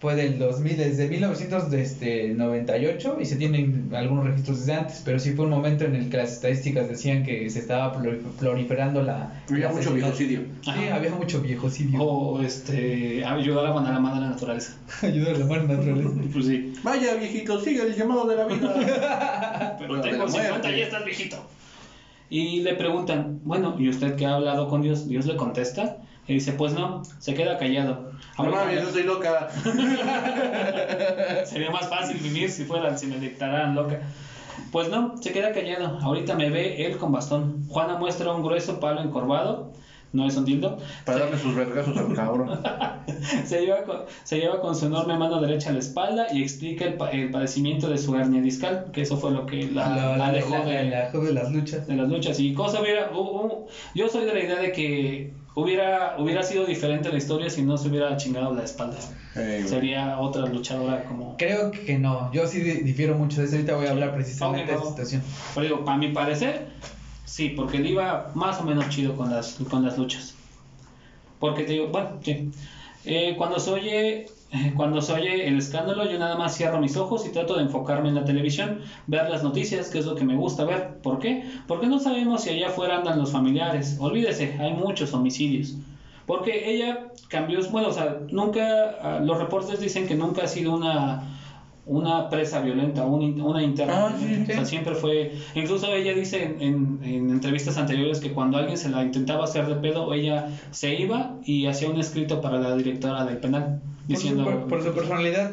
Fue 0.00 0.14
del 0.14 0.38
2000, 0.38 0.76
desde 0.78 1.08
1998 1.08 3.18
y 3.20 3.24
se 3.26 3.36
tienen 3.36 3.90
algunos 3.94 4.24
registros 4.24 4.60
desde 4.60 4.72
antes, 4.74 5.02
pero 5.04 5.18
sí 5.18 5.32
fue 5.32 5.44
un 5.44 5.50
momento 5.50 5.84
en 5.84 5.94
el 5.94 6.08
que 6.08 6.16
las 6.16 6.32
estadísticas 6.32 6.88
decían 6.88 7.22
que 7.22 7.50
se 7.50 7.58
estaba 7.58 7.94
prol- 7.94 8.22
proliferando 8.38 9.02
la... 9.02 9.42
Había 9.50 9.68
mucho 9.68 9.92
viejocidio. 9.92 10.40
Sí, 10.62 10.70
Ajá. 10.70 10.94
había 10.96 11.10
mucho 11.10 11.42
viejocidio. 11.42 12.02
O 12.02 12.40
este, 12.40 13.22
ayudaban 13.24 13.84
a 13.86 13.92
la 13.92 14.00
madre 14.00 14.26
naturaleza. 14.26 14.74
Ayuda 15.02 15.32
a 15.34 15.38
la 15.38 15.44
mano 15.44 15.64
naturaleza. 15.64 16.08
Pues 16.32 16.46
sí. 16.46 16.72
Vaya, 16.82 17.14
viejito, 17.16 17.60
sigue 17.60 17.82
el 17.82 17.94
llamado 17.94 18.26
de 18.26 18.36
la 18.36 18.46
vida. 18.46 19.76
Pero 19.78 19.88
Bueno, 19.88 20.02
de 20.02 20.10
tengo 20.10 20.24
la 20.24 20.30
50 20.30 20.50
muerte. 20.58 20.78
y 20.78 20.82
estás 20.82 21.04
viejito. 21.04 21.36
Y 22.30 22.60
le 22.62 22.74
preguntan, 22.74 23.40
bueno, 23.44 23.74
¿y 23.78 23.88
usted 23.88 24.14
qué 24.14 24.24
ha 24.24 24.36
hablado 24.36 24.68
con 24.68 24.80
Dios? 24.82 25.08
Dios 25.08 25.26
le 25.26 25.36
contesta 25.36 25.98
y 26.26 26.34
dice, 26.34 26.52
pues 26.52 26.72
no, 26.74 27.02
se 27.18 27.34
queda 27.34 27.58
callado. 27.58 28.10
No 28.38 28.44
Ahorita 28.44 28.58
mames, 28.64 28.80
yo 28.82 28.88
estoy 28.88 29.02
loca. 29.02 29.48
Sería 31.44 31.70
más 31.70 31.88
fácil 31.88 32.18
vivir 32.18 32.50
si 32.50 32.64
fueran, 32.64 32.98
si 32.98 33.06
me 33.06 33.18
dictaran 33.18 33.74
loca. 33.74 34.00
Pues 34.72 34.88
no, 34.88 35.16
se 35.20 35.32
queda 35.32 35.52
callado. 35.52 35.98
Ahorita 36.02 36.34
me 36.34 36.50
ve 36.50 36.86
él 36.86 36.96
con 36.98 37.12
bastón. 37.12 37.64
Juana 37.68 37.96
muestra 37.96 38.30
un 38.32 38.42
grueso 38.42 38.78
palo 38.80 39.00
encorvado. 39.00 39.72
No 40.12 40.26
es 40.26 40.36
un 40.36 40.44
dildo. 40.44 40.78
Para 41.04 41.18
Se- 41.18 41.24
darle 41.24 41.38
sus 41.38 41.54
vergazos 41.54 41.96
al 41.96 42.12
cabrón. 42.14 42.60
se 43.44 43.60
lleva, 43.60 43.84
con, 43.84 44.00
se 44.24 44.38
lleva 44.40 44.60
con 44.60 44.74
su 44.74 44.86
enorme 44.86 45.16
mano 45.16 45.40
derecha 45.40 45.70
a 45.70 45.72
la 45.72 45.78
espalda 45.78 46.26
y 46.32 46.42
explica 46.42 46.84
el, 46.84 46.94
pa- 46.94 47.10
el 47.10 47.30
padecimiento 47.30 47.88
de 47.88 47.96
su 47.96 48.16
hernia 48.16 48.40
discal, 48.40 48.90
que 48.92 49.02
eso 49.02 49.16
fue 49.18 49.30
lo 49.30 49.46
que 49.46 49.70
la, 49.70 49.88
La, 49.88 49.96
la, 49.96 50.16
la, 50.16 50.26
alejó 50.26 50.56
la- 50.58 50.64
de, 50.64 50.84
la- 50.90 51.10
la- 51.12 51.20
de 51.20 51.32
las 51.32 51.50
luchas. 51.52 51.86
de 51.86 51.94
las 51.94 52.08
luchas. 52.08 52.40
Y 52.40 52.52
cosa 52.54 52.80
hu- 52.80 53.66
yo 53.94 54.08
soy 54.08 54.24
de 54.24 54.32
la 54.34 54.40
idea 54.40 54.56
de 54.58 54.72
que 54.72 55.32
hubiera, 55.54 56.16
hubiera 56.18 56.42
sido 56.42 56.64
diferente 56.66 57.10
la 57.10 57.18
historia 57.18 57.50
si 57.50 57.62
no 57.62 57.76
se 57.76 57.88
hubiera 57.88 58.16
chingado 58.16 58.54
la 58.54 58.64
espalda. 58.64 58.98
Sería 59.66 60.18
otra 60.18 60.46
luchadora 60.46 61.04
como. 61.04 61.36
Creo 61.36 61.70
que 61.70 61.98
no, 61.98 62.32
yo 62.32 62.46
sí 62.46 62.60
di- 62.60 62.82
difiero 62.82 63.14
mucho 63.16 63.40
de 63.40 63.46
eso, 63.46 63.56
ahorita 63.56 63.76
voy 63.76 63.86
a 63.86 63.90
hablar 63.90 64.14
precisamente 64.14 64.66
de 64.72 64.76
vamos. 64.76 64.90
situación. 64.90 65.22
Pero 65.54 65.66
digo, 65.66 65.84
para 65.84 65.98
mi 65.98 66.08
parecer, 66.08 66.68
sí, 67.24 67.50
porque 67.50 67.76
él 67.78 67.86
iba 67.86 68.32
más 68.34 68.60
o 68.60 68.64
menos 68.64 68.88
chido 68.88 69.16
con 69.16 69.30
las, 69.30 69.54
con 69.70 69.84
las 69.84 69.96
luchas. 69.98 70.34
Porque 71.38 71.62
te 71.64 71.72
digo, 71.72 71.86
bueno, 71.88 72.18
sí. 72.22 72.50
Eh, 73.04 73.34
cuando 73.38 73.58
se 73.58 73.70
oye 73.70 74.26
cuando 74.76 75.00
se 75.00 75.12
oye 75.12 75.46
el 75.48 75.58
escándalo, 75.58 76.04
yo 76.10 76.18
nada 76.18 76.36
más 76.36 76.56
cierro 76.56 76.80
mis 76.80 76.96
ojos 76.96 77.26
y 77.26 77.30
trato 77.30 77.56
de 77.56 77.62
enfocarme 77.62 78.08
en 78.08 78.14
la 78.16 78.24
televisión, 78.24 78.80
ver 79.06 79.28
las 79.28 79.42
noticias, 79.42 79.88
que 79.90 79.98
es 79.98 80.06
lo 80.06 80.14
que 80.14 80.24
me 80.24 80.34
gusta 80.34 80.64
ver. 80.64 80.94
¿Por 81.02 81.18
qué? 81.18 81.44
Porque 81.66 81.86
no 81.86 81.98
sabemos 81.98 82.42
si 82.42 82.50
allá 82.50 82.68
afuera 82.68 82.96
andan 82.96 83.18
los 83.18 83.30
familiares. 83.32 83.96
Olvídese, 84.00 84.56
hay 84.58 84.72
muchos 84.72 85.12
homicidios. 85.14 85.76
Porque 86.26 86.72
ella 86.74 87.06
cambió, 87.28 87.60
bueno, 87.70 87.88
o 87.88 87.92
sea, 87.92 88.18
nunca, 88.30 88.60
ah, 89.02 89.20
los 89.22 89.38
reportes 89.38 89.80
dicen 89.80 90.06
que 90.06 90.14
nunca 90.14 90.44
ha 90.44 90.46
sido 90.46 90.72
una, 90.74 91.22
una 91.86 92.28
presa 92.28 92.60
violenta, 92.60 93.04
un 93.04 93.40
una 93.40 93.62
interna. 93.62 94.08
Ah, 94.08 94.14
sí. 94.16 94.42
O 94.42 94.46
sea, 94.46 94.64
siempre 94.64 94.94
fue, 94.94 95.32
incluso 95.56 95.92
ella 95.92 96.14
dice 96.14 96.44
en, 96.44 96.60
en- 96.62 96.98
en 97.02 97.30
entrevistas 97.30 97.76
anteriores 97.78 98.20
que 98.20 98.32
cuando 98.32 98.58
alguien 98.58 98.76
se 98.78 98.90
la 98.90 99.02
intentaba 99.02 99.44
hacer 99.44 99.66
de 99.66 99.74
pedo, 99.76 100.12
ella 100.12 100.50
se 100.70 100.94
iba 100.94 101.36
y 101.44 101.66
hacía 101.66 101.88
un 101.88 101.98
escrito 101.98 102.40
para 102.40 102.58
la 102.60 102.76
directora 102.76 103.24
del 103.24 103.38
penal, 103.38 103.80
Por 104.10 104.18
su, 104.18 104.66
por 104.68 104.82
su 104.82 104.92
personalidad 104.92 105.52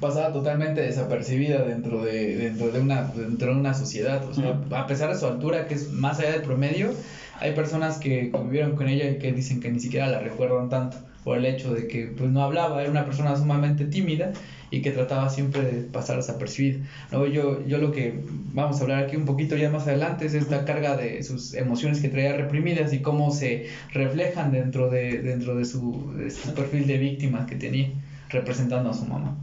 pasaba 0.00 0.32
totalmente 0.32 0.80
desapercibida 0.82 1.62
dentro 1.62 2.04
de, 2.04 2.36
dentro 2.36 2.70
de 2.70 2.80
una 2.80 3.02
dentro 3.04 3.54
de 3.54 3.60
una 3.60 3.74
sociedad. 3.74 4.24
O 4.28 4.34
sea, 4.34 4.60
a 4.70 4.86
pesar 4.86 5.12
de 5.12 5.18
su 5.18 5.26
altura, 5.26 5.66
que 5.66 5.74
es 5.74 5.90
más 5.90 6.18
allá 6.18 6.32
del 6.32 6.42
promedio, 6.42 6.90
hay 7.40 7.52
personas 7.52 7.98
que 7.98 8.30
convivieron 8.30 8.76
con 8.76 8.88
ella 8.88 9.10
y 9.10 9.18
que 9.18 9.32
dicen 9.32 9.60
que 9.60 9.70
ni 9.70 9.80
siquiera 9.80 10.08
la 10.08 10.20
recuerdan 10.20 10.68
tanto 10.68 10.98
por 11.24 11.38
el 11.38 11.44
hecho 11.44 11.74
de 11.74 11.88
que 11.88 12.06
pues 12.06 12.30
no 12.30 12.42
hablaba, 12.42 12.80
era 12.80 12.90
una 12.90 13.04
persona 13.04 13.34
sumamente 13.36 13.84
tímida 13.86 14.32
y 14.70 14.82
que 14.82 14.90
trataba 14.90 15.28
siempre 15.28 15.62
de 15.62 15.82
pasar 15.82 16.16
desapercibida. 16.16 16.84
Luego 17.10 17.26
yo, 17.26 17.66
yo 17.66 17.78
lo 17.78 17.92
que 17.92 18.20
vamos 18.52 18.78
a 18.78 18.82
hablar 18.82 19.04
aquí 19.04 19.16
un 19.16 19.24
poquito 19.24 19.56
ya 19.56 19.70
más 19.70 19.86
adelante 19.86 20.26
es 20.26 20.34
esta 20.34 20.64
carga 20.64 20.96
de 20.96 21.22
sus 21.22 21.54
emociones 21.54 22.00
que 22.00 22.08
traía 22.08 22.36
reprimidas 22.36 22.92
y 22.92 23.00
cómo 23.00 23.30
se 23.30 23.68
reflejan 23.92 24.52
dentro 24.52 24.90
de, 24.90 25.22
dentro 25.22 25.56
de 25.56 25.64
su, 25.64 26.12
de 26.16 26.30
su 26.30 26.54
perfil 26.54 26.86
de 26.86 26.98
víctimas 26.98 27.46
que 27.46 27.56
tenía, 27.56 27.90
representando 28.28 28.90
a 28.90 28.94
su 28.94 29.04
mamá. 29.06 29.36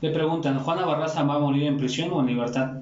Le 0.00 0.10
preguntan, 0.10 0.60
¿Juana 0.60 0.84
Barraza 0.84 1.24
va 1.24 1.36
a 1.36 1.38
morir 1.40 1.64
en 1.64 1.76
prisión 1.76 2.10
o 2.12 2.20
en 2.20 2.26
libertad? 2.26 2.77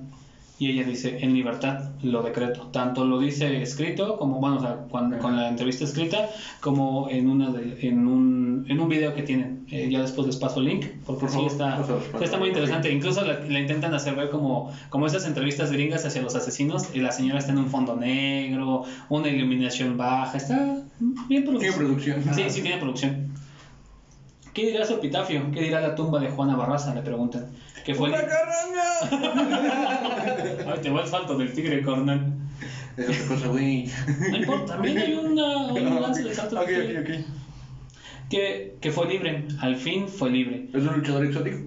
Y 0.59 0.71
ella 0.71 0.85
dice, 0.85 1.19
en 1.21 1.35
libertad, 1.35 1.91
lo 2.01 2.23
decreto. 2.23 2.69
Tanto 2.73 3.05
lo 3.05 3.19
dice 3.19 3.61
escrito, 3.61 4.17
como, 4.17 4.41
bueno, 4.41 4.57
o 4.57 4.61
sea, 4.61 4.77
cuando, 4.89 5.19
con 5.19 5.37
la 5.37 5.49
entrevista 5.49 5.85
escrita, 5.85 6.31
como 6.61 7.11
en 7.11 7.29
una 7.29 7.51
de- 7.51 7.77
en, 7.87 8.07
un, 8.07 8.65
en 8.69 8.81
un 8.81 8.89
video 8.89 9.13
que 9.13 9.21
tienen. 9.23 9.67
Eh, 9.71 9.89
ya 9.91 10.01
después 10.01 10.27
les 10.27 10.37
paso 10.37 10.61
el 10.61 10.67
link, 10.67 10.87
porque 11.05 11.27
Por 11.27 11.31
sí 11.31 11.45
está, 11.45 11.85
sí 11.85 12.25
está 12.25 12.39
muy 12.39 12.49
interesante. 12.49 12.91
Incluso 12.91 13.23
la, 13.23 13.41
la 13.45 13.61
intentan 13.61 13.93
hacer 13.93 14.15
ver 14.15 14.31
como, 14.31 14.71
como 14.89 15.07
esas 15.07 15.27
entrevistas 15.27 15.71
gringas 15.71 16.07
hacia 16.07 16.23
los 16.23 16.35
asesinos, 16.35 16.85
y 16.95 17.01
la 17.01 17.13
señora 17.13 17.39
está 17.39 17.53
en 17.53 17.59
un 17.59 17.69
fondo 17.69 17.95
negro, 17.95 18.85
una 19.11 19.29
iluminación 19.29 19.99
baja, 19.99 20.39
está 20.39 20.85
bien 20.99 21.27
Tiene 21.29 21.45
producido. 21.45 21.75
producción. 21.77 22.25
Sí, 22.35 22.43
sí 22.49 22.63
tiene 22.63 22.79
producción. 22.79 23.27
¿Qué 24.57 24.65
dirá 24.65 24.87
su 24.87 24.95
epitafio? 24.95 25.51
¿Qué 25.53 25.61
dirá 25.61 25.83
la 25.83 25.95
tumba 25.95 26.19
de 26.19 26.29
Juana 26.31 26.57
Barraza? 26.57 26.95
Le 26.95 27.03
preguntan. 27.03 27.51
¿Qué 27.85 27.95
fue 27.95 28.09
el... 28.09 28.15
¡Una 28.15 28.25
carranga! 28.27 28.83
Ay, 30.73 30.81
te 30.81 30.89
va 30.89 31.03
el 31.03 31.07
salto 31.09 31.37
del 31.37 31.53
tigre, 31.53 31.83
carnal. 31.83 32.33
Es 32.97 33.07
otra 33.11 33.27
cosa, 33.29 33.49
güey. 33.49 33.87
No 34.31 34.37
importa, 34.39 34.73
también 34.73 34.97
hay 34.97 35.13
una, 35.13 35.67
un 35.75 36.01
lance 36.01 36.23
del 36.23 36.35
salto 36.35 36.59
Ok, 36.59 36.69
del 36.69 36.81
ok, 36.81 36.87
tigre. 37.05 37.19
ok. 37.19 37.25
Que, 38.31 38.77
que 38.81 38.91
fue 38.91 39.07
libre, 39.07 39.45
al 39.61 39.77
fin 39.77 40.09
fue 40.09 40.31
libre. 40.31 40.69
¿Es 40.73 40.83
un 40.87 40.95
luchador 40.95 41.27
exótico? 41.27 41.59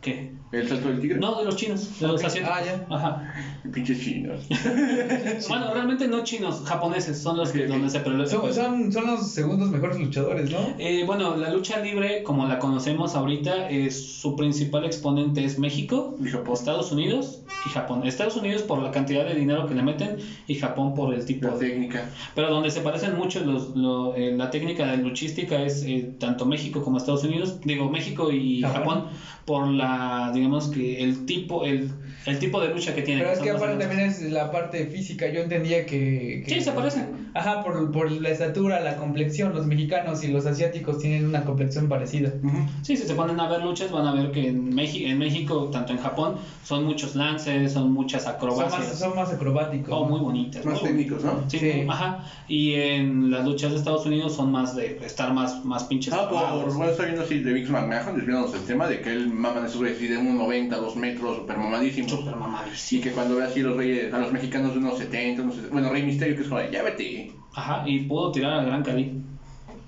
¿Qué? 0.00 0.32
¿El 0.50 0.66
salto 0.68 0.88
del 0.88 1.00
tigre? 1.00 1.18
No, 1.18 1.38
de 1.38 1.44
los 1.44 1.56
chinos, 1.56 2.00
de 2.00 2.06
los 2.08 2.24
asiáticos. 2.24 2.56
Ah, 2.58 2.64
ya. 2.64 2.86
Ajá. 2.94 3.34
Pinches 3.72 4.00
chinos. 4.02 4.46
Bueno, 5.48 5.72
realmente 5.72 6.08
no 6.08 6.22
chinos, 6.24 6.62
japoneses, 6.64 7.18
son 7.18 7.36
los 7.36 7.50
que 7.52 7.66
donde 7.66 7.90
se 7.90 8.00
pero- 8.00 8.26
Son, 8.26 8.52
son, 8.52 8.92
son 8.92 9.06
los 9.06 9.30
segundos 9.30 9.70
mejores 9.70 9.98
luchadores, 9.98 10.50
¿no? 10.50 10.58
Eh, 10.78 11.04
bueno, 11.06 11.36
la 11.36 11.50
lucha 11.50 11.80
libre, 11.80 12.22
como 12.22 12.46
la 12.46 12.58
conocemos 12.58 13.14
ahorita, 13.14 13.68
es, 13.68 14.20
su 14.20 14.36
principal 14.36 14.84
exponente 14.84 15.44
es 15.44 15.58
México, 15.58 16.16
Y 16.22 16.28
Japón. 16.28 16.54
Estados 16.54 16.92
Unidos 16.92 17.40
y 17.66 17.70
Japón. 17.70 18.06
Estados 18.06 18.36
Unidos 18.36 18.62
por 18.62 18.82
la 18.82 18.90
cantidad 18.90 19.24
de 19.26 19.34
dinero 19.34 19.66
que 19.66 19.74
le 19.74 19.82
meten 19.82 20.16
y 20.46 20.54
Japón 20.54 20.94
por 20.94 21.12
el 21.14 21.24
tipo 21.24 21.48
La 21.48 21.54
de... 21.56 21.68
técnica. 21.68 22.10
Pero 22.34 22.50
donde 22.50 22.70
se 22.70 22.80
parecen 22.80 23.16
mucho 23.16 23.40
los, 23.44 23.74
lo- 23.76 24.14
eh, 24.14 24.32
la 24.36 24.50
técnica 24.50 24.86
de 24.86 24.98
luchística 24.98 25.62
es 25.62 25.82
eh, 25.82 26.14
tanto 26.18 26.46
México 26.46 26.82
como 26.82 26.98
Estados 26.98 27.24
Unidos, 27.24 27.60
digo 27.64 27.88
México 27.90 28.30
y 28.32 28.62
Japón. 28.62 28.78
Japón, 28.78 29.04
por 29.44 29.66
la, 29.66 30.30
digamos 30.38 30.68
que 30.68 31.02
el 31.02 31.26
tipo, 31.26 31.64
el, 31.64 31.92
el 32.26 32.38
tipo 32.38 32.60
de 32.60 32.68
lucha 32.68 32.94
que 32.94 33.02
tienen. 33.02 33.22
Pero 33.22 33.32
es 33.32 33.38
son 33.38 33.44
que 33.46 33.50
aparte 33.52 33.76
también 33.84 34.08
es 34.08 34.20
la 34.30 34.50
parte 34.50 34.86
física. 34.86 35.28
Yo 35.28 35.40
entendía 35.40 35.86
que. 35.86 36.42
que- 36.46 36.54
Sí, 36.54 36.60
se 36.60 36.72
parecen. 36.72 37.30
Ajá, 37.34 37.62
por, 37.62 37.90
por 37.92 38.10
la 38.10 38.30
estatura, 38.30 38.80
la 38.80 38.96
complexión. 38.96 39.54
Los 39.54 39.66
mexicanos 39.66 40.22
y 40.24 40.28
los 40.28 40.46
asiáticos 40.46 40.98
tienen 40.98 41.26
una 41.26 41.44
complexión 41.44 41.88
parecida. 41.88 42.32
Ujú. 42.42 42.58
Sí, 42.82 42.96
si 42.96 43.06
se 43.06 43.14
ponen 43.14 43.38
a 43.40 43.48
ver 43.48 43.62
luchas 43.62 43.90
van 43.90 44.06
a 44.06 44.12
ver 44.12 44.30
que 44.32 44.48
en, 44.48 44.74
México, 44.74 45.08
en 45.08 45.18
México, 45.18 45.68
tanto 45.72 45.92
en 45.92 45.98
Japón, 45.98 46.36
son 46.64 46.84
muchos 46.84 47.14
lances, 47.14 47.72
son 47.72 47.92
muchas 47.92 48.24
Son 48.24 48.34
acrobacias. 48.34 48.88
más, 48.88 48.98
son 48.98 49.14
más 49.14 49.32
acrobáticos. 49.32 49.88
Oh, 49.94 50.02
¿no? 50.04 50.08
muy 50.10 50.20
bonitas. 50.20 50.64
Más 50.64 50.80
muy 50.80 50.90
técnicos, 50.90 51.24
¿no? 51.24 51.42
Sí, 51.48 51.58
Sí. 51.58 51.84
ajá. 51.88 52.24
Y 52.48 52.74
en 52.74 53.30
las 53.30 53.44
luchas 53.44 53.72
de 53.72 53.78
Estados 53.78 54.04
Unidos 54.06 54.34
son 54.34 54.50
más 54.50 54.74
de 54.74 54.98
estar 55.04 55.32
más, 55.32 55.64
más 55.64 55.84
pinches. 55.84 56.12
Ah, 56.12 56.28
por, 56.28 56.74
bueno, 56.74 56.90
está 56.90 57.04
viendo 57.04 57.22
así 57.22 57.38
de 57.40 57.52
Vince 57.52 57.70
McMahon, 57.70 58.16
desviándonos 58.16 58.52
del 58.52 58.62
tema 58.62 58.86
de 58.88 59.00
que 59.00 59.12
él 59.12 59.28
maman 59.28 59.64
esos 59.64 59.76
güeyes 59.78 60.00
de 60.00 60.16
unos 60.16 60.34
90, 60.34 60.76
2 60.76 60.96
metros, 60.96 61.36
super 61.36 61.56
mamadísimo. 61.58 62.07
Súper 62.08 62.34
Y 62.34 62.36
mamadísimo. 62.38 63.02
que 63.02 63.10
cuando 63.12 63.36
ve 63.36 63.44
así 63.44 63.60
los 63.60 63.76
reyes, 63.76 64.12
a 64.12 64.18
los 64.18 64.32
mexicanos 64.32 64.72
de 64.72 64.78
unos 64.78 64.98
70, 64.98 65.42
unos 65.42 65.54
60, 65.56 65.72
bueno, 65.72 65.90
Rey 65.90 66.02
Misterio, 66.02 66.34
que 66.36 66.42
es 66.42 66.48
como, 66.48 66.60
ya 66.70 66.82
vete. 66.82 67.32
Ajá, 67.54 67.84
y 67.86 68.00
pudo 68.00 68.32
tirar 68.32 68.52
al 68.54 68.66
Gran 68.66 68.82
Cali. 68.82 69.20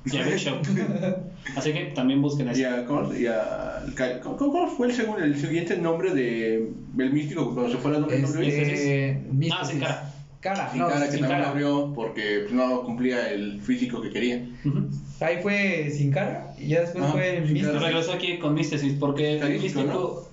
Y 0.07 0.17
a 0.17 0.23
Big 0.25 0.37
Show. 0.39 0.57
Así 1.57 1.73
que 1.73 1.81
también 1.95 2.23
busquen 2.23 2.49
Y 2.49 2.51
eso. 2.53 2.69
a, 2.75 2.85
¿cómo, 2.87 3.15
y 3.15 3.27
a- 3.27 3.83
¿cómo, 4.23 4.37
cómo 4.37 4.67
fue 4.69 4.89
el, 4.89 4.95
segundo, 4.95 5.23
el 5.23 5.37
siguiente 5.39 5.77
nombre 5.77 6.15
de 6.15 6.71
el 6.99 7.13
místico 7.13 7.53
cuando 7.55 7.71
se 7.71 7.79
fue 7.79 7.91
a 7.95 8.01
la 8.01 8.07
WWE? 8.07 8.47
Este. 8.49 9.23
Ah, 9.53 9.65
sin 9.65 9.81
cara. 9.81 10.15
Cara, 10.41 10.71
Sin 10.71 10.81
no, 10.81 10.89
cara 10.89 11.05
que 11.05 11.13
sin 11.13 11.21
también 11.21 11.41
cara. 11.41 11.51
abrió 11.51 11.93
porque 11.95 12.41
pues, 12.45 12.53
no 12.55 12.83
cumplía 12.83 13.29
el 13.31 13.61
físico 13.61 14.01
que 14.01 14.09
quería. 14.09 14.49
Ujú. 14.65 14.89
Ahí 15.21 15.37
fue 15.43 15.91
sin 15.91 16.11
cara 16.11 16.55
y 16.59 16.69
ya 16.69 16.81
después 16.81 17.05
Ah, 17.07 17.13
fue 17.13 17.43
sin 17.45 17.53
místico. 17.53 17.79
Regresó 17.79 18.13
aquí 18.15 18.39
con 18.39 18.55
Místesis, 18.55 18.95
porque 18.95 19.39
el 19.39 19.61
místico. 19.61 19.83
¿no? 19.83 20.30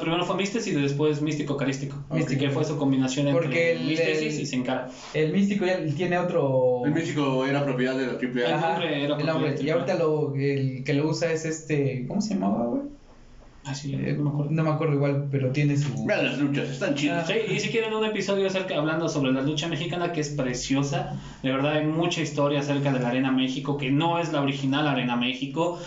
Primero 0.00 0.24
fue 0.24 0.36
Místesis 0.36 0.72
y 0.72 0.80
después 0.80 1.20
Místico 1.20 1.56
Carístico. 1.58 1.96
Místico. 2.10 2.40
Que 2.40 2.50
fue 2.50 2.64
su 2.64 2.76
combinación 2.78 3.28
entre 3.28 3.42
Porque 3.42 3.72
el- 3.72 3.84
Místesis 3.84 4.34
el- 4.36 4.40
y 4.42 4.46
Sin 4.46 4.62
Cara. 4.62 4.88
El 5.12 5.32
místico 5.32 5.66
ya 5.66 5.78
tiene 5.94 6.16
otro. 6.18 6.82
El 6.86 6.92
místico 6.92 7.44
era 7.44 7.62
propiedad 7.64 7.96
de 7.96 8.06
la 8.06 8.12
AAA. 8.18 8.56
Ajá. 8.56 8.56
Ajá, 8.56 8.72
nombre 8.78 9.04
era 9.04 9.16
el 9.16 9.26
nombre. 9.26 9.50
propiedad 9.50 9.60
Y 9.66 9.70
ahorita 9.70 9.94
lo, 9.96 10.34
el 10.34 10.84
que 10.84 10.94
lo 10.94 11.08
usa 11.08 11.30
es 11.32 11.44
este. 11.44 12.06
¿Cómo 12.08 12.20
se 12.22 12.34
llamaba, 12.34 12.64
güey? 12.66 12.82
Ah, 13.66 13.74
sí, 13.74 13.94
Eh, 13.94 14.12
no 14.18 14.24
me 14.24 14.28
acuerdo. 14.30 14.50
no 14.50 14.62
me 14.62 14.70
acuerdo 14.70 14.94
igual, 14.94 15.28
pero 15.30 15.50
tiene 15.50 15.74
su. 15.78 16.04
Vean 16.04 16.26
las 16.26 16.38
luchas, 16.38 16.68
están 16.68 16.94
chidas. 16.94 17.26
Sí, 17.26 17.34
y 17.50 17.58
si 17.60 17.70
quieren 17.70 17.94
un 17.94 18.04
episodio 18.04 18.46
acerca, 18.46 18.76
hablando 18.76 19.08
sobre 19.08 19.32
la 19.32 19.40
lucha 19.40 19.68
mexicana, 19.68 20.12
que 20.12 20.20
es 20.20 20.28
preciosa, 20.28 21.18
de 21.42 21.50
verdad 21.50 21.72
hay 21.78 21.86
mucha 21.86 22.20
historia 22.20 22.60
acerca 22.60 22.92
de 22.92 23.00
la 23.00 23.08
Arena 23.08 23.32
México, 23.32 23.78
que 23.78 23.90
no 23.90 24.18
es 24.18 24.32
la 24.34 24.42
original 24.42 24.86
Arena 24.86 25.16
México, 25.16 25.78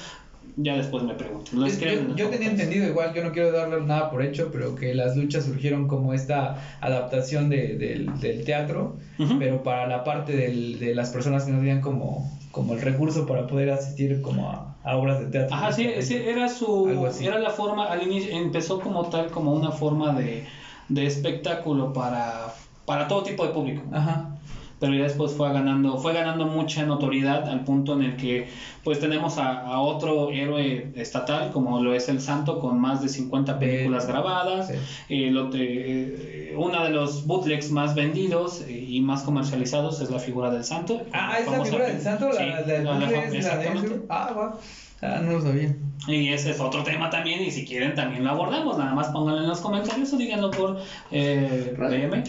ya 0.57 0.75
después 0.75 1.03
me 1.03 1.13
pregunto. 1.13 1.51
Yo, 1.55 2.15
yo 2.15 2.29
tenía 2.29 2.49
entendido 2.49 2.85
igual, 2.87 3.13
yo 3.13 3.23
no 3.23 3.31
quiero 3.31 3.51
darle 3.51 3.79
nada 3.81 4.09
por 4.09 4.21
hecho, 4.23 4.49
pero 4.51 4.75
que 4.75 4.93
las 4.93 5.15
luchas 5.15 5.45
surgieron 5.45 5.87
como 5.87 6.13
esta 6.13 6.55
adaptación 6.81 7.49
de- 7.49 7.75
del, 7.75 8.19
del 8.19 8.43
teatro, 8.43 8.97
pero 9.39 9.61
para 9.63 9.87
la 9.87 10.03
parte 10.03 10.35
del- 10.35 10.79
de 10.79 10.93
las 10.95 11.11
personas 11.11 11.45
que 11.45 11.51
no 11.51 11.59
tenían 11.59 11.79
como, 11.81 12.37
como 12.51 12.73
el 12.73 12.81
recurso 12.81 13.25
para 13.25 13.45
poder 13.47 13.69
asistir 13.69 14.19
como 14.21 14.49
a, 14.49 14.75
a 14.83 14.95
obras 14.97 15.19
de 15.19 15.27
teatro. 15.27 15.55
Ajá, 15.55 15.71
sí, 15.71 15.87
sí, 16.01 16.15
era 16.15 16.47
su, 16.49 16.87
Algo 16.87 17.05
así. 17.05 17.25
era 17.25 17.37
la 17.37 17.51
forma, 17.51 17.85
al 17.85 18.01
inicio 18.03 18.31
empezó 18.35 18.79
como 18.79 19.07
tal, 19.09 19.29
como 19.29 19.53
una 19.53 19.71
forma 19.71 20.13
de, 20.13 20.43
de 20.89 21.05
espectáculo 21.05 21.93
para, 21.93 22.47
para 22.85 23.07
todo 23.07 23.21
tipo 23.23 23.45
de 23.45 23.53
público. 23.53 23.83
Ajá. 23.91 24.36
Pero 24.79 24.93
ya 24.93 25.03
después 25.03 25.33
fue 25.33 25.51
ganando, 25.51 25.97
fue 25.97 26.13
ganando 26.13 26.45
mucha 26.45 26.83
notoriedad 26.85 27.47
al 27.49 27.63
punto 27.63 27.93
en 27.93 28.03
el 28.03 28.15
que 28.15 28.47
pues 28.83 28.99
tenemos 28.99 29.37
a, 29.37 29.59
a 29.61 29.79
otro 29.79 30.29
héroe 30.29 30.91
estatal 30.95 31.51
como 31.51 31.81
lo 31.81 31.93
es 31.93 32.09
el 32.09 32.21
Santo 32.21 32.59
con 32.59 32.79
más 32.79 33.01
de 33.01 33.09
50 33.09 33.57
películas 33.59 34.03
Eh, 34.05 34.07
grabadas, 34.07 34.67
sí. 34.67 34.73
eh, 35.09 35.31
lo 35.31 35.49
te- 35.49 36.51
eh, 36.51 36.53
uno 36.55 36.83
de 36.83 36.89
los 36.91 37.25
bootlegs 37.25 37.71
más 37.71 37.95
vendidos 37.95 38.61
eh, 38.61 38.71
y 38.71 39.01
más 39.01 39.23
comercializados 39.23 39.99
es 40.01 40.09
la 40.09 40.19
figura 40.19 40.49
del 40.51 40.63
Santo. 40.63 41.01
Ah, 41.11 41.37
esa 41.39 41.51
Famosa- 41.51 41.65
figura 41.71 41.87
del 41.87 42.01
santo, 42.01 42.29
la, 42.29 42.33
Sí, 42.35 42.45
la, 42.45 42.61
la- 42.61 42.99
la- 42.99 43.23
es 43.25 43.45
la 43.45 43.57
de. 43.57 44.01
Ah, 44.09 44.33
va. 44.35 44.57
Ah, 45.01 45.19
no 45.21 45.33
lo 45.33 45.41
sabía. 45.41 45.75
Y 46.07 46.29
ese 46.29 46.51
es 46.51 46.59
otro 46.59 46.83
tema 46.83 47.09
también, 47.09 47.41
y 47.43 47.51
si 47.51 47.65
quieren 47.65 47.93
también 47.93 48.23
lo 48.23 48.31
abordamos, 48.31 48.77
nada 48.77 48.93
más 48.95 49.09
pónganlo 49.09 49.41
en 49.41 49.47
los 49.47 49.59
comentarios 49.59 50.11
o 50.13 50.17
díganlo 50.17 50.49
por 50.51 50.79
eh. 51.11 51.75
DM. 51.77 52.23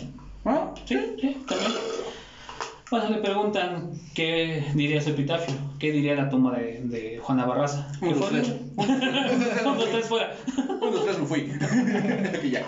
Ah, 0.44 0.72
Sí, 0.84 0.96
sí, 1.20 1.36
también. 1.48 1.72
Bueno, 2.90 3.10
le 3.10 3.18
preguntan 3.18 3.90
qué 4.14 4.64
diría 4.74 5.02
su 5.02 5.10
epitafio, 5.10 5.54
qué 5.78 5.92
diría 5.92 6.14
la 6.14 6.30
tumba 6.30 6.56
de, 6.56 6.80
de 6.84 7.18
Juana 7.18 7.44
Barraza. 7.44 7.86
Uno, 8.00 8.12
¿Qué 8.12 8.18
fue? 8.18 8.28
tres. 8.30 8.54
Uno, 8.76 9.74
dos, 9.74 9.90
tres, 9.90 10.06
fuera. 10.06 10.34
Uno, 10.56 10.90
dos, 10.90 11.04
tres, 11.04 11.18
me 11.18 11.26
fui. 11.26 11.42
que 12.40 12.48
ya. 12.50 12.66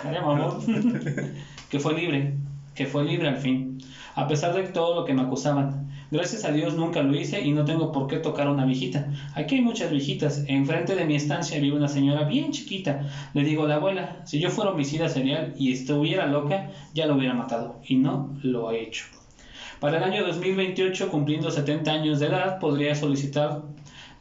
Que 1.69 1.79
fue 1.79 1.95
libre, 1.95 2.35
que 2.75 2.85
fue 2.85 3.03
libre 3.03 3.29
al 3.29 3.37
fin, 3.37 3.79
a 4.13 4.27
pesar 4.27 4.53
de 4.53 4.63
todo 4.63 4.93
lo 4.93 5.05
que 5.05 5.13
me 5.13 5.23
acusaban. 5.23 5.89
Gracias 6.11 6.45
a 6.45 6.51
Dios 6.51 6.75
nunca 6.75 7.01
lo 7.01 7.15
hice 7.15 7.41
y 7.41 7.51
no 7.51 7.65
tengo 7.65 7.91
por 7.91 8.05
qué 8.05 8.17
tocar 8.17 8.45
a 8.45 8.51
una 8.51 8.65
viejita. 8.65 9.11
Aquí 9.33 9.55
hay 9.55 9.61
muchas 9.61 9.89
viejitas. 9.89 10.43
Enfrente 10.45 10.93
de 10.93 11.05
mi 11.05 11.15
estancia 11.15 11.57
vive 11.59 11.77
una 11.77 11.87
señora 11.87 12.25
bien 12.25 12.51
chiquita. 12.51 13.09
Le 13.33 13.43
digo 13.43 13.63
a 13.63 13.67
la 13.69 13.75
abuela, 13.75 14.21
si 14.25 14.39
yo 14.39 14.51
fuera 14.51 14.71
homicida 14.71 15.07
serial 15.09 15.55
y 15.57 15.71
estuviera 15.71 16.27
loca, 16.27 16.69
ya 16.93 17.07
lo 17.07 17.15
hubiera 17.15 17.33
matado. 17.33 17.79
Y 17.87 17.95
no 17.95 18.37
lo 18.43 18.71
he 18.71 18.83
hecho. 18.83 19.05
Para 19.81 19.97
el 19.97 20.03
año 20.03 20.25
2028, 20.25 21.09
cumpliendo 21.09 21.51
70 21.51 21.91
años 21.91 22.19
de 22.19 22.27
edad, 22.27 22.59
podría 22.59 22.95
solicitar 22.95 23.63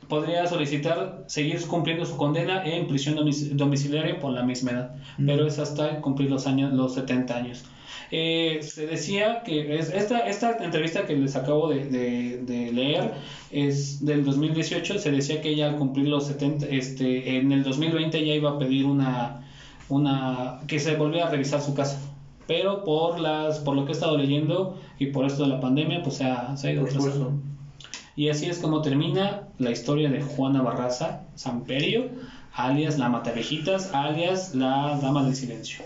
podría 0.09 0.45
solicitar 0.49 1.23
seguir 1.29 1.65
cumpliendo 1.69 2.05
su 2.05 2.17
condena 2.17 2.65
en 2.65 2.89
prisión 2.89 3.15
domic- 3.15 3.51
domiciliaria 3.53 4.19
por 4.19 4.33
la 4.33 4.43
misma 4.43 4.73
edad, 4.73 4.91
Mm. 5.19 5.27
pero 5.27 5.47
es 5.47 5.61
hasta 5.61 6.01
cumplir 6.01 6.29
los 6.29 6.49
años 6.49 6.73
los 6.73 6.95
70 6.95 7.37
años. 7.37 7.63
Eh, 8.11 8.59
se 8.63 8.87
decía 8.89 9.43
que 9.45 9.79
es, 9.79 9.91
esta, 9.91 10.19
esta 10.27 10.57
entrevista 10.65 11.07
que 11.07 11.15
les 11.15 11.37
acabo 11.37 11.69
de, 11.69 11.85
de- 11.85 12.39
de 12.39 12.73
leer 12.73 13.13
es 13.53 14.05
del 14.05 14.25
2018, 14.25 14.99
se 14.99 15.13
decía 15.13 15.41
que 15.41 15.51
ella 15.51 15.67
al 15.69 15.77
cumplir 15.77 16.09
los 16.09 16.27
70, 16.27 16.67
este, 16.67 17.37
en 17.37 17.53
el 17.53 17.63
2020 17.63 18.25
ya 18.27 18.33
iba 18.35 18.51
a 18.51 18.59
pedir 18.59 18.87
una, 18.87 19.43
una 19.89 20.59
que 20.67 20.81
se 20.81 20.97
volviera 20.97 21.29
a 21.29 21.31
revisar 21.31 21.61
su 21.61 21.73
casa. 21.73 22.01
Pero 22.51 22.83
por 22.83 23.21
las 23.21 23.61
por 23.61 23.77
lo 23.77 23.85
que 23.85 23.93
he 23.93 23.95
estado 23.95 24.19
leyendo 24.19 24.77
y 24.99 25.07
por 25.07 25.25
esto 25.25 25.45
de 25.45 25.51
la 25.51 25.61
pandemia, 25.61 26.03
pues 26.03 26.17
se 26.17 26.25
ha, 26.25 26.57
se 26.57 26.67
ha 26.67 26.73
ido 26.73 26.83
atrasando. 26.83 27.35
Y 28.17 28.29
así 28.29 28.47
es 28.47 28.59
como 28.59 28.83
termina 28.83 29.43
la 29.59 29.71
historia 29.71 30.11
de 30.11 30.21
Juana 30.21 30.61
Barraza 30.61 31.29
Samperio, 31.37 32.09
alias 32.53 32.99
la 32.99 33.09
Matavejitas, 33.09 33.95
alias 33.95 34.53
la 34.57 34.99
Dama 35.01 35.23
del 35.23 35.37
Silencio. 35.37 35.85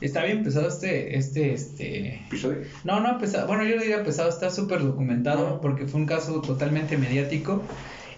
Está 0.00 0.24
bien 0.24 0.42
pesado 0.44 0.68
este, 0.68 1.14
este, 1.18 1.52
este... 1.52 2.14
Episodio. 2.26 2.62
No, 2.84 3.00
no 3.00 3.18
pesado. 3.18 3.46
Bueno, 3.46 3.64
yo 3.64 3.76
no 3.76 3.82
diría 3.82 4.02
pesado, 4.02 4.30
está 4.30 4.48
súper 4.48 4.82
documentado 4.82 5.46
Ajá. 5.46 5.60
porque 5.60 5.86
fue 5.86 6.00
un 6.00 6.06
caso 6.06 6.40
totalmente 6.40 6.96
mediático 6.96 7.60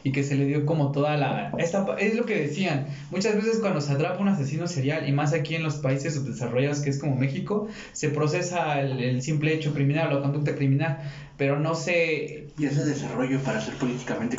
y 0.04 0.12
que 0.12 0.22
se 0.22 0.36
le 0.36 0.46
dio 0.46 0.66
como 0.66 0.92
toda 0.92 1.16
la... 1.16 1.52
Esta, 1.58 1.86
es 1.98 2.16
lo 2.16 2.24
que 2.24 2.40
decían, 2.40 2.86
muchas 3.10 3.36
veces 3.36 3.58
cuando 3.60 3.80
se 3.80 3.92
atrapa 3.92 4.20
un 4.20 4.28
asesino 4.28 4.66
serial 4.66 5.08
y 5.08 5.12
más 5.12 5.32
aquí 5.32 5.54
en 5.54 5.62
los 5.62 5.76
países 5.76 6.14
subdesarrollados 6.14 6.80
que 6.80 6.90
es 6.90 6.98
como 6.98 7.16
México, 7.16 7.68
se 7.92 8.08
procesa 8.08 8.80
el, 8.80 9.00
el 9.00 9.22
simple 9.22 9.52
hecho 9.52 9.72
criminal 9.74 10.12
o 10.12 10.22
conducta 10.22 10.54
criminal, 10.54 10.98
pero 11.40 11.58
no 11.58 11.74
se... 11.74 12.48
Y 12.58 12.66
ese 12.66 12.84
desarrollo 12.84 13.40
para 13.40 13.62
ser 13.62 13.72
políticamente. 13.76 14.36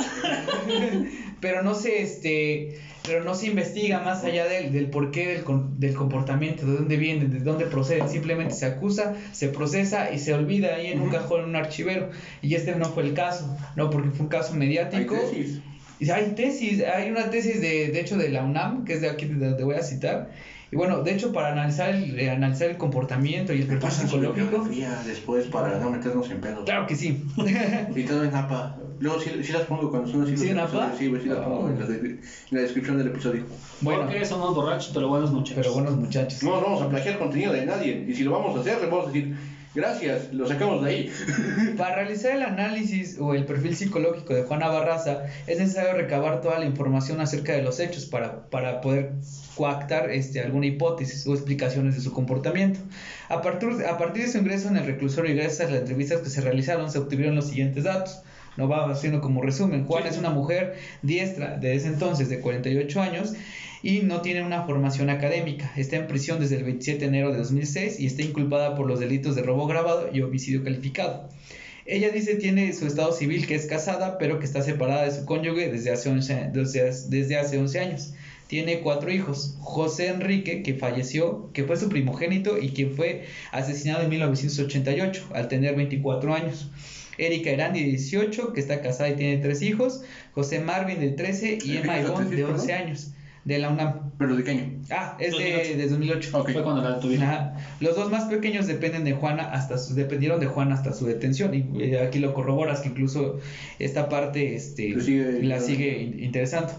pero 1.42 1.64
no 1.64 1.74
se 1.74 2.04
este 2.04 2.80
pero 3.04 3.24
no 3.24 3.34
se 3.34 3.48
investiga 3.48 4.02
más 4.02 4.24
allá 4.24 4.46
del, 4.46 4.72
del 4.72 4.86
porqué 4.92 5.28
del, 5.28 5.44
del 5.80 5.96
comportamiento, 5.96 6.64
de 6.68 6.74
dónde 6.74 6.98
viene, 6.98 7.26
de 7.26 7.40
dónde 7.40 7.66
procede, 7.66 8.08
simplemente 8.08 8.54
se 8.54 8.68
acusa, 8.68 9.16
se 9.32 9.48
procesa 9.48 10.12
y 10.14 10.20
se 10.20 10.36
olvida 10.36 10.76
ahí 10.76 10.92
en 10.92 11.02
un 11.02 11.10
cajón 11.10 11.40
en 11.40 11.50
un 11.50 11.56
archivero. 11.56 12.12
Y 12.44 12.54
este 12.54 12.76
no 12.76 12.86
fue 12.86 13.02
el 13.02 13.16
caso, 13.16 13.58
no, 13.76 13.90
porque 13.90 14.12
fue 14.12 14.26
un 14.26 14.30
caso 14.30 14.54
Hay 14.54 14.60
mediático. 14.60 15.16
tesis. 15.16 15.60
Y 16.00 16.12
hay 16.12 16.34
tesis, 16.36 16.84
hay 16.84 17.10
una 17.10 17.32
tesis 17.32 17.60
de, 17.62 17.88
de 17.88 18.00
hecho 18.00 18.16
de 18.16 18.30
la 18.30 18.44
UNAM, 18.44 18.86
que 18.86 18.94
es 18.94 19.02
de 19.02 19.10
aquí 19.10 19.26
de 19.26 19.48
donde 19.50 19.64
voy 19.64 19.74
a 19.74 19.82
citar. 19.82 20.30
Y 20.72 20.78
bueno, 20.78 21.04
de 21.04 21.12
hecho 21.14 21.34
para 21.34 21.52
analizar 21.52 21.90
el, 21.90 22.18
eh, 22.18 22.30
analizar 22.32 22.70
el 22.70 22.78
comportamiento 22.78 23.54
y 23.54 23.62
el 23.62 23.68
perfil 23.68 23.92
psicológico. 23.92 24.68
después 25.06 25.46
para 25.48 25.78
no 25.80 25.90
meternos 25.92 26.30
en 26.32 26.40
pedos. 26.40 26.64
Claro 26.64 26.88
que 26.88 26.96
sí. 26.96 27.24
Y 27.96 28.04
todo 28.04 28.24
en 28.24 28.34
APA. 28.34 28.78
Luego 29.00 29.20
sí, 29.20 29.32
sí 29.44 29.52
las 29.52 29.64
pongo 29.64 29.90
cuando 29.90 30.10
son 30.10 30.22
así. 30.24 30.38
¿Sí 30.38 30.50
en. 30.50 30.60
APA? 30.60 30.94
Sí, 30.98 31.08
güey, 31.08 31.22
sí 31.24 31.28
las 31.28 31.40
pongo 31.40 31.70
en 31.70 31.76
Ah. 31.76 31.80
la, 31.82 31.86
de- 31.88 31.98
en 32.10 32.22
la 32.52 32.62
descripción 32.62 32.98
del 32.98 33.08
episodio. 33.08 33.46
bueno, 33.82 34.04
Porque 34.04 34.24
somos 34.26 34.56
borrachos, 34.56 34.92
pero 34.94 35.08
buenos 35.10 35.32
muchachos. 35.32 35.56
pero 35.62 35.74
buenos 35.74 35.96
muchachos. 35.98 36.42
No 36.44 36.52
nos 36.52 36.64
vamos 36.64 36.82
a 36.84 36.90
plagiar 36.90 37.18
contenido 37.20 37.52
de 37.52 37.66
nadie. 37.66 38.06
Y 38.08 38.14
si 38.14 38.24
lo 38.24 38.32
vamos 38.32 38.56
a 38.56 38.62
hacer, 38.62 38.80
le 38.80 38.88
vamos 38.88 39.06
a 39.06 39.12
decir, 39.12 39.36
gracias, 39.74 40.34
lo 40.34 40.48
sacamos 40.48 40.84
de 40.84 40.90
ahí. 40.90 41.12
Para 41.78 41.96
realizar 41.96 42.36
el 42.36 42.44
análisis 42.44 43.18
o 43.20 43.34
el 43.34 43.46
perfil 43.46 43.76
psicológico 43.76 44.34
de 44.34 44.44
Juana 44.44 44.68
Barraza 44.68 45.24
es 45.48 45.60
necesario 45.60 45.94
recabar 45.94 46.42
toda 46.42 46.60
la 46.60 46.66
información 46.66 47.22
acerca 47.22 47.54
de 47.54 47.62
los 47.62 47.80
hechos 47.80 48.06
para, 48.06 48.50
para 48.50 48.82
poder 48.82 49.12
coactar 49.56 50.10
este, 50.10 50.42
alguna 50.42 50.66
hipótesis 50.68 51.26
o 51.28 51.34
explicaciones 51.34 51.96
de 51.96 52.02
su 52.02 52.12
comportamiento. 52.12 52.80
A 53.30 53.42
partir, 53.42 53.70
a 53.86 53.98
partir 53.98 54.24
de 54.26 54.32
su 54.32 54.38
ingreso 54.38 54.68
en 54.68 54.78
el 54.78 54.86
reclusorio 54.86 55.32
y 55.32 55.36
gracias 55.36 55.62
a 55.62 55.72
las 55.72 55.82
entrevistas 55.82 56.22
que 56.22 56.30
se 56.30 56.42
realizaron 56.42 56.92
se 56.92 57.00
obtuvieron 57.00 57.36
los 57.36 57.48
siguientes 57.48 57.84
datos. 57.84 58.22
No 58.58 58.68
va 58.68 58.92
haciendo 58.92 59.22
como 59.22 59.42
resumen. 59.42 59.86
Juana 59.86 60.10
es 60.10 60.18
una 60.18 60.30
mujer 60.30 60.76
diestra 61.02 61.58
de 61.58 61.76
ese 61.76 61.88
entonces 61.88 62.28
de 62.28 62.42
48 62.42 63.02
años 63.02 63.34
y 63.84 64.00
no 64.00 64.22
tiene 64.22 64.44
una 64.44 64.64
formación 64.64 65.10
académica. 65.10 65.72
Está 65.76 65.96
en 65.98 66.08
prisión 66.08 66.40
desde 66.40 66.58
el 66.58 66.64
27 66.64 67.00
de 67.00 67.06
enero 67.08 67.32
de 67.32 67.40
2006 67.40 68.00
y 68.00 68.06
está 68.06 68.22
inculpada 68.22 68.76
por 68.76 68.88
los 68.88 69.00
delitos 69.00 69.36
de 69.36 69.44
robo 69.44 69.68
grabado 69.68 70.10
y 70.14 70.22
homicidio 70.22 70.64
calificado. 70.64 71.30
Ella 71.86 72.12
dice 72.12 72.36
tiene 72.36 72.72
su 72.74 72.86
estado 72.86 73.12
civil 73.12 73.48
que 73.48 73.56
es 73.56 73.66
casada, 73.66 74.18
pero 74.18 74.40
que 74.40 74.46
está 74.46 74.62
separada 74.62 75.06
de 75.06 75.12
su 75.12 75.26
cónyuge 75.26 75.72
desde 75.72 75.92
hace 75.92 76.10
11, 76.10 76.52
desde, 76.54 76.92
desde 77.10 77.38
hace 77.38 77.58
11 77.58 77.80
años. 77.80 78.14
Tiene 78.48 78.82
cuatro 78.82 79.12
hijos. 79.12 79.56
José 79.62 80.08
Enrique, 80.08 80.62
que 80.62 80.74
falleció, 80.74 81.50
que 81.54 81.64
fue 81.64 81.78
su 81.78 81.88
primogénito 81.88 82.58
y 82.60 82.70
quien 82.72 82.96
fue 82.96 83.24
asesinado 83.52 84.04
en 84.04 84.10
1988 84.10 85.30
al 85.34 85.48
tener 85.48 85.76
24 85.76 86.36
años. 86.36 86.70
Erika 87.18 87.50
Erandi, 87.50 87.82
de 87.82 87.90
18, 87.92 88.54
que 88.54 88.60
está 88.60 88.82
casada 88.82 89.10
y 89.10 89.16
tiene 89.16 89.38
tres 89.38 89.62
hijos. 89.62 90.02
José 90.34 90.60
Marvin, 90.60 91.00
de 91.00 91.12
13, 91.12 91.60
y 91.64 91.72
¿El 91.72 91.84
Emma 91.84 92.00
Ivonne, 92.00 92.30
de 92.30 92.42
hijos, 92.42 92.62
11 92.62 92.68
no? 92.68 92.78
años, 92.78 93.12
de 93.46 93.58
la 93.58 93.70
UNAM. 93.70 94.12
¿Pero 94.18 94.36
de 94.36 94.44
qué 94.44 94.52
año? 94.52 94.72
Ah, 94.92 95.18
es 95.20 95.32
de, 95.36 95.38
2008. 95.38 95.78
de 95.78 95.88
2008. 95.90 96.38
Ok. 96.40 96.52
Fue 96.52 96.64
cuando 96.64 96.82
la 96.82 97.00
tuvieron. 97.00 97.26
Ajá. 97.28 97.54
Los 97.80 97.96
dos 97.96 98.12
más 98.12 98.26
pequeños 98.26 98.68
dependen 98.68 99.04
de 99.04 99.14
Juana 99.14 99.44
hasta 99.52 99.78
su- 99.80 99.96
dependieron 99.96 100.40
de 100.40 100.46
Juana 100.46 100.76
hasta 100.76 100.94
su 100.94 101.06
detención 101.08 101.54
y 101.56 101.66
eh, 101.84 102.00
aquí 102.02 102.20
lo 102.20 102.34
corroboras 102.34 102.82
que 102.82 102.90
incluso 102.90 103.40
esta 103.80 104.10
parte 104.10 104.54
este 104.56 105.00
sigue- 105.02 105.42
la 105.44 105.60
sigue 105.60 106.02
in- 106.04 106.24
interesando. 106.24 106.72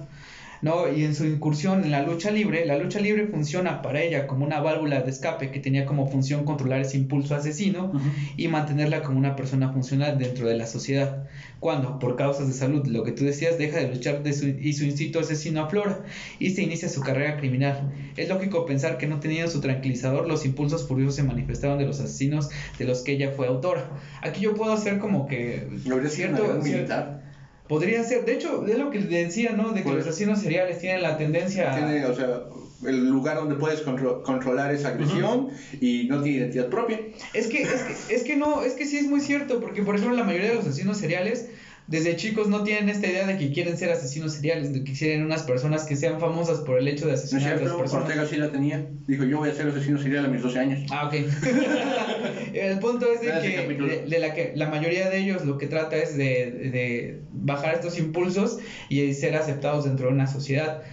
No, 0.63 0.93
y 0.93 1.03
en 1.03 1.13
su 1.13 1.27
incursión 1.27 1.85
en 1.85 1.91
la 1.91 2.03
lucha 2.03 2.31
libre, 2.31 2.65
la 2.65 2.79
lucha 2.79 3.01
libre 3.01 3.27
funciona 3.27 3.83
para 3.83 4.01
ella 4.01 4.29
como 4.29 4.45
una 4.45 4.61
válvula 4.61 5.03
de 5.03 5.11
escape 5.11 5.51
que 5.51 5.59
tenía 5.59 5.85
como 5.87 6.07
función 6.09 6.45
controlar 6.45 6.81
ese 6.83 6.97
impulso 6.97 7.35
asesino 7.35 7.93
y 8.37 8.47
mantenerla 8.47 9.03
como 9.03 9.19
una 9.19 9.35
persona 9.35 9.73
funcional 9.73 10.19
dentro 10.19 10.47
de 10.47 10.55
la 10.55 10.69
sociedad. 10.69 11.27
Cuando, 11.59 11.99
por 11.99 12.15
causas 12.15 12.47
de 12.47 12.53
salud, 12.53 12.87
lo 12.87 13.03
que 13.03 13.11
tú 13.11 13.25
decías, 13.25 13.59
deja 13.59 13.79
de 13.79 13.89
luchar 13.89 14.23
de 14.23 14.33
su, 14.33 14.47
y 14.47 14.73
su 14.73 14.85
instinto 14.85 15.19
asesino 15.19 15.63
aflora 15.63 16.05
y 16.39 16.51
se 16.51 16.63
inicia 16.63 16.89
su 16.89 17.01
carrera 17.01 17.37
criminal. 17.39 17.93
Es 18.17 18.29
lógico 18.29 18.65
pensar 18.65 18.99
que 18.99 19.09
no 19.09 19.19
teniendo 19.19 19.51
su 19.51 19.61
tranquilizador, 19.61 20.29
los 20.29 20.45
impulsos 20.45 20.87
furiosos 20.87 21.17
se 21.17 21.25
manifestaron 21.25 21.79
de 21.79 21.87
los 21.87 21.99
asesinos 21.99 22.51
de 22.79 22.85
los 22.85 23.03
que 23.03 23.13
ella 23.13 23.33
fue 23.33 23.49
autora. 23.49 23.91
Aquí 24.23 24.43
yo 24.43 24.55
puedo 24.55 24.73
hacer 24.73 24.99
como 25.01 25.27
que 25.27 25.67
una 25.85 26.39
gran 26.39 26.63
militar. 26.63 27.32
Podría 27.73 28.05
ser, 28.05 28.27
de 28.27 28.35
hecho, 28.35 28.67
es 28.67 28.77
lo 28.77 28.91
que 28.91 28.99
decía, 28.99 29.53
¿no? 29.53 29.71
De 29.71 29.77
que 29.79 29.85
Pues- 29.85 29.97
los 30.05 30.07
asesinos 30.07 30.41
seriales 30.41 30.79
tienen 30.79 31.01
la 31.01 31.17
tendencia. 31.17 31.71
Tiene, 31.75 32.05
o 32.05 32.15
sea, 32.15 32.43
el 32.87 33.09
lugar 33.09 33.37
donde 33.37 33.55
puedes 33.55 33.81
contro- 33.81 34.23
controlar 34.23 34.71
esa 34.73 34.89
agresión 34.89 35.49
y 35.81 36.05
no 36.07 36.21
tiene 36.21 36.37
identidad 36.41 36.69
propia. 36.69 37.01
Es 37.33 37.47
que, 37.47 37.63
es 37.63 37.83
que, 37.83 38.15
es 38.15 38.25
que 38.25 38.37
no, 38.37 38.63
es 38.63 38.75
que 38.75 38.85
sí 38.85 38.99
es 38.99 39.07
muy 39.07 39.21
cierto, 39.21 39.59
porque 39.59 39.83
por 39.83 39.95
ejemplo 39.97 40.15
la 40.15 40.25
mayoría 40.25 40.51
de 40.51 40.57
los 40.57 40.67
asesinos 40.67 40.99
seriales 40.99 41.47
desde 41.93 42.17
chicos 42.17 42.49
no 42.49 42.63
tienen 42.63 42.89
esta 42.89 43.07
idea 43.07 43.27
de 43.27 43.37
que 43.37 43.53
quieren 43.53 43.77
ser 43.77 43.91
asesinos 43.91 44.33
seriales, 44.33 44.73
de 44.73 44.83
que 44.83 44.95
quieren 44.95 45.23
unas 45.23 45.43
personas 45.43 45.85
que 45.85 45.95
sean 45.95 46.19
famosas 46.19 46.61
por 46.61 46.79
el 46.79 46.89
hecho 46.89 47.05
de 47.05 47.13
No 47.13 47.19
asesinar 47.19 47.53
a 47.53 47.57
otras 47.57 47.73
personas. 47.75 48.07
Ortega 48.07 48.27
sí 48.27 48.37
la 48.37 48.51
tenía. 48.51 48.87
Dijo, 49.07 49.25
yo 49.25 49.37
voy 49.37 49.51
a 49.51 49.53
ser 49.53 49.69
asesino 49.69 49.99
serial 49.99 50.25
a 50.25 50.29
mis 50.29 50.41
12 50.41 50.59
años. 50.59 50.81
Ah, 50.91 51.07
ok. 51.07 51.15
el 52.55 52.79
punto 52.79 53.13
es 53.13 53.21
de 53.21 53.27
que, 53.43 53.75
de, 53.75 54.07
de 54.09 54.19
la 54.19 54.33
que 54.33 54.53
la 54.55 54.69
mayoría 54.69 55.11
de 55.11 55.19
ellos 55.19 55.45
lo 55.45 55.59
que 55.59 55.67
trata 55.67 55.99
es 55.99 56.17
de, 56.17 56.51
de 56.73 57.21
bajar 57.31 57.75
estos 57.75 57.99
impulsos 57.99 58.59
y 58.89 59.13
ser 59.13 59.37
aceptados 59.37 59.85
dentro 59.85 60.07
de 60.07 60.15
una 60.15 60.27
sociedad. 60.27 60.85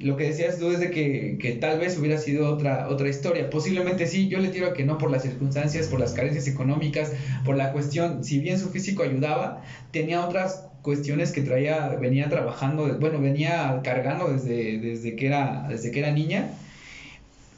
Lo 0.00 0.16
que 0.16 0.24
decías 0.24 0.58
tú 0.58 0.70
es 0.70 0.80
de 0.80 0.90
que, 0.90 1.38
que 1.40 1.52
tal 1.52 1.78
vez 1.78 1.96
hubiera 1.98 2.18
sido 2.18 2.52
otra, 2.52 2.88
otra 2.88 3.08
historia. 3.08 3.48
Posiblemente 3.48 4.06
sí, 4.06 4.28
yo 4.28 4.38
le 4.38 4.48
tiro 4.48 4.66
a 4.66 4.72
que 4.72 4.84
no 4.84 4.98
por 4.98 5.10
las 5.10 5.22
circunstancias, 5.22 5.86
por 5.86 6.00
las 6.00 6.12
carencias 6.12 6.48
económicas, 6.48 7.12
por 7.44 7.56
la 7.56 7.72
cuestión, 7.72 8.24
si 8.24 8.38
bien 8.38 8.58
su 8.58 8.70
físico 8.70 9.02
ayudaba, 9.02 9.62
tenía 9.92 10.26
otras 10.26 10.66
cuestiones 10.82 11.32
que 11.32 11.40
traía, 11.40 11.88
venía 11.88 12.28
trabajando, 12.28 12.98
bueno, 12.98 13.20
venía 13.20 13.80
cargando 13.82 14.30
desde, 14.30 14.78
desde, 14.78 15.16
que, 15.16 15.26
era, 15.26 15.66
desde 15.68 15.90
que 15.90 16.00
era 16.00 16.10
niña 16.10 16.50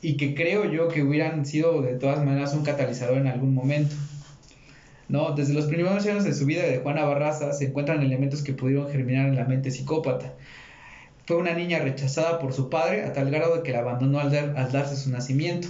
y 0.00 0.16
que 0.16 0.34
creo 0.34 0.70
yo 0.70 0.88
que 0.88 1.02
hubieran 1.02 1.44
sido 1.44 1.82
de 1.82 1.94
todas 1.94 2.24
maneras 2.24 2.54
un 2.54 2.62
catalizador 2.62 3.18
en 3.18 3.26
algún 3.26 3.54
momento. 3.54 3.96
No, 5.08 5.32
desde 5.32 5.54
los 5.54 5.66
primeros 5.66 6.06
años 6.06 6.24
de 6.24 6.34
su 6.34 6.46
vida 6.46 6.62
de 6.62 6.78
Juana 6.78 7.04
Barraza 7.04 7.52
se 7.52 7.66
encuentran 7.66 8.02
elementos 8.02 8.42
que 8.42 8.52
pudieron 8.52 8.88
germinar 8.90 9.26
en 9.26 9.36
la 9.36 9.44
mente 9.44 9.70
psicópata. 9.70 10.34
Fue 11.26 11.36
una 11.36 11.54
niña 11.54 11.80
rechazada 11.80 12.38
por 12.38 12.52
su 12.52 12.70
padre 12.70 13.04
a 13.04 13.12
tal 13.12 13.30
grado 13.30 13.56
de 13.56 13.62
que 13.62 13.72
la 13.72 13.80
abandonó 13.80 14.20
al, 14.20 14.30
dar- 14.30 14.54
al 14.56 14.70
darse 14.70 14.96
su 14.96 15.10
nacimiento. 15.10 15.68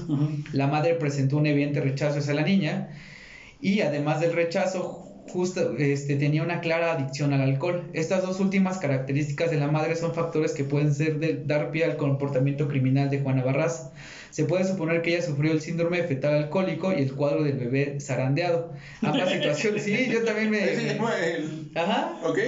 La 0.53 0.67
madre 0.67 0.95
presentó 0.95 1.39
un 1.39 1.47
evidente 1.47 1.81
rechazo 1.81 2.19
hacia 2.19 2.35
la 2.35 2.43
niña 2.43 2.91
y 3.61 3.81
además 3.81 4.21
del 4.21 4.33
rechazo 4.35 5.03
justo 5.29 5.77
este, 5.79 6.17
tenía 6.17 6.43
una 6.43 6.61
clara 6.61 6.93
adicción 6.93 7.33
al 7.33 7.41
alcohol. 7.41 7.91
Estas 7.95 8.23
dos 8.23 8.39
últimas 8.39 8.79
características 8.79 9.51
de 9.51 9.57
la 9.57 9.69
madre 9.69 9.97
son 9.97 10.15
factores 10.15 10.53
que 10.53 10.63
pueden 10.65 10.95
ser 10.95 11.19
de, 11.19 11.43
dar 11.45 11.71
pie 11.71 11.85
al 11.85 11.97
comportamiento 11.97 12.69
criminal 12.69 13.11
de 13.11 13.21
Juana 13.21 13.43
Barraza. 13.43 13.91
Se 14.37 14.45
puede 14.45 14.65
suponer 14.65 15.01
que 15.01 15.17
ella 15.17 15.25
sufrió 15.25 15.51
el 15.51 15.63
síndrome 15.63 16.03
fetal 16.03 16.35
alcohólico 16.35 16.93
y 16.93 17.01
el 17.01 17.15
cuadro 17.15 17.43
del 17.43 17.57
bebé 17.57 17.97
zarandeado. 18.03 18.71
Ambas 19.01 19.31
situaciones, 19.31 19.83
sí, 19.83 20.11
yo 20.13 20.25
también 20.25 20.51
me... 20.51 20.59
Se 20.77 20.95
llama 20.95 21.13
el... 21.25 21.71
Ajá. 21.75 22.19
Ok. 22.23 22.39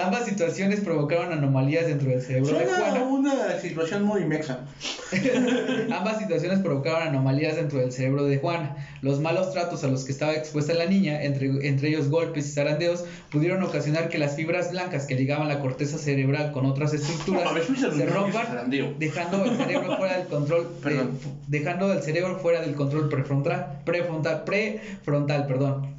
Ambas 0.00 0.26
situaciones 0.26 0.78
provocaron 0.78 1.32
anomalías 1.32 1.88
dentro 1.88 2.10
del 2.10 2.22
cerebro 2.22 2.56
de 2.56 2.66
Juana. 2.66 3.02
una 3.02 3.58
situación 3.58 4.04
muy 4.04 4.24
mexa. 4.24 4.66
Ambas 5.90 6.18
situaciones 6.18 6.60
provocaron 6.60 7.08
anomalías 7.08 7.56
dentro 7.56 7.80
del 7.80 7.90
cerebro 7.90 8.24
de 8.24 8.38
Juana. 8.38 8.76
Los 9.02 9.18
malos 9.18 9.52
tratos 9.52 9.82
a 9.82 9.88
los 9.88 10.04
que 10.04 10.12
estaba 10.12 10.32
expuesta 10.34 10.74
la 10.74 10.86
niña, 10.86 11.22
entre, 11.24 11.66
entre 11.66 11.88
ellos 11.88 12.08
golpes 12.08 12.46
y 12.46 12.52
zarandeos, 12.52 13.04
pudieron 13.30 13.64
ocasionar 13.64 14.08
que 14.08 14.18
las 14.18 14.36
fibras 14.36 14.70
blancas 14.70 15.06
que 15.06 15.16
ligaban 15.16 15.48
la 15.48 15.60
corteza 15.60 15.98
cerebral 15.98 16.52
con 16.52 16.66
otras 16.66 16.94
estructuras 16.94 17.46
A 17.46 17.52
ver, 17.52 17.68
¿me 17.68 17.76
se 17.76 18.06
rompan, 18.06 18.70
dejando 18.98 19.44
el 19.44 19.56
cerebro 19.56 19.96
fuera 19.96 20.18
del 20.18 20.26
control, 20.28 20.68
Perdón. 20.82 21.14
de- 21.14 21.15
dejando 21.46 21.92
el 21.92 22.02
cerebro 22.02 22.38
fuera 22.38 22.60
del 22.60 22.74
control 22.74 23.08
prefrontal, 23.08 23.82
prefrontal, 23.84 24.44
prefrontal, 24.44 25.46
perdón. 25.46 25.96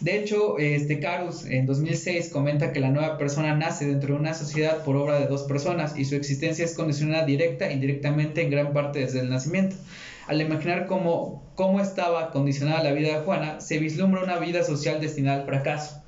De 0.00 0.18
hecho, 0.18 0.58
este 0.58 1.00
Carus 1.00 1.46
en 1.46 1.64
2006 1.64 2.28
comenta 2.28 2.72
que 2.72 2.80
la 2.80 2.90
nueva 2.90 3.16
persona 3.16 3.56
nace 3.56 3.86
dentro 3.86 4.14
de 4.14 4.20
una 4.20 4.34
sociedad 4.34 4.84
por 4.84 4.96
obra 4.96 5.18
de 5.18 5.26
dos 5.26 5.44
personas 5.44 5.96
y 5.96 6.04
su 6.04 6.14
existencia 6.14 6.64
es 6.64 6.74
condicionada 6.74 7.24
directa 7.24 7.68
e 7.68 7.72
indirectamente 7.72 8.42
en 8.42 8.50
gran 8.50 8.72
parte 8.72 8.98
desde 8.98 9.20
el 9.20 9.30
nacimiento. 9.30 9.76
Al 10.26 10.40
imaginar 10.40 10.86
cómo, 10.86 11.42
cómo 11.54 11.80
estaba 11.80 12.32
condicionada 12.32 12.82
la 12.82 12.92
vida 12.92 13.16
de 13.16 13.24
Juana, 13.24 13.60
se 13.60 13.78
vislumbra 13.78 14.22
una 14.22 14.38
vida 14.38 14.62
social 14.62 15.00
destinada 15.00 15.40
al 15.40 15.46
fracaso, 15.46 16.02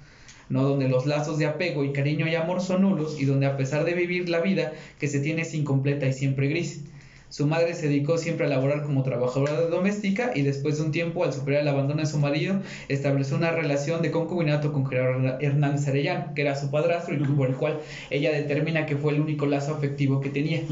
¿no? 0.49 0.63
donde 0.63 0.89
los 0.89 1.07
lazos 1.07 1.39
de 1.39 1.47
apego 1.47 1.85
y 1.85 1.93
cariño 1.93 2.27
y 2.27 2.35
amor 2.35 2.61
son 2.61 2.83
nulos 2.83 3.21
y 3.21 3.25
donde 3.25 3.47
a 3.47 3.57
pesar 3.57 3.85
de 3.85 3.95
vivir 3.95 4.29
la 4.29 4.41
vida 4.41 4.73
que 4.99 5.09
se 5.09 5.21
tiene 5.21 5.43
es 5.43 5.55
incompleta 5.55 6.07
y 6.07 6.13
siempre 6.13 6.49
gris. 6.49 6.85
Su 7.29 7.47
madre 7.47 7.75
se 7.75 7.89
dedicó 7.89 8.19
siempre 8.19 8.47
a 8.47 8.49
laborar 8.49 8.83
como 8.83 9.03
trabajadora 9.03 9.61
doméstica 9.63 10.31
y 10.35 10.43
después 10.43 10.79
de 10.79 10.85
un 10.85 10.93
tiempo, 10.93 11.25
al 11.25 11.33
superar 11.33 11.63
el 11.63 11.69
abandono 11.69 12.01
de 12.01 12.07
su 12.07 12.19
marido, 12.19 12.61
estableció 12.89 13.37
una 13.37 13.51
relación 13.51 14.01
de 14.03 14.11
concubinato 14.11 14.73
con 14.73 14.87
Gerardo 14.87 15.39
Hernández 15.41 15.89
Arellano, 15.89 16.35
que 16.35 16.43
era 16.43 16.55
su 16.55 16.71
padrastro 16.71 17.15
y 17.15 17.19
por 17.19 17.49
el 17.49 17.57
cual 17.57 17.81
ella 18.11 18.33
determina 18.33 18.87
que 18.87 18.97
fue 18.97 19.13
el 19.13 19.21
único 19.21 19.47
lazo 19.47 19.75
afectivo 19.75 20.21
que 20.21 20.31
tenía. 20.31 20.63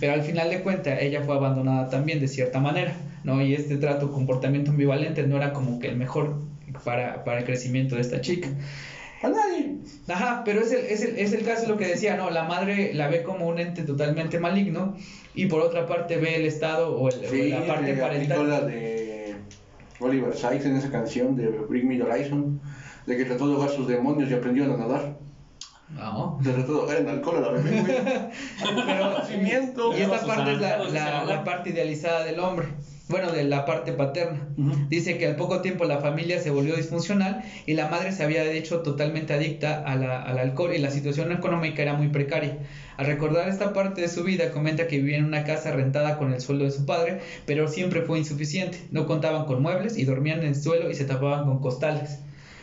Pero 0.00 0.12
al 0.12 0.22
final 0.22 0.50
de 0.50 0.60
cuentas, 0.62 1.02
ella 1.02 1.22
fue 1.22 1.34
abandonada 1.34 1.88
también 1.90 2.20
de 2.20 2.28
cierta 2.28 2.60
manera, 2.60 2.96
¿no? 3.24 3.42
Y 3.42 3.54
este 3.54 3.76
trato, 3.76 4.12
comportamiento 4.12 4.70
ambivalente 4.70 5.26
no 5.26 5.36
era 5.36 5.52
como 5.52 5.78
que 5.78 5.88
el 5.88 5.96
mejor 5.96 6.36
para, 6.84 7.24
para 7.24 7.38
el 7.38 7.44
crecimiento 7.44 7.96
de 7.96 8.02
esta 8.02 8.20
chica. 8.20 8.48
A 9.22 9.28
nadie. 9.28 9.76
Ajá, 10.08 10.42
pero 10.44 10.60
es 10.60 10.72
el, 10.72 10.84
es, 10.86 11.02
el, 11.02 11.18
es 11.18 11.32
el 11.32 11.44
caso 11.44 11.62
de 11.62 11.68
lo 11.68 11.76
que 11.76 11.86
decía, 11.86 12.16
¿no? 12.16 12.30
La 12.30 12.44
madre 12.44 12.92
la 12.94 13.08
ve 13.08 13.22
como 13.22 13.46
un 13.48 13.58
ente 13.58 13.82
totalmente 13.82 14.38
maligno 14.38 14.96
y 15.34 15.46
por 15.46 15.60
otra 15.62 15.86
parte 15.86 16.16
ve 16.18 16.36
el 16.36 16.44
Estado 16.44 16.94
o, 16.96 17.08
el- 17.08 17.16
o 17.24 17.58
la 17.60 17.66
parte 17.66 17.92
aplicó 17.92 18.02
parental. 18.06 18.48
la 18.50 18.60
de 18.62 19.36
Oliver 20.00 20.34
Sykes 20.36 20.66
en 20.66 20.76
esa 20.76 20.90
canción 20.90 21.36
de 21.36 21.48
Bring 21.48 21.88
Me 21.88 21.96
the 21.96 22.02
Horizon, 22.02 22.60
de 23.06 23.16
que 23.16 23.24
trató 23.24 23.48
de 23.48 23.54
ahogar 23.54 23.70
sus 23.70 23.86
demonios 23.88 24.30
y 24.30 24.34
aprendió 24.34 24.64
a 24.64 24.76
nadar. 24.76 25.16
No. 25.90 26.38
Se 26.42 26.50
trató 26.52 26.72
de 26.74 26.78
ahogar 26.80 26.96
en 26.98 27.08
alcohol 27.08 27.36
a 27.36 27.40
la 27.40 27.50
bebé, 27.52 27.80
güey. 27.80 27.94
Pero, 28.86 29.92
y 29.96 30.02
esta 30.02 30.26
parte 30.26 30.52
es 30.52 30.60
la, 30.92 31.42
parte 31.44 31.70
idealizada 31.70 32.24
del 32.24 32.40
hombre. 32.40 32.68
Bueno, 33.06 33.30
de 33.32 33.44
la 33.44 33.66
parte 33.66 33.92
paterna. 33.92 34.48
Dice 34.88 35.18
que 35.18 35.26
al 35.26 35.36
poco 35.36 35.60
tiempo 35.60 35.84
la 35.84 35.98
familia 35.98 36.38
se 36.40 36.50
volvió 36.50 36.74
disfuncional 36.74 37.42
y 37.66 37.74
la 37.74 37.88
madre 37.88 38.12
se 38.12 38.22
había 38.22 38.50
hecho 38.50 38.80
totalmente 38.80 39.34
adicta 39.34 39.82
a 39.84 39.94
la- 39.96 40.22
al 40.22 40.38
alcohol 40.38 40.72
y 40.74 40.78
la 40.78 40.90
situación 40.90 41.30
económica 41.30 41.82
era 41.82 41.92
muy 41.94 42.08
precaria. 42.08 42.58
Al 42.96 43.04
recordar 43.06 43.48
esta 43.48 43.74
parte 43.74 44.00
de 44.00 44.08
su 44.08 44.22
vida, 44.24 44.50
comenta 44.52 44.86
que 44.86 44.96
vivía 44.98 45.18
en 45.18 45.24
una 45.26 45.44
casa 45.44 45.70
rentada 45.72 46.16
con 46.16 46.32
el 46.32 46.40
sueldo 46.40 46.64
de 46.64 46.70
su 46.70 46.86
padre, 46.86 47.18
pero 47.44 47.68
siempre 47.68 48.00
fue 48.02 48.18
insuficiente. 48.18 48.78
No 48.90 49.04
contaban 49.06 49.44
con 49.44 49.60
muebles 49.60 49.98
y 49.98 50.04
dormían 50.04 50.38
en 50.40 50.46
el 50.48 50.54
suelo 50.54 50.90
y 50.90 50.94
se 50.94 51.04
tapaban 51.04 51.44
con 51.44 51.60
costales. 51.60 52.20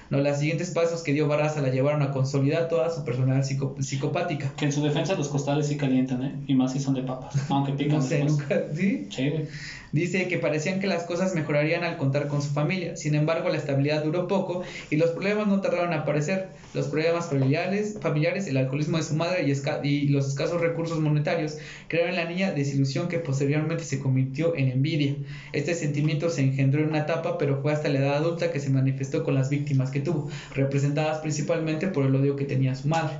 No, 0.10 0.18
los 0.20 0.38
siguientes 0.40 0.72
pasos 0.72 1.04
que 1.04 1.14
dio 1.14 1.28
Barraza 1.28 1.62
la 1.62 1.70
llevaron 1.70 2.02
a 2.02 2.12
consolidar 2.12 2.68
toda 2.68 2.90
su 2.90 3.06
personalidad 3.06 3.44
psico- 3.46 3.76
psicopática. 3.82 4.52
Que 4.58 4.66
en 4.66 4.72
su 4.74 4.84
defensa 4.84 5.14
los 5.16 5.30
costales 5.30 5.68
sí 5.68 5.78
calientan, 5.78 6.24
¿eh? 6.24 6.36
Y 6.48 6.54
más 6.54 6.74
si 6.74 6.80
son 6.82 6.96
de 6.96 7.04
papas. 7.04 7.34
Aunque 7.50 7.72
pican 7.78 8.00
No 8.00 8.02
sé, 8.02 8.16
después. 8.18 8.32
nunca, 8.40 8.62
¿sí? 8.76 9.08
Sí, 9.10 9.30
güey. 9.30 9.46
Dice 9.92 10.28
que 10.30 10.38
parecían 10.38 10.80
que 10.80 10.88
las 10.88 11.04
cosas 11.04 11.36
mejorarían 11.36 11.84
al 11.84 11.98
contar 11.98 12.28
con 12.28 12.42
su 12.42 12.50
familia. 12.52 12.96
Sin 12.96 13.14
embargo, 13.14 13.50
la 13.50 13.58
estabilidad 13.58 14.04
duró 14.04 14.28
poco 14.28 14.64
y 14.90 14.96
los 14.96 15.12
problemas 15.12 15.48
no 15.48 15.60
tardaron 15.60 15.92
en 15.92 16.00
aparecer. 16.00 16.50
Los 16.74 16.88
problemas 16.88 17.28
familiares, 17.28 17.98
familiares 18.00 18.48
el 18.48 18.56
alcoholismo 18.56 18.98
de 18.98 19.04
su 19.04 19.16
madre 19.16 19.46
y, 19.46 19.88
y 19.88 20.08
los 20.08 20.30
escasos 20.30 20.62
recursos 20.62 21.00
monetarios 21.02 21.58
crearon 21.90 22.12
en 22.12 22.16
la 22.16 22.26
niña 22.26 22.52
desilusión 22.52 23.10
que 23.10 23.20
posteriormente 23.20 23.84
se 23.84 24.00
convirtió 24.00 24.56
en 24.56 24.70
envidia. 24.70 25.16
Este 25.52 25.74
sentimiento 25.74 26.30
se 26.30 26.42
engendró 26.42 26.82
en 26.82 26.90
una 26.90 27.00
etapa, 27.00 27.38
pero 27.38 27.62
fue 27.62 27.74
hasta 27.74 27.90
la 27.90 28.00
edad 28.00 28.16
adulta 28.16 28.52
que 28.52 28.62
se 28.62 28.70
manifestó 28.70 29.24
con 29.24 29.36
las 29.36 29.50
víctimas 29.50 29.92
que 29.92 30.00
tuvo, 30.00 30.30
representadas 30.56 31.20
principalmente 31.20 31.88
por 31.88 32.06
el 32.06 32.16
odio 32.16 32.38
que 32.38 32.46
tenía 32.46 32.76
su 32.76 32.88
madre. 32.88 33.18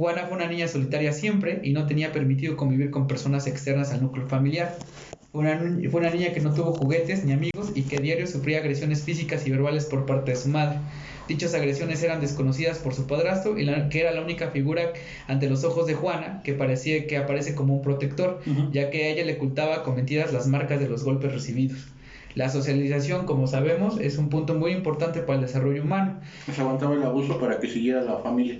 Juana 0.00 0.24
fue 0.28 0.38
una 0.38 0.46
niña 0.48 0.66
solitaria 0.66 1.12
siempre 1.12 1.60
y 1.62 1.74
no 1.74 1.86
tenía 1.86 2.10
permitido 2.10 2.56
convivir 2.56 2.90
con 2.90 3.06
personas 3.06 3.46
externas 3.46 3.92
al 3.92 4.00
núcleo 4.00 4.26
familiar. 4.28 4.78
Fue 5.30 5.42
una, 5.42 5.56
nu- 5.56 5.90
fue 5.90 6.00
una 6.00 6.08
niña 6.08 6.32
que 6.32 6.40
no 6.40 6.54
tuvo 6.54 6.72
juguetes 6.72 7.22
ni 7.26 7.32
amigos 7.32 7.72
y 7.74 7.82
que 7.82 7.98
a 7.98 8.00
diario 8.00 8.26
sufría 8.26 8.60
agresiones 8.60 9.02
físicas 9.02 9.46
y 9.46 9.50
verbales 9.50 9.84
por 9.84 10.06
parte 10.06 10.30
de 10.30 10.38
su 10.38 10.48
madre. 10.48 10.78
Dichas 11.28 11.52
agresiones 11.52 12.02
eran 12.02 12.18
desconocidas 12.22 12.78
por 12.78 12.94
su 12.94 13.06
padrastro 13.06 13.58
y 13.58 13.64
la- 13.66 13.90
que 13.90 14.00
era 14.00 14.10
la 14.12 14.22
única 14.22 14.48
figura 14.48 14.84
ante 15.28 15.50
los 15.50 15.64
ojos 15.64 15.86
de 15.86 15.92
Juana 15.92 16.40
que 16.44 16.54
parecía 16.54 17.06
que 17.06 17.18
aparece 17.18 17.54
como 17.54 17.74
un 17.76 17.82
protector, 17.82 18.40
ya 18.72 18.88
que 18.88 19.04
a 19.04 19.08
ella 19.10 19.26
le 19.26 19.34
ocultaba 19.34 19.82
con 19.82 19.96
mentiras 19.96 20.32
las 20.32 20.46
marcas 20.46 20.80
de 20.80 20.88
los 20.88 21.04
golpes 21.04 21.30
recibidos. 21.30 21.78
La 22.34 22.48
socialización, 22.48 23.26
como 23.26 23.46
sabemos, 23.46 23.98
es 24.00 24.16
un 24.18 24.28
punto 24.28 24.54
muy 24.54 24.72
importante 24.72 25.20
para 25.20 25.40
el 25.40 25.46
desarrollo 25.46 25.82
humano. 25.82 26.20
Se 26.54 26.60
aguantaba 26.60 26.94
el 26.94 27.02
abuso 27.02 27.38
para 27.40 27.58
que 27.58 27.68
siguiera 27.68 28.02
la 28.02 28.18
familia. 28.18 28.58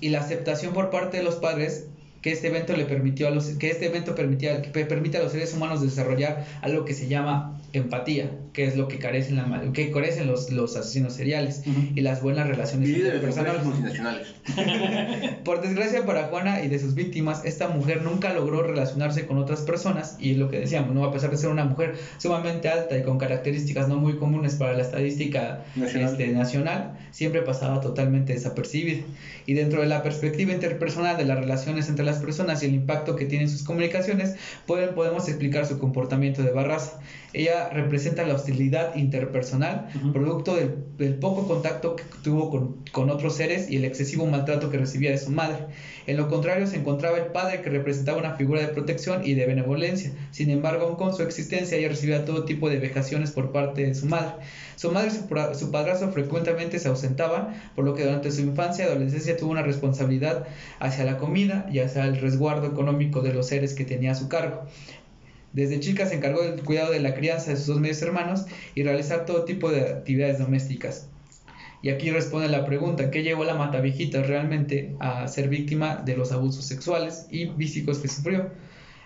Y 0.00 0.08
la 0.08 0.20
aceptación 0.20 0.72
por 0.72 0.90
parte 0.90 1.18
de 1.18 1.22
los 1.22 1.36
padres 1.36 1.88
que 2.22 2.32
este 2.32 2.48
evento 2.48 2.76
le 2.76 2.84
permitió 2.84 3.26
a 3.28 3.30
los 3.30 3.46
que 3.48 3.70
este 3.70 3.86
evento 3.86 4.14
permitía 4.14 4.62
que 4.62 4.70
pe- 4.70 4.84
permite 4.86 5.18
a 5.18 5.22
los 5.22 5.32
seres 5.32 5.52
humanos 5.54 5.80
desarrollar 5.82 6.44
algo 6.62 6.84
que 6.84 6.94
se 6.94 7.08
llama 7.08 7.58
empatía, 7.72 8.30
que 8.52 8.66
es 8.66 8.76
lo 8.76 8.86
que 8.88 8.98
carecen 8.98 9.36
la 9.36 9.72
que 9.72 9.90
carecen 9.90 10.26
los, 10.26 10.50
los 10.50 10.76
asesinos 10.76 11.14
seriales 11.14 11.62
Ujú. 11.66 11.80
y 11.94 12.00
las 12.02 12.20
buenas 12.22 12.46
relaciones 12.46 12.88
Y 12.88 12.92
líderes 12.92 13.12
de 13.22 13.28
interpersonales. 13.28 13.64
multinacionales. 13.64 14.26
Por 15.44 15.62
desgracia 15.62 16.04
para 16.04 16.24
Juana 16.24 16.62
y 16.62 16.68
de 16.68 16.78
sus 16.78 16.94
víctimas, 16.94 17.44
esta 17.44 17.68
mujer 17.68 18.02
nunca 18.02 18.32
logró 18.34 18.62
relacionarse 18.62 19.26
con 19.26 19.38
otras 19.38 19.62
personas 19.62 20.16
y 20.20 20.32
es 20.32 20.36
lo 20.36 20.48
que 20.50 20.58
decíamos, 20.60 20.94
¿no? 20.94 21.04
a 21.04 21.12
pesar 21.12 21.30
de 21.30 21.36
ser 21.36 21.50
una 21.50 21.64
mujer 21.64 21.94
sumamente 22.18 22.68
alta 22.68 22.96
y 22.98 23.02
con 23.02 23.18
características 23.18 23.88
no 23.88 23.96
muy 23.96 24.16
comunes 24.16 24.54
para 24.56 24.74
la 24.74 24.82
estadística 24.82 25.64
Nacional. 25.74 26.10
este, 26.12 26.28
nacional, 26.28 26.98
siempre 27.10 27.42
pasaba 27.42 27.80
totalmente 27.80 28.32
desapercibida. 28.32 29.02
Y 29.46 29.54
dentro 29.54 29.80
de 29.80 29.86
la 29.86 30.02
perspectiva 30.02 30.52
interpersonal 30.52 31.16
de 31.16 31.24
las 31.24 31.38
relaciones 31.38 31.88
entre 31.88 32.04
las 32.04 32.18
personas 32.18 32.62
y 32.62 32.66
el 32.66 32.74
impacto 32.74 33.16
que 33.16 33.24
tienen 33.24 33.48
sus 33.48 33.62
comunicaciones, 33.64 34.34
pueden, 34.66 34.94
podemos 34.94 35.28
explicar 35.28 35.66
su 35.66 35.78
comportamiento 35.78 36.42
de 36.42 36.50
Barraza. 36.52 37.00
Ella 37.32 37.61
representa 37.70 38.24
la 38.24 38.34
hostilidad 38.34 38.94
interpersonal, 38.96 39.88
producto 40.12 40.56
del, 40.56 40.84
del 40.96 41.14
poco 41.14 41.46
contacto 41.46 41.96
que 41.96 42.04
tuvo 42.22 42.50
con, 42.50 42.84
con 42.92 43.10
otros 43.10 43.36
seres 43.36 43.70
y 43.70 43.76
el 43.76 43.84
excesivo 43.84 44.26
maltrato 44.26 44.70
que 44.70 44.78
recibía 44.78 45.10
de 45.10 45.18
su 45.18 45.30
madre. 45.30 45.66
En 46.06 46.16
lo 46.16 46.28
contrario, 46.28 46.66
se 46.66 46.76
encontraba 46.76 47.18
el 47.18 47.26
padre 47.26 47.62
que 47.62 47.70
representaba 47.70 48.18
una 48.18 48.34
figura 48.34 48.60
de 48.60 48.68
protección 48.68 49.24
y 49.24 49.34
de 49.34 49.46
benevolencia. 49.46 50.12
Sin 50.30 50.50
embargo, 50.50 50.86
aun 50.86 50.96
con 50.96 51.14
su 51.14 51.22
existencia, 51.22 51.78
ella 51.78 51.88
recibía 51.88 52.24
todo 52.24 52.44
tipo 52.44 52.68
de 52.68 52.78
vejaciones 52.78 53.30
por 53.30 53.52
parte 53.52 53.86
de 53.86 53.94
su 53.94 54.06
madre. 54.06 54.32
Su 54.76 54.90
madre 54.90 55.08
y 55.08 55.10
su, 55.10 55.58
su 55.58 55.70
padrastro 55.70 56.10
frecuentemente 56.10 56.78
se 56.78 56.88
ausentaban, 56.88 57.54
por 57.76 57.84
lo 57.84 57.94
que 57.94 58.04
durante 58.04 58.32
su 58.32 58.40
infancia 58.40 58.84
y 58.84 58.88
adolescencia 58.88 59.36
tuvo 59.36 59.52
una 59.52 59.62
responsabilidad 59.62 60.46
hacia 60.80 61.04
la 61.04 61.18
comida 61.18 61.66
y 61.70 61.78
hacia 61.78 62.04
el 62.04 62.20
resguardo 62.20 62.66
económico 62.66 63.20
de 63.20 63.32
los 63.32 63.46
seres 63.46 63.74
que 63.74 63.84
tenía 63.84 64.12
a 64.12 64.14
su 64.16 64.28
cargo. 64.28 64.62
Desde 65.52 65.80
chica 65.80 66.06
se 66.06 66.14
encargó 66.14 66.42
del 66.42 66.62
cuidado 66.62 66.92
de 66.92 67.00
la 67.00 67.14
crianza 67.14 67.50
de 67.50 67.56
sus 67.56 67.66
dos 67.66 67.80
medios 67.80 68.00
hermanos 68.02 68.46
y 68.74 68.82
realizar 68.82 69.26
todo 69.26 69.44
tipo 69.44 69.70
de 69.70 69.82
actividades 69.82 70.38
domésticas. 70.38 71.08
Y 71.82 71.90
aquí 71.90 72.10
responde 72.10 72.48
la 72.48 72.64
pregunta, 72.64 73.10
¿qué 73.10 73.22
llevó 73.22 73.42
a 73.42 73.46
la 73.46 73.54
Mataviejitas 73.54 74.26
realmente 74.26 74.94
a 75.00 75.26
ser 75.26 75.48
víctima 75.48 75.96
de 75.96 76.16
los 76.16 76.30
abusos 76.30 76.64
sexuales 76.64 77.26
y 77.30 77.46
físicos 77.46 77.98
que 77.98 78.08
sufrió? 78.08 78.50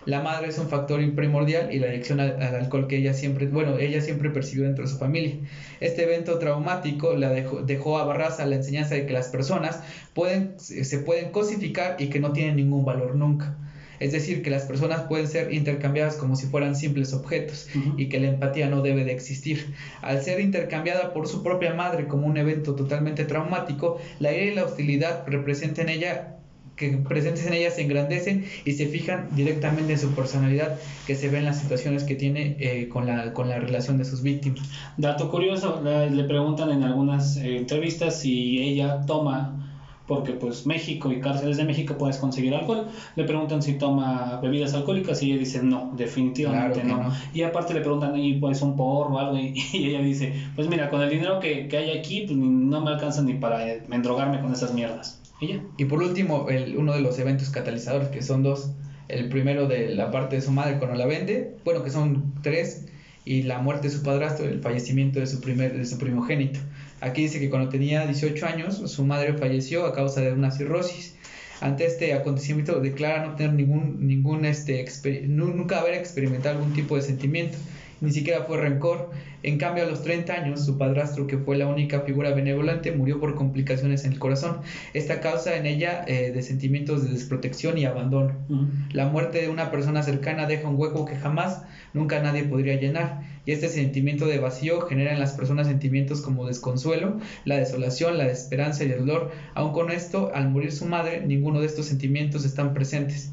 La 0.05 0.21
madre 0.21 0.47
es 0.47 0.57
un 0.57 0.69
factor 0.69 1.01
primordial 1.15 1.73
y 1.73 1.79
la 1.79 1.87
adicción 1.87 2.21
al, 2.21 2.41
al 2.41 2.55
alcohol 2.55 2.87
que 2.87 2.95
ella 2.97 3.13
siempre, 3.13 3.47
bueno, 3.47 3.77
ella 3.77 3.99
siempre 3.99 4.29
percibió 4.29 4.63
dentro 4.63 4.85
de 4.85 4.89
su 4.89 4.97
familia. 4.97 5.35
Este 5.81 6.03
evento 6.03 6.39
traumático 6.39 7.15
la 7.15 7.29
dejó, 7.29 7.61
dejó 7.61 7.97
a 7.97 8.05
Barraza 8.05 8.45
la 8.45 8.55
enseñanza 8.55 8.95
de 8.95 9.05
que 9.05 9.11
las 9.11 9.27
personas 9.27 9.81
pueden, 10.13 10.57
se 10.59 10.99
pueden 10.99 11.31
cosificar 11.31 11.97
y 11.99 12.07
que 12.07 12.21
no 12.21 12.31
tienen 12.31 12.55
ningún 12.55 12.85
valor 12.85 13.15
nunca. 13.15 13.57
Es 13.99 14.11
decir, 14.11 14.41
que 14.41 14.49
las 14.49 14.63
personas 14.63 15.01
pueden 15.03 15.27
ser 15.27 15.53
intercambiadas 15.53 16.15
como 16.15 16.35
si 16.35 16.47
fueran 16.47 16.75
simples 16.75 17.13
objetos 17.13 17.67
y 17.97 18.09
que 18.09 18.19
la 18.19 18.27
empatía 18.27 18.69
no 18.69 18.81
debe 18.81 19.03
de 19.03 19.11
existir. 19.11 19.73
Al 20.01 20.21
ser 20.21 20.39
intercambiada 20.39 21.13
por 21.13 21.27
su 21.27 21.43
propia 21.43 21.73
madre 21.73 22.07
como 22.07 22.27
un 22.27 22.37
evento 22.37 22.75
totalmente 22.75 23.25
traumático, 23.25 23.99
la 24.19 24.33
ira 24.33 24.45
y 24.45 24.55
la 24.55 24.65
hostilidad 24.65 25.23
representan 25.27 25.89
en 25.89 25.97
ella 25.97 26.33
que 26.77 26.89
presentes 26.91 27.45
en 27.47 27.53
ella 27.53 27.71
se 27.71 27.81
engrandecen 27.81 28.45
y 28.63 28.73
se 28.73 28.85
fijan 28.85 29.29
directamente 29.35 29.93
en 29.93 29.99
su 29.99 30.11
personalidad 30.11 30.77
que 31.07 31.15
se 31.15 31.27
ve 31.27 31.39
en 31.39 31.45
las 31.45 31.59
situaciones 31.59 32.03
que 32.03 32.15
tiene 32.15 32.55
eh, 32.59 32.87
con, 32.87 33.07
la, 33.07 33.33
con 33.33 33.49
la 33.49 33.59
relación 33.59 33.97
de 33.97 34.05
sus 34.05 34.21
víctimas. 34.21 34.69
Dato 34.95 35.29
curioso, 35.29 35.81
le 35.83 36.23
preguntan 36.25 36.69
en 36.69 36.83
algunas 36.83 37.37
eh, 37.37 37.57
entrevistas 37.57 38.21
si 38.21 38.59
ella 38.61 39.01
toma, 39.07 39.66
porque 40.07 40.33
pues 40.33 40.65
México 40.65 41.11
y 41.11 41.19
cárceles 41.19 41.57
de 41.57 41.65
México 41.65 41.97
puedes 41.97 42.17
conseguir 42.17 42.55
alcohol, 42.55 42.87
le 43.15 43.23
preguntan 43.25 43.61
si 43.61 43.73
toma 43.73 44.39
bebidas 44.41 44.73
alcohólicas 44.73 45.21
y 45.21 45.31
ella 45.31 45.39
dice 45.39 45.61
no, 45.61 45.91
definitivamente 45.95 46.81
Claro 46.81 47.03
no. 47.03 47.09
no. 47.09 47.15
Y 47.33 47.43
aparte 47.43 47.73
le 47.73 47.81
preguntan 47.81 48.17
y 48.17 48.35
pues 48.35 48.61
un 48.61 48.75
porro 48.75 49.15
o 49.15 49.19
algo 49.19 49.37
y, 49.37 49.53
y 49.73 49.89
ella 49.89 50.01
dice, 50.01 50.33
pues 50.55 50.67
mira, 50.67 50.89
con 50.89 51.01
el 51.01 51.09
dinero 51.09 51.39
que, 51.39 51.67
que 51.67 51.77
hay 51.77 51.97
aquí 51.97 52.21
pues, 52.21 52.37
no 52.37 52.81
me 52.81 52.91
alcanza 52.91 53.21
ni 53.21 53.33
para 53.33 53.67
eh, 53.67 53.83
endrogarme 53.91 54.39
con 54.39 54.53
esas 54.53 54.73
mierdas. 54.73 55.21
Y 55.39 55.47
ya. 55.47 55.63
Y 55.77 55.85
por 55.85 56.01
último, 56.01 56.47
el, 56.49 56.77
uno 56.77 56.93
de 56.93 57.01
los 57.01 57.19
eventos 57.19 57.49
catalizadores, 57.49 58.09
que 58.09 58.21
son 58.21 58.43
dos. 58.43 58.71
El 59.07 59.29
primero 59.29 59.67
de 59.67 59.95
la 59.95 60.11
parte 60.11 60.35
de 60.35 60.41
su 60.41 60.51
madre 60.51 60.79
cuando 60.79 60.97
la 60.97 61.05
vende, 61.05 61.55
bueno, 61.63 61.83
que 61.83 61.89
son 61.89 62.33
tres, 62.41 62.87
y 63.23 63.43
la 63.43 63.59
muerte 63.59 63.89
de 63.89 63.93
su 63.93 64.03
padrastro, 64.03 64.45
el 64.45 64.61
fallecimiento 64.61 65.19
de 65.19 65.27
su, 65.27 65.41
primer, 65.41 65.77
de 65.77 65.85
su 65.85 65.97
primogénito. 65.97 66.59
Aquí 67.01 67.23
dice 67.23 67.39
que 67.39 67.49
cuando 67.49 67.69
tenía 67.69 68.05
18 68.05 68.45
años, 68.45 68.91
su 68.91 69.05
madre 69.05 69.33
falleció 69.33 69.85
a 69.85 69.93
causa 69.93 70.21
de 70.21 70.33
una 70.33 70.51
cirrosis. 70.51 71.15
Ante 71.61 71.85
este 71.85 72.13
acontecimiento 72.13 72.79
declara 72.79 73.25
no 73.25 73.35
tener 73.35 73.53
ningún, 73.53 74.07
ningún 74.07 74.45
este, 74.45 74.85
nunca 75.27 75.79
haber 75.79 75.95
experimentado 75.95 76.57
algún 76.57 76.73
tipo 76.73 76.95
de 76.95 77.01
sentimiento, 77.01 77.57
ni 78.01 78.11
siquiera 78.11 78.43
fue 78.43 78.57
rencor. 78.57 79.09
En 79.43 79.57
cambio, 79.57 79.83
a 79.83 79.87
los 79.87 80.03
30 80.03 80.33
años, 80.33 80.65
su 80.65 80.77
padrastro, 80.77 81.25
que 81.25 81.37
fue 81.37 81.57
la 81.57 81.67
única 81.67 82.01
figura 82.01 82.31
benevolente, 82.31 82.91
murió 82.91 83.19
por 83.19 83.35
complicaciones 83.35 84.03
en 84.03 84.13
el 84.13 84.19
corazón. 84.19 84.59
Esta 84.93 85.19
causa 85.19 85.55
en 85.55 85.65
ella 85.65 86.03
eh, 86.07 86.31
de 86.31 86.41
sentimientos 86.41 87.03
de 87.03 87.11
desprotección 87.11 87.77
y 87.77 87.85
abandono. 87.85 88.35
Ujú. 88.49 88.67
La 88.91 89.07
muerte 89.07 89.41
de 89.41 89.49
una 89.49 89.71
persona 89.71 90.03
cercana 90.03 90.47
deja 90.47 90.67
un 90.67 90.75
hueco 90.77 91.05
que 91.05 91.15
jamás, 91.15 91.63
nunca 91.93 92.21
nadie 92.21 92.43
podría 92.43 92.79
llenar. 92.79 93.36
Y 93.47 93.53
este 93.53 93.69
sentimiento 93.69 94.27
de 94.27 94.39
vacío 94.39 94.81
genera 94.81 95.13
en 95.13 95.21
las 95.21 95.31
personas 95.31 95.67
sentimientos 95.67 96.19
como 96.19 96.45
desconsuelo, 96.45 97.17
la 97.45 97.55
desolación, 97.57 98.17
la 98.17 98.25
desesperanza 98.25 98.83
y 98.83 98.91
el 98.91 99.05
dolor. 99.05 99.31
Aun 99.53 99.71
con 99.71 99.89
esto, 99.89 100.31
al 100.35 100.49
morir 100.49 100.73
su 100.73 100.85
madre, 100.85 101.25
ninguno 101.25 101.61
de 101.61 101.67
estos 101.67 101.85
sentimientos 101.85 102.43
están 102.43 102.73
presentes. 102.73 103.31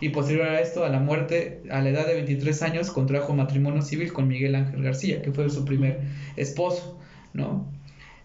Y 0.00 0.08
posterior 0.08 0.48
a 0.48 0.60
esto, 0.60 0.84
a 0.84 0.88
la 0.88 0.98
muerte, 0.98 1.62
a 1.70 1.80
la 1.80 1.90
edad 1.90 2.08
de 2.08 2.14
23 2.14 2.60
años, 2.62 2.90
contrajo 2.90 3.34
matrimonio 3.34 3.82
civil 3.82 4.12
con 4.12 4.26
Miguel 4.26 4.56
Ángel 4.56 4.82
García, 4.82 5.22
que 5.22 5.30
fue 5.30 5.48
su 5.48 5.64
primer 5.64 6.00
esposo, 6.36 6.98
¿no? 7.32 7.64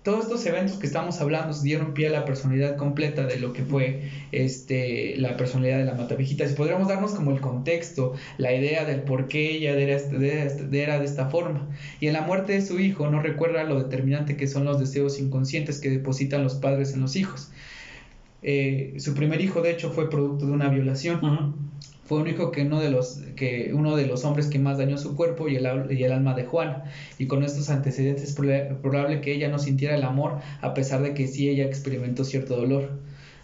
Todos 0.08 0.24
estos 0.24 0.46
eventos 0.46 0.78
que 0.78 0.88
estamos 0.88 1.20
hablando 1.20 1.54
dieron 1.62 1.94
pie 1.94 2.08
a 2.08 2.12
la 2.12 2.24
personalidad 2.24 2.78
completa 2.78 3.26
de 3.26 3.42
lo 3.42 3.52
que 3.52 3.62
fue 3.64 4.04
este, 4.32 5.18
la 5.18 5.36
personalidad 5.36 5.80
de 5.80 5.84
la 5.84 5.96
Mataviejitas. 5.96 6.54
Y 6.54 6.56
podríamos 6.56 6.88
darnos 6.88 7.12
como 7.12 7.32
el 7.32 7.42
contexto, 7.42 8.14
la 8.38 8.54
idea 8.54 8.86
del 8.86 9.02
por 9.02 9.28
qué 9.28 9.52
ella 9.52 9.74
era, 9.74 10.02
de- 10.02 10.82
era 10.82 11.00
de 11.00 11.04
esta 11.04 11.28
forma. 11.30 11.68
Y 12.00 12.08
en 12.08 12.14
la 12.14 12.22
muerte 12.22 12.54
de 12.54 12.62
su 12.62 12.80
hijo 12.80 13.10
no 13.10 13.22
recuerda 13.22 13.66
lo 13.66 13.84
determinante 13.84 14.38
que 14.38 14.48
son 14.48 14.64
los 14.64 14.80
deseos 14.80 15.20
inconscientes 15.20 15.82
que 15.82 15.90
depositan 15.90 16.42
los 16.42 16.56
padres 16.56 16.94
en 16.94 17.02
los 17.02 17.18
hijos. 17.18 17.52
Eh, 18.44 18.94
su 19.00 19.14
primer 19.14 19.42
hijo, 19.42 19.62
de 19.62 19.72
hecho, 19.72 19.92
fue 19.92 20.10
producto 20.10 20.46
de 20.46 20.54
una 20.54 20.70
violación. 20.70 21.67
Fue 22.08 22.20
un 22.20 22.28
hijo 22.28 22.52
que 22.52 22.62
uno 22.62 22.80
de 22.80 22.90
los, 22.90 23.20
que 23.36 23.72
uno 23.74 23.96
de 23.98 24.08
los 24.08 24.24
hombres 24.24 24.48
que 24.48 24.60
más 24.60 24.78
dañó 24.78 24.98
su 24.98 25.16
cuerpo 25.16 25.50
y 25.50 25.58
el, 25.58 25.92
y 25.92 26.04
el 26.04 26.12
alma 26.12 26.34
de 26.34 26.46
Juana. 26.46 26.86
Y 27.20 27.28
con 27.28 27.44
estos 27.44 27.70
antecedentes 27.70 28.24
es 28.24 28.38
proba- 28.38 28.78
probable 28.82 29.20
que 29.22 29.34
ella 29.34 29.50
no 29.50 29.60
sintiera 29.60 29.94
el 29.96 30.04
amor 30.04 30.40
a 30.62 30.74
pesar 30.74 31.02
de 31.02 31.14
que 31.14 31.28
sí 31.28 31.50
ella 31.50 31.66
experimentó 31.66 32.24
cierto 32.24 32.56
dolor. 32.56 32.92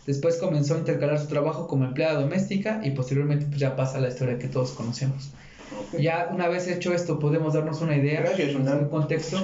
Después 0.08 0.38
comenzó 0.38 0.76
a 0.76 0.80
intercalar 0.80 1.20
su 1.20 1.28
trabajo 1.28 1.68
como 1.68 1.86
empleada 1.86 2.20
doméstica 2.22 2.82
y 2.84 2.92
posteriormente 2.92 3.46
pues, 3.46 3.60
ya 3.60 3.76
pasa 3.76 4.00
la 4.00 4.10
historia 4.10 4.40
que 4.40 4.48
todos 4.48 4.72
conocemos. 4.72 5.32
Ya 5.98 6.30
una 6.32 6.48
vez 6.48 6.68
hecho 6.68 6.94
esto 6.94 7.20
podemos 7.20 7.54
darnos 7.54 7.82
una 7.82 7.96
idea, 7.96 8.22
Gracias, 8.22 8.56
un 8.56 8.90
contexto 8.90 9.44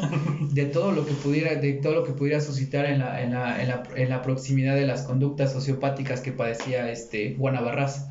de 0.52 0.66
todo 0.66 0.92
lo 0.92 1.06
que 1.06 1.14
pudiera, 1.14 1.56
de 1.56 1.74
todo 1.74 1.94
lo 1.94 2.04
que 2.04 2.12
pudiera 2.12 2.40
suscitar 2.40 2.86
en 2.86 3.00
la, 3.00 3.22
en 3.24 3.32
la, 3.32 3.62
en 3.62 3.68
la, 3.68 3.84
en 3.96 4.10
la 4.10 4.22
proximidad 4.22 4.76
de 4.76 4.86
las 4.86 5.04
conductas 5.04 5.52
sociopáticas 5.54 6.22
que 6.22 6.32
padecía 6.32 6.92
este 6.92 7.36
Juana 7.38 7.62
Barraza. 7.62 8.09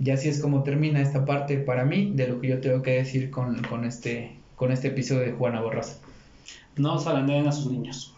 Y 0.00 0.10
así 0.10 0.28
es 0.28 0.40
como 0.40 0.62
termina 0.62 1.00
esta 1.00 1.24
parte 1.24 1.56
para 1.58 1.84
mí 1.84 2.12
de 2.14 2.28
lo 2.28 2.40
que 2.40 2.48
yo 2.48 2.60
tengo 2.60 2.82
que 2.82 2.92
decir 2.92 3.30
con, 3.30 3.62
con 3.62 3.84
este, 3.84 4.32
con 4.56 4.72
este 4.72 4.88
episodio 4.88 5.22
de 5.22 5.32
Juana 5.32 5.60
Barraza. 5.60 5.96
No 6.76 6.98
zarandean 6.98 7.46
a 7.46 7.52
sus 7.52 7.70
niños. 7.70 8.10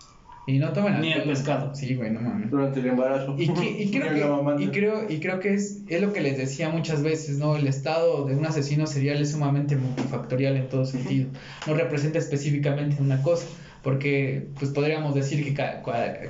Y 0.49 0.59
no 0.59 0.72
tomen 0.72 1.01
Ni 1.01 1.12
el 1.12 1.24
pescado. 1.24 1.74
Sí, 1.74 1.97
güey, 1.97 2.11
no 2.12 2.20
mames. 2.20 2.51
Durante 2.53 2.79
el 2.79 2.87
embarazo. 2.87 3.35
Y, 3.37 3.49
que- 3.53 3.83
y 3.83 3.91
creo 3.91 4.14
que, 4.57 4.62
y 4.64 4.68
creo, 4.68 5.11
y 5.11 5.18
creo 5.18 5.41
que 5.41 5.55
es, 5.55 5.81
es 5.89 6.01
lo 6.01 6.12
que 6.12 6.20
les 6.20 6.39
decía 6.39 6.68
muchas 6.70 7.03
veces, 7.03 7.39
¿no? 7.39 7.57
El 7.57 7.66
estado 7.66 8.24
de 8.27 8.37
un 8.37 8.47
asesino 8.47 8.87
serial 8.87 9.20
es 9.20 9.33
sumamente 9.33 9.74
multifactorial 9.74 10.57
en 10.57 10.68
todo 10.68 10.85
sentido. 10.87 11.29
No 11.66 11.74
representa 11.74 12.18
específicamente 12.18 13.03
una 13.03 13.20
cosa. 13.22 13.47
Porque 13.87 14.49
pues 14.59 14.72
podríamos 14.72 15.14
decir 15.14 15.55
que 15.55 15.55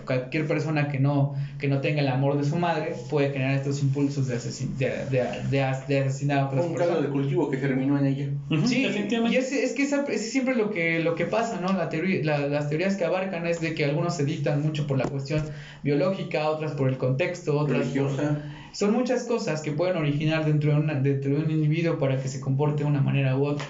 cualquier 0.04 0.46
persona 0.46 0.88
que 0.88 0.98
no, 0.98 1.34
que 1.59 1.68
no 1.68 1.80
tenga 1.80 2.02
el 2.02 2.09
amor 2.09 2.36
de 2.36 2.44
su 2.44 2.57
madre 2.57 2.94
puede 3.09 3.30
generar 3.30 3.54
estos 3.54 3.80
impulsos 3.82 4.28
de, 4.28 4.36
asesin- 4.36 4.74
de, 4.76 4.90
de, 5.11 5.24
de 5.50 5.62
as- 5.62 5.88
de 5.88 6.00
asesinar 6.00 6.38
a 6.40 6.46
otras 6.48 6.66
Un 6.66 6.72
personas. 6.74 6.96
caldo 6.96 7.09
de 7.09 7.12
cultivo 7.14 7.50
que 7.50 7.57
germinó 7.57 7.98
en 7.98 8.04
ella. 8.04 8.28
Sí, 8.66 8.82
definitivamente. 8.82 9.34
y 9.34 9.40
es, 9.40 9.52
es 9.52 9.72
que 9.72 9.84
esa- 9.84 10.04
es 10.04 10.30
siempre 10.30 10.54
lo 10.54 10.70
que, 10.70 11.00
lo 11.00 11.14
que 11.14 11.24
pasa, 11.24 11.59
¿no? 11.59 11.72
La 11.72 11.88
teoría, 11.88 12.22
la- 12.22 12.46
las 12.46 12.68
teorías 12.68 12.94
que 12.96 13.07
abarcan 13.07 13.46
es 13.46 13.62
de 13.62 13.74
que 13.74 13.86
algunos 13.86 14.14
se 14.14 14.26
dictan 14.26 14.61
mucho 14.61 14.86
por 14.86 14.98
la 14.98 15.07
cuestión 15.07 15.42
biológica, 15.82 16.50
otras 16.50 16.72
por 16.72 16.90
el 16.90 16.98
contexto, 16.98 17.59
otras 17.59 17.78
por- 17.86 17.96
Religiosa. 17.96 18.42
Son 18.74 18.92
muchas 18.92 19.24
cosas 19.24 19.62
que 19.62 19.72
pueden 19.72 19.96
originar 19.96 20.44
dentro 20.44 20.72
de, 20.72 20.78
una- 20.80 20.94
dentro 20.96 21.34
de 21.34 21.42
un 21.42 21.50
individuo 21.50 21.98
para 21.98 22.20
que 22.20 22.28
se 22.28 22.38
comporte 22.38 22.84
de 22.84 22.90
una 22.90 23.00
manera 23.00 23.34
u 23.38 23.46
otra. 23.46 23.64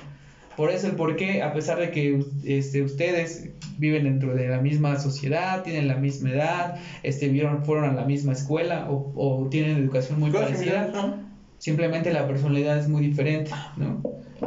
Por 0.57 0.71
eso 0.71 0.87
el 0.87 0.95
por 0.97 1.17
qué, 1.17 1.43
a 1.43 1.53
pesar 1.53 1.79
de 1.79 1.91
que 1.91 2.19
este, 2.45 2.83
ustedes 2.83 3.51
viven 3.79 4.05
dentro 4.05 4.35
de 4.35 4.49
la 4.49 4.59
misma 4.61 4.99
sociedad, 4.99 5.63
tienen 5.63 5.87
la 5.87 5.97
misma 5.97 6.31
edad, 6.31 6.77
este, 7.03 7.29
vieron, 7.29 7.65
fueron 7.65 7.85
a 7.85 7.93
la 7.93 8.05
misma 8.07 8.33
escuela 8.33 8.91
o, 8.91 9.13
o 9.15 9.49
tienen 9.51 9.77
educación 9.77 10.19
muy 10.19 10.31
parecida, 10.47 10.83
¿no? 10.93 11.27
simplemente 11.59 12.11
la 12.13 12.27
personalidad 12.27 12.79
es 12.79 12.89
muy 12.89 13.03
diferente, 13.03 13.51
¿no? 13.77 14.01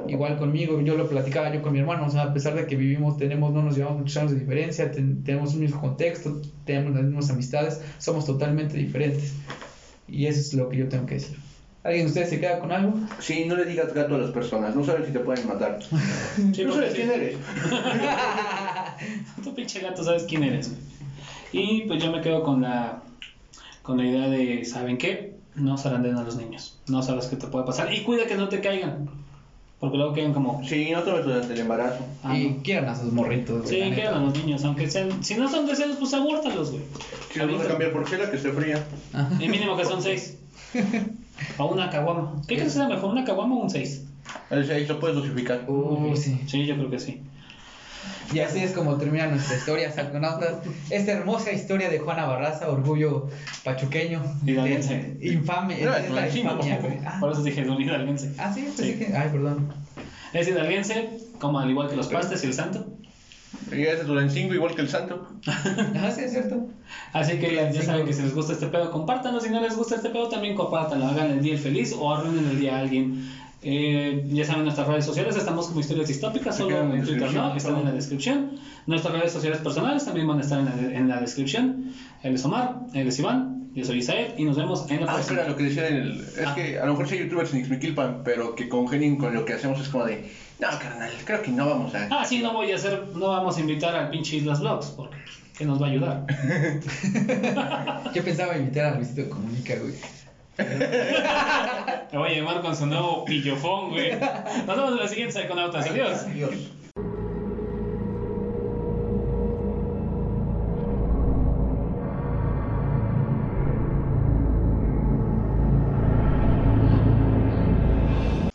Igual 0.08 0.38
conmigo, 0.38 0.80
yo 0.82 0.96
lo 0.96 1.08
platicaba 1.10 1.52
yo 1.54 1.62
con 1.62 1.74
mi 1.74 1.80
hermano, 1.80 2.06
o 2.06 2.10
sea, 2.10 2.22
a 2.24 2.34
pesar 2.34 2.54
de 2.56 2.66
que 2.68 2.76
vivimos, 2.76 3.18
tenemos, 3.18 3.52
no 3.54 3.62
nos 3.64 3.76
llevamos 3.76 3.98
muchos 4.00 4.18
años 4.18 4.32
de 4.32 4.40
diferencia, 4.40 4.92
ten- 4.92 5.24
tenemos 5.24 5.54
un 5.56 5.62
mismo 5.62 5.80
contexto, 5.82 6.40
tenemos 6.66 6.94
las 6.94 7.04
mismas 7.04 7.30
amistades, 7.32 7.82
somos 7.98 8.26
totalmente 8.26 8.78
diferentes. 8.78 9.34
Y 10.08 10.26
eso 10.26 10.40
es 10.40 10.54
lo 10.54 10.70
que 10.70 10.78
yo 10.78 10.88
tengo 10.88 11.06
que 11.06 11.16
decir. 11.16 11.38
¿Alguien 11.84 12.06
de 12.06 12.10
ustedes 12.10 12.30
se 12.30 12.40
queda 12.40 12.60
con 12.60 12.72
algo? 12.72 12.94
Sí, 13.20 13.46
no 13.46 13.56
le 13.56 13.66
digas 13.66 13.94
gato 13.94 14.16
a 14.16 14.18
las 14.18 14.32
personas, 14.32 14.76
no 14.76 14.84
saben 14.84 15.06
si 15.06 15.14
te 15.14 15.20
pueden 15.20 15.48
matar. 15.48 15.80
Sí, 16.54 16.64
no 16.66 16.74
sabes 16.74 16.92
sí. 16.94 16.98
quién 16.98 17.12
eres. 17.12 17.38
Tu 19.44 19.56
pinche 19.56 19.80
gato, 19.80 20.04
sabes 20.04 20.24
quién 20.24 20.44
eres. 20.44 20.74
Y 21.52 21.82
pues 21.82 22.04
yo 22.04 22.12
me 22.12 22.22
quedo 22.22 22.44
con 22.44 22.62
la 22.62 23.02
con 23.82 23.98
la 23.98 24.06
idea 24.06 24.30
de, 24.30 24.66
¿saben 24.66 24.98
qué? 24.98 25.36
No 25.56 25.78
zaranden 25.78 26.16
a 26.16 26.24
los 26.24 26.36
niños. 26.36 26.78
No 26.88 27.02
sabes 27.02 27.28
qué 27.28 27.38
te 27.38 27.48
puede 27.48 27.66
pasar. 27.66 27.92
Y 27.94 28.04
cuida 28.04 28.28
que 28.28 28.36
no 28.36 28.50
te 28.50 28.60
caigan. 28.62 29.10
Porque 29.80 29.98
luego 29.98 30.14
quedan 30.14 30.34
como. 30.34 30.62
Sí, 30.68 30.90
no 30.92 31.02
tomes 31.04 31.26
durante 31.26 31.54
el 31.54 31.60
embarazo. 31.62 32.06
ah, 32.24 32.38
y 32.38 32.50
no. 32.50 32.64
quieran 32.64 32.90
a 32.90 32.96
sus 32.96 33.12
morritos. 33.14 33.68
Sí, 33.68 33.80
quedan 33.96 34.16
a 34.16 34.20
los 34.20 34.36
niños. 34.36 34.64
Aunque 34.66 34.90
sean. 34.90 35.24
Si 35.24 35.36
no 35.36 35.50
son 35.50 35.66
deseos, 35.66 35.96
pues 35.98 36.14
abórtalos, 36.14 36.72
güey. 36.72 36.84
Si 37.32 37.40
los 37.40 37.58
vas 37.58 37.66
a 37.66 37.70
cambiar 37.70 37.94
por 37.94 38.08
chela, 38.08 38.30
que 38.30 38.38
esté 38.38 38.52
fría. 38.52 38.86
Y 39.40 39.48
mínimo 39.48 39.78
que 39.78 39.86
son 39.86 40.02
seis. 40.04 40.38
O 41.58 41.66
una 41.68 41.90
caguama. 41.90 42.42
¿Qué 42.48 42.56
crees 42.56 42.74
que 42.74 42.80
sea 42.80 42.88
mejor, 42.88 43.12
una 43.12 43.24
caguama 43.26 43.56
o 43.56 43.60
un 43.60 43.70
seis? 43.70 44.04
El 44.50 44.66
6 44.66 44.88
lo 44.90 45.00
puedes 45.00 45.16
dosificar. 45.16 45.64
Uh, 45.68 46.16
sí. 46.16 46.40
Sí, 46.46 46.66
yo 46.66 46.76
creo 46.76 46.90
que 46.90 47.00
sí. 47.00 47.22
Y 48.32 48.40
así 48.40 48.60
es 48.60 48.72
como 48.72 48.96
termina 48.98 49.26
nuestra 49.28 49.56
historia, 49.58 49.92
Salconautas. 49.92 50.58
Esta 50.90 51.12
hermosa 51.14 51.52
historia 51.52 51.90
de 51.90 51.98
Juana 52.00 52.26
Barraza, 52.26 52.70
orgullo 52.70 53.28
pachuqueño. 53.64 54.22
Hidalguense. 54.46 55.16
de- 55.20 55.28
Infame. 55.34 55.82
No, 55.84 55.96
es 55.96 56.12
la 56.12 56.28
infamia. 56.30 56.80
Ah, 57.06 57.18
Por 57.20 57.32
eso 57.32 57.42
dije 57.44 57.62
el 57.62 57.82
hidalguense. 57.82 58.32
ah, 58.38 58.52
sí, 58.54 58.62
pensé 58.62 58.84
Sí. 58.94 59.00
que. 59.00 59.16
Ay, 59.16 59.30
perdón. 59.32 59.74
Es 60.34 60.48
hidalguense, 60.48 61.10
como 61.40 61.60
al 61.60 61.70
igual 61.70 61.90
que 61.90 61.96
los 61.96 62.08
pastes 62.08 62.44
y 62.44 62.48
el 62.48 62.54
santo. 62.54 62.86
Y 63.72 63.82
es 63.82 64.00
de 64.00 64.06
Tulancingo 64.06 64.54
igual 64.54 64.76
que 64.76 64.82
el 64.82 64.90
santo. 64.90 65.28
Ah, 65.48 66.12
sí, 66.14 66.22
es 66.22 66.32
cierto. 66.32 66.68
Así 67.14 67.38
que 67.40 67.54
ya 67.54 67.60
Tulancingo. 67.70 67.86
saben 67.86 68.06
que 68.06 68.14
si 68.14 68.22
les 68.24 68.36
gusta 68.36 68.54
este 68.54 68.68
pedo, 68.68 68.92
compártanlo. 68.92 69.40
Si 69.40 69.50
no 69.50 69.62
les 69.62 69.76
gusta 69.76 69.96
este 69.96 70.10
pedo, 70.10 70.28
también 70.30 70.56
compártanlo. 70.56 71.08
Hagan 71.08 71.32
el 71.32 71.42
día 71.42 71.54
el 71.54 71.60
feliz 71.60 71.94
o 71.98 72.14
arruinen 72.14 72.48
el 72.50 72.60
día 72.60 72.78
a 72.78 72.80
alguien. 72.80 73.30
Eh, 73.62 74.26
ya 74.32 74.46
saben 74.46 74.64
nuestras 74.64 74.88
redes 74.88 75.04
sociales, 75.04 75.36
estamos 75.36 75.68
como 75.68 75.82
historias 75.82 76.08
distópicas, 76.08 76.56
Se 76.56 76.64
solo 76.64 76.80
en 76.80 76.92
en 76.94 77.04
Twitter 77.04 77.34
no, 77.34 77.54
están 77.56 77.78
en 77.80 77.86
la 77.86 77.92
descripción. 77.92 78.52
Nuestras 78.88 79.14
redes 79.14 79.34
sociales 79.34 79.60
personales 79.60 80.06
también 80.06 80.28
van 80.28 80.38
a 80.38 80.42
estar 80.42 80.60
en 80.60 80.66
la, 80.66 80.98
en 80.98 81.08
la 81.10 81.20
descripción. 81.20 81.92
Él 82.24 82.36
es 82.36 82.46
Omar, 82.46 82.76
él 82.94 83.08
es 83.10 83.20
Iván, 83.20 83.70
yo 83.76 83.84
soy 83.84 83.98
Isael 83.98 84.34
y 84.38 84.46
nos 84.46 84.56
vemos 84.56 84.90
en 84.90 85.02
la 85.06 85.12
Ah, 85.12 85.16
próxima. 85.16 85.40
espera, 85.40 85.50
lo 85.50 85.58
que 85.58 85.64
decía 85.64 85.88
en 85.90 85.96
el. 85.98 86.22
Es 86.22 86.40
Ah. 86.48 86.56
que 86.56 86.80
a 86.80 86.86
lo 86.86 86.94
mejor 86.96 87.12
hay 87.12 87.20
youtubers 87.20 87.54
en 87.54 87.60
Ixmiquilpan, 87.60 88.22
pero 88.24 88.56
que 88.56 88.70
congenien 88.70 89.18
con 89.18 89.34
lo 89.34 89.44
que 89.44 89.54
hacemos 89.54 89.80
es 89.82 89.90
como 89.90 90.06
de. 90.06 90.32
No, 90.60 90.68
carnal, 90.78 91.12
creo 91.24 91.42
que 91.42 91.52
no 91.52 91.68
vamos 91.68 91.96
a. 91.96 92.08
Ah, 92.12 92.26
sí, 92.26 92.42
no 92.42 92.54
voy 92.54 92.72
a 92.72 92.76
hacer, 92.76 93.08
no 93.16 93.30
vamos 93.30 93.58
a 93.58 93.62
invitar 93.62 93.96
al 93.96 94.10
pinche 94.10 94.36
Islas 94.36 94.60
Vlogs, 94.60 94.88
porque 94.88 95.18
que 95.58 95.66
nos 95.66 95.82
va 95.82 95.88
a 95.88 95.90
ayudar. 95.90 96.26
Yo 98.14 98.24
pensaba 98.24 98.58
invitar 98.58 98.86
a 98.86 98.96
Luisito 98.96 99.30
Comunica, 99.30 99.76
güey. 99.76 99.94
Me 102.12 102.18
voy 102.18 102.30
a 102.30 102.36
llamar 102.38 102.62
con 102.62 102.76
su 102.76 102.86
nuevo 102.86 103.26
pillofón, 103.26 103.90
güey. 103.90 104.12
Nos 104.12 104.78
vemos 104.78 104.92
en 104.92 104.98
la 104.98 105.08
siguiente 105.08 105.34
Psychonautas. 105.34 105.86
Adiós. 105.90 106.24
Adiós. 106.24 106.72